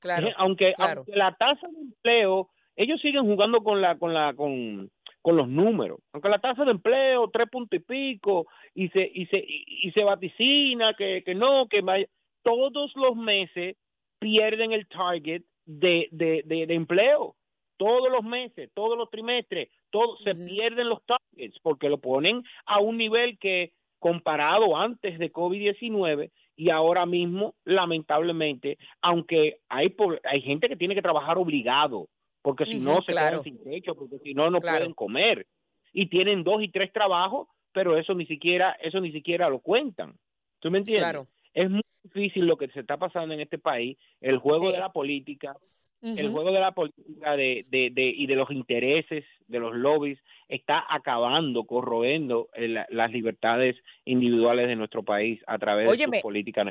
Claro, 0.00 0.28
aunque, 0.36 0.72
claro. 0.74 1.00
aunque 1.00 1.16
la 1.16 1.32
tasa 1.34 1.68
de 1.68 1.80
empleo, 1.80 2.48
ellos 2.76 3.00
siguen 3.00 3.26
jugando 3.26 3.62
con 3.62 3.80
la, 3.80 3.98
con 3.98 4.12
la, 4.12 4.34
con, 4.34 4.90
con 5.22 5.36
los 5.36 5.48
números. 5.48 6.00
Aunque 6.12 6.28
la 6.28 6.38
tasa 6.38 6.64
de 6.64 6.70
empleo, 6.70 7.28
tres 7.30 7.48
puntos 7.50 7.78
y 7.78 7.82
pico, 7.82 8.46
y 8.74 8.88
se, 8.88 9.10
y 9.14 9.26
se, 9.26 9.44
y 9.46 9.90
se 9.92 10.02
vaticina 10.02 10.94
que, 10.94 11.22
que 11.24 11.34
no, 11.34 11.66
que 11.68 11.82
vaya, 11.82 12.06
todos 12.42 12.90
los 12.96 13.14
meses 13.16 13.76
pierden 14.18 14.72
el 14.72 14.86
target 14.86 15.42
de, 15.66 16.08
de, 16.10 16.42
de, 16.46 16.66
de 16.66 16.74
empleo. 16.74 17.36
todos 17.80 18.10
los 18.12 18.22
meses, 18.22 18.70
todos 18.74 18.98
los 18.98 19.08
trimestres, 19.08 19.70
todo, 19.88 20.18
se 20.18 20.34
pierden 20.34 20.90
los 20.90 21.00
targets 21.06 21.58
porque 21.62 21.88
lo 21.88 21.96
ponen 21.96 22.42
a 22.66 22.78
un 22.78 22.98
nivel 22.98 23.38
que 23.38 23.72
comparado 24.00 24.76
antes 24.76 25.18
de 25.18 25.32
COVID-19 25.32 26.30
y 26.56 26.70
ahora 26.70 27.06
mismo, 27.06 27.54
lamentablemente, 27.64 28.78
aunque 29.00 29.60
hay, 29.68 29.94
hay 30.24 30.42
gente 30.42 30.68
que 30.68 30.76
tiene 30.76 30.94
que 30.94 31.02
trabajar 31.02 31.38
obligado, 31.38 32.08
porque 32.42 32.66
si 32.66 32.78
no 32.78 33.00
se 33.02 33.14
quedan 33.14 33.42
sin 33.44 33.62
techo, 33.62 33.94
porque 33.94 34.18
si 34.18 34.34
no, 34.34 34.50
no 34.50 34.60
pueden 34.60 34.92
comer. 34.94 35.46
Y 35.92 36.06
tienen 36.06 36.42
dos 36.42 36.62
y 36.62 36.68
tres 36.68 36.92
trabajos, 36.92 37.48
pero 37.72 37.96
eso 37.96 38.14
ni 38.14 38.26
siquiera, 38.26 38.72
eso 38.80 39.00
ni 39.00 39.12
siquiera 39.12 39.48
lo 39.48 39.60
cuentan. 39.60 40.14
¿Tú 40.58 40.70
me 40.70 40.78
entiendes? 40.78 41.26
Es 41.52 41.70
muy 41.70 41.82
difícil 42.02 42.46
lo 42.46 42.56
que 42.56 42.68
se 42.68 42.80
está 42.80 42.96
pasando 42.96 43.34
en 43.34 43.40
este 43.40 43.58
país, 43.58 43.98
el 44.20 44.38
juego 44.38 44.72
de 44.72 44.78
la 44.78 44.92
política, 44.92 45.56
el 46.02 46.30
juego 46.30 46.50
de 46.50 46.60
la 46.60 46.72
política 46.72 47.36
de, 47.36 47.64
de, 47.68 47.90
de, 47.92 48.02
y 48.08 48.26
de 48.26 48.34
los 48.34 48.50
intereses 48.50 49.24
de 49.48 49.58
los 49.58 49.74
lobbies 49.74 50.18
está 50.48 50.84
acabando, 50.88 51.64
corroendo 51.64 52.48
las 52.56 53.10
libertades 53.10 53.76
individuales 54.04 54.68
de 54.68 54.76
nuestro 54.76 55.02
país 55.02 55.40
a 55.46 55.58
través 55.58 55.90
de 55.90 56.04
su 56.04 56.10
política 56.22 56.64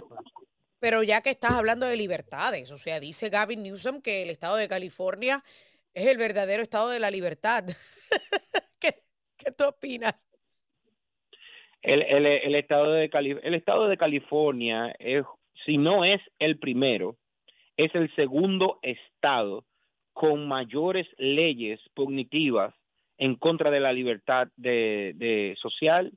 Pero 0.80 1.04
ya 1.04 1.22
que 1.22 1.30
estás 1.30 1.52
hablando 1.52 1.86
de 1.86 1.96
libertades, 1.96 2.72
o 2.72 2.78
sea, 2.78 3.00
dice 3.00 3.30
Gavin 3.30 3.64
Newsom 3.64 4.02
que 4.02 4.24
el 4.24 4.30
estado 4.30 4.56
de 4.58 4.68
California 4.68 5.44
es 5.94 6.08
el 6.08 6.18
verdadero 6.18 6.64
estado 6.64 6.90
de 6.90 7.00
la 7.00 7.12
libertad. 7.12 7.64
¿Qué, 8.80 8.96
¿Qué, 9.38 9.52
tú 9.52 9.66
opinas? 9.66 10.16
El, 11.82 12.02
el, 12.02 12.26
el, 12.26 12.56
estado 12.56 12.92
de 12.92 13.10
el 13.44 13.54
estado 13.54 13.88
de 13.88 13.98
California 13.98 14.94
es, 15.00 15.24
si 15.66 15.78
no 15.78 16.04
es 16.04 16.22
el 16.40 16.60
primero, 16.60 17.16
es 17.80 17.96
el 17.96 18.14
segundo 18.14 18.80
estado 18.82 19.64
con 20.12 20.50
mayores 20.50 21.08
leyes 21.18 21.80
punitivas 21.94 22.76
en 23.18 23.36
contra 23.36 23.72
de 23.72 23.80
la 23.80 23.94
libertad 23.94 24.50
de, 24.58 25.14
de 25.16 25.56
social. 25.62 26.12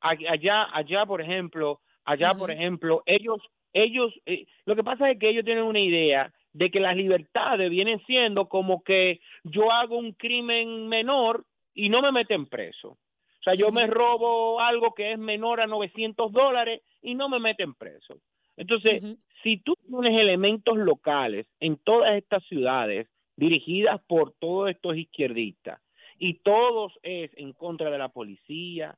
Allá, 0.00 0.68
allá, 0.72 1.06
por 1.06 1.20
ejemplo, 1.20 1.80
allá, 2.04 2.34
por 2.34 2.52
ejemplo, 2.52 3.02
ellos, 3.04 3.42
ellos, 3.72 4.14
eh, 4.26 4.46
lo 4.64 4.76
que 4.76 4.84
pasa 4.84 5.10
es 5.10 5.18
que 5.18 5.28
ellos 5.28 5.44
tienen 5.44 5.64
una 5.64 5.80
idea 5.80 6.32
de 6.52 6.70
que 6.70 6.78
las 6.78 6.94
libertades 6.94 7.68
vienen 7.68 7.98
siendo 8.06 8.48
como 8.48 8.84
que 8.84 9.18
yo 9.42 9.72
hago 9.72 9.98
un 9.98 10.12
crimen 10.12 10.86
menor 10.86 11.44
y 11.74 11.88
no 11.88 12.00
me 12.00 12.12
meten 12.12 12.46
preso. 12.46 12.90
O 12.90 13.42
sea, 13.42 13.54
yo 13.54 13.72
me 13.72 13.88
robo 13.88 14.60
algo 14.60 14.94
que 14.94 15.10
es 15.10 15.18
menor 15.18 15.60
a 15.60 15.66
900 15.66 16.30
dólares 16.30 16.80
y 17.02 17.16
no 17.16 17.28
me 17.28 17.40
meten 17.40 17.74
preso. 17.74 18.20
Entonces, 18.58 19.02
si 19.44 19.58
tú 19.58 19.76
tienes 19.86 20.20
elementos 20.20 20.76
locales 20.76 21.46
en 21.60 21.76
todas 21.76 22.16
estas 22.16 22.44
ciudades 22.44 23.06
dirigidas 23.36 24.00
por 24.08 24.32
todos 24.32 24.70
estos 24.70 24.96
izquierdistas 24.96 25.80
y 26.18 26.34
todos 26.34 26.92
es 27.04 27.30
en 27.36 27.52
contra 27.52 27.88
de 27.88 27.98
la 27.98 28.08
policía, 28.08 28.96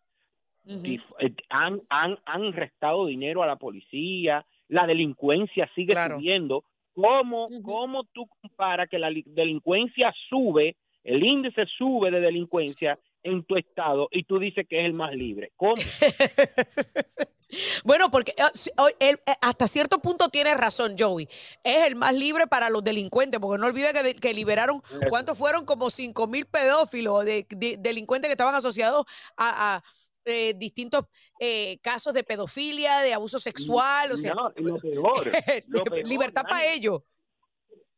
eh, 0.66 0.98
han, 1.50 1.82
han, 1.90 2.18
han 2.24 2.52
restado 2.54 3.06
dinero 3.06 3.42
a 3.42 3.46
la 3.46 3.56
policía, 3.56 4.46
la 4.68 4.86
delincuencia 4.86 5.70
sigue 5.74 5.94
subiendo. 5.94 6.64
¿Cómo, 6.94 7.48
¿Cómo 7.62 8.04
tú 8.04 8.26
comparas 8.40 8.88
que 8.88 8.98
la 8.98 9.10
delincuencia 9.26 10.12
sube, 10.30 10.76
el 11.04 11.22
índice 11.22 11.66
sube 11.66 12.10
de 12.10 12.20
delincuencia 12.20 12.98
en 13.22 13.44
tu 13.44 13.56
estado 13.56 14.08
y 14.10 14.24
tú 14.24 14.38
dices 14.38 14.66
que 14.66 14.80
es 14.80 14.86
el 14.86 14.94
más 14.94 15.14
libre? 15.14 15.52
¿Cómo? 15.56 15.76
Bueno, 17.84 18.10
porque 18.10 18.34
eh, 18.36 18.92
eh, 19.00 19.16
hasta 19.40 19.68
cierto 19.68 20.00
punto 20.00 20.28
tiene 20.28 20.54
razón, 20.54 20.94
Joey. 20.98 21.28
Es 21.64 21.86
el 21.86 21.96
más 21.96 22.14
libre 22.14 22.46
para 22.46 22.70
los 22.70 22.82
delincuentes, 22.82 23.40
porque 23.40 23.60
no 23.60 23.66
olvide 23.66 23.92
que, 24.20 24.34
liberaron, 24.34 24.82
¿cuántos 25.08 25.36
fueron? 25.36 25.64
Como 25.64 25.90
5 25.90 26.26
mil 26.26 26.46
pedófilos, 26.46 27.24
de, 27.24 27.46
delincuentes 27.78 28.28
que 28.28 28.32
estaban 28.32 28.54
asociados 28.54 29.04
a, 29.36 29.82
eh, 30.24 30.54
distintos 30.54 31.06
casos 31.82 32.12
de 32.12 32.22
pedofilia, 32.22 33.00
de 33.00 33.14
abuso 33.14 33.38
sexual, 33.38 34.12
o 34.12 34.16
sea, 34.16 34.34
lo 34.56 34.78
peor, 34.78 36.06
libertad 36.06 36.42
para 36.48 36.72
ellos. 36.72 37.02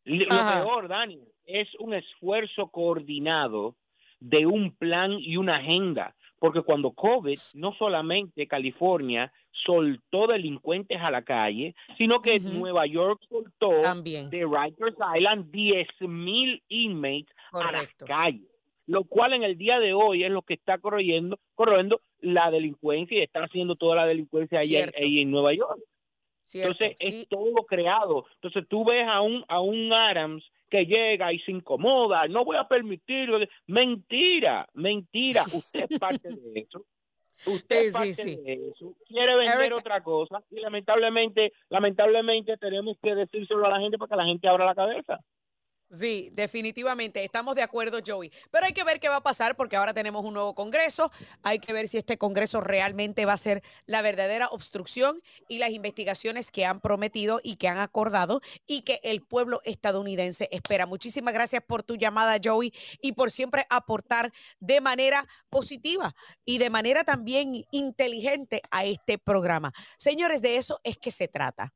Lo 0.05 0.28
peor, 0.28 0.88
Dani, 0.88 1.20
es 1.44 1.68
un 1.78 1.94
esfuerzo 1.94 2.68
coordinado 2.68 3.76
de 4.20 4.46
un 4.46 4.74
plan 4.76 5.12
y 5.12 5.36
una 5.36 5.57
agenda 5.57 6.14
porque 6.43 6.62
cuando 6.62 6.90
COVID, 6.90 7.38
no 7.55 7.72
solamente 7.74 8.49
California 8.49 9.32
soltó 9.53 10.26
delincuentes 10.26 11.01
a 11.01 11.09
la 11.09 11.22
calle, 11.22 11.76
sino 11.97 12.20
que 12.20 12.40
Nueva 12.40 12.84
York 12.84 13.22
soltó 13.28 13.70
de 14.03 14.45
Rikers 14.45 14.97
Island 15.16 15.53
10.000 15.53 16.09
mil 16.09 16.61
inmates 16.66 17.32
a 17.53 17.70
la 17.70 17.88
calle, 18.05 18.43
lo 18.88 19.05
cual 19.05 19.34
en 19.34 19.45
el 19.45 19.57
día 19.57 19.78
de 19.78 19.95
hoy 19.95 20.24
es 20.24 20.32
lo 20.32 20.43
que 20.43 20.55
está 20.55 20.78
corriendo, 20.78 21.38
corriendo 21.55 22.01
la 22.18 22.51
delincuencia 22.51 23.20
y 23.20 23.22
está 23.22 23.45
haciendo 23.45 23.76
toda 23.76 23.95
la 23.95 24.07
delincuencia 24.07 24.59
ahí, 24.59 25.20
en 25.20 25.30
Nueva 25.30 25.55
York. 25.55 25.78
Entonces 26.53 26.97
es 26.99 27.28
todo 27.28 27.55
creado. 27.68 28.26
Entonces 28.34 28.64
tú 28.68 28.84
ves 28.84 29.07
a 29.07 29.20
un 29.20 29.45
a 29.47 29.61
un 29.61 29.93
Adams 29.93 30.43
que 30.72 30.86
llega 30.86 31.30
y 31.34 31.38
se 31.40 31.50
incomoda, 31.50 32.26
no 32.28 32.46
voy 32.46 32.56
a 32.56 32.66
permitirlo. 32.66 33.38
Mentira, 33.66 34.66
mentira, 34.72 35.44
usted 35.44 35.84
es 35.90 35.98
parte 35.98 36.30
de 36.30 36.60
eso. 36.66 36.86
Usted 37.44 37.76
es 37.76 37.92
parte 37.92 38.24
de 38.24 38.70
eso, 38.70 38.94
quiere 39.06 39.36
vender 39.36 39.74
otra 39.74 40.00
cosa 40.00 40.42
y 40.50 40.60
lamentablemente, 40.60 41.52
lamentablemente 41.68 42.56
tenemos 42.56 42.96
que 43.02 43.14
decírselo 43.14 43.66
a 43.66 43.70
la 43.70 43.80
gente 43.80 43.98
para 43.98 44.08
que 44.08 44.16
la 44.16 44.24
gente 44.24 44.48
abra 44.48 44.64
la 44.64 44.74
cabeza. 44.74 45.20
Sí, 45.93 46.30
definitivamente, 46.32 47.22
estamos 47.22 47.55
de 47.55 47.62
acuerdo, 47.62 47.99
Joey. 48.05 48.32
Pero 48.51 48.64
hay 48.64 48.72
que 48.72 48.82
ver 48.82 48.99
qué 48.99 49.11
va 49.11 49.16
a 49.16 49.22
pasar 49.22 49.57
porque 49.57 49.76
ahora 49.76 49.93
tenemos 49.93 50.24
un 50.24 50.32
nuevo 50.32 50.55
Congreso. 50.55 51.12
Hay 51.43 51.59
que 51.59 51.74
ver 51.74 51.86
si 51.86 51.99
este 51.99 52.16
Congreso 52.16 52.62
realmente 52.62 53.26
va 53.26 53.34
a 53.34 53.36
ser 53.36 53.62
la 53.84 54.01
verdadera 54.01 54.49
obstrucción 54.49 55.20
y 55.49 55.59
las 55.59 55.68
investigaciones 55.68 56.51
que 56.51 56.64
han 56.64 56.80
prometido 56.80 57.40
y 57.43 57.57
que 57.57 57.68
han 57.68 57.76
acordado 57.76 58.40
y 58.66 58.82
que 58.82 59.01
el 59.03 59.20
pueblo 59.20 59.61
estadounidense 59.64 60.49
espera. 60.51 60.86
Muchísimas 60.86 61.34
gracias 61.34 61.62
por 61.62 61.82
tu 61.82 61.97
llamada, 61.97 62.40
Joey, 62.43 62.72
y 63.03 63.12
por 63.12 63.30
siempre 63.30 63.66
aportar 63.68 64.32
de 64.61 64.80
manera 64.80 65.26
positiva 65.51 66.14
y 66.47 66.57
de 66.57 66.70
manera 66.70 67.05
también 67.05 67.66
inteligente 67.70 68.62
a 68.70 68.86
este 68.86 69.18
programa. 69.18 69.74
Señores, 69.99 70.40
de 70.40 70.57
eso 70.57 70.80
es 70.84 70.97
que 70.97 71.11
se 71.11 71.28
trata. 71.28 71.74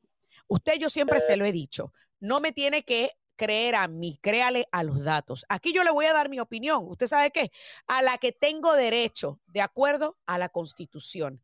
Usted, 0.48 0.78
yo 0.78 0.88
siempre 0.88 1.20
se 1.20 1.36
lo 1.36 1.44
he 1.44 1.52
dicho, 1.52 1.92
no 2.18 2.40
me 2.40 2.52
tiene 2.52 2.82
que 2.82 3.10
creer 3.36 3.74
a 3.74 3.86
mí, 3.88 4.18
créale 4.20 4.66
a 4.72 4.82
los 4.82 5.04
datos. 5.04 5.44
Aquí 5.48 5.72
yo 5.72 5.84
le 5.84 5.90
voy 5.90 6.06
a 6.06 6.12
dar 6.12 6.28
mi 6.28 6.40
opinión. 6.40 6.84
¿Usted 6.88 7.06
sabe 7.06 7.30
qué? 7.30 7.52
A 7.86 8.02
la 8.02 8.18
que 8.18 8.32
tengo 8.32 8.72
derecho, 8.74 9.40
de 9.46 9.62
acuerdo 9.62 10.16
a 10.26 10.38
la 10.38 10.48
Constitución 10.48 11.42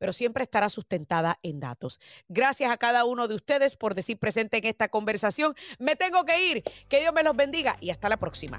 pero 0.00 0.14
siempre 0.14 0.42
estará 0.42 0.70
sustentada 0.70 1.38
en 1.42 1.60
datos. 1.60 2.00
Gracias 2.26 2.70
a 2.70 2.78
cada 2.78 3.04
uno 3.04 3.28
de 3.28 3.34
ustedes 3.34 3.76
por 3.76 3.94
decir 3.94 4.18
presente 4.18 4.56
en 4.56 4.64
esta 4.64 4.88
conversación. 4.88 5.54
Me 5.78 5.94
tengo 5.94 6.24
que 6.24 6.42
ir. 6.42 6.62
Que 6.88 7.00
Dios 7.00 7.12
me 7.12 7.22
los 7.22 7.36
bendiga 7.36 7.76
y 7.80 7.90
hasta 7.90 8.08
la 8.08 8.16
próxima. 8.16 8.58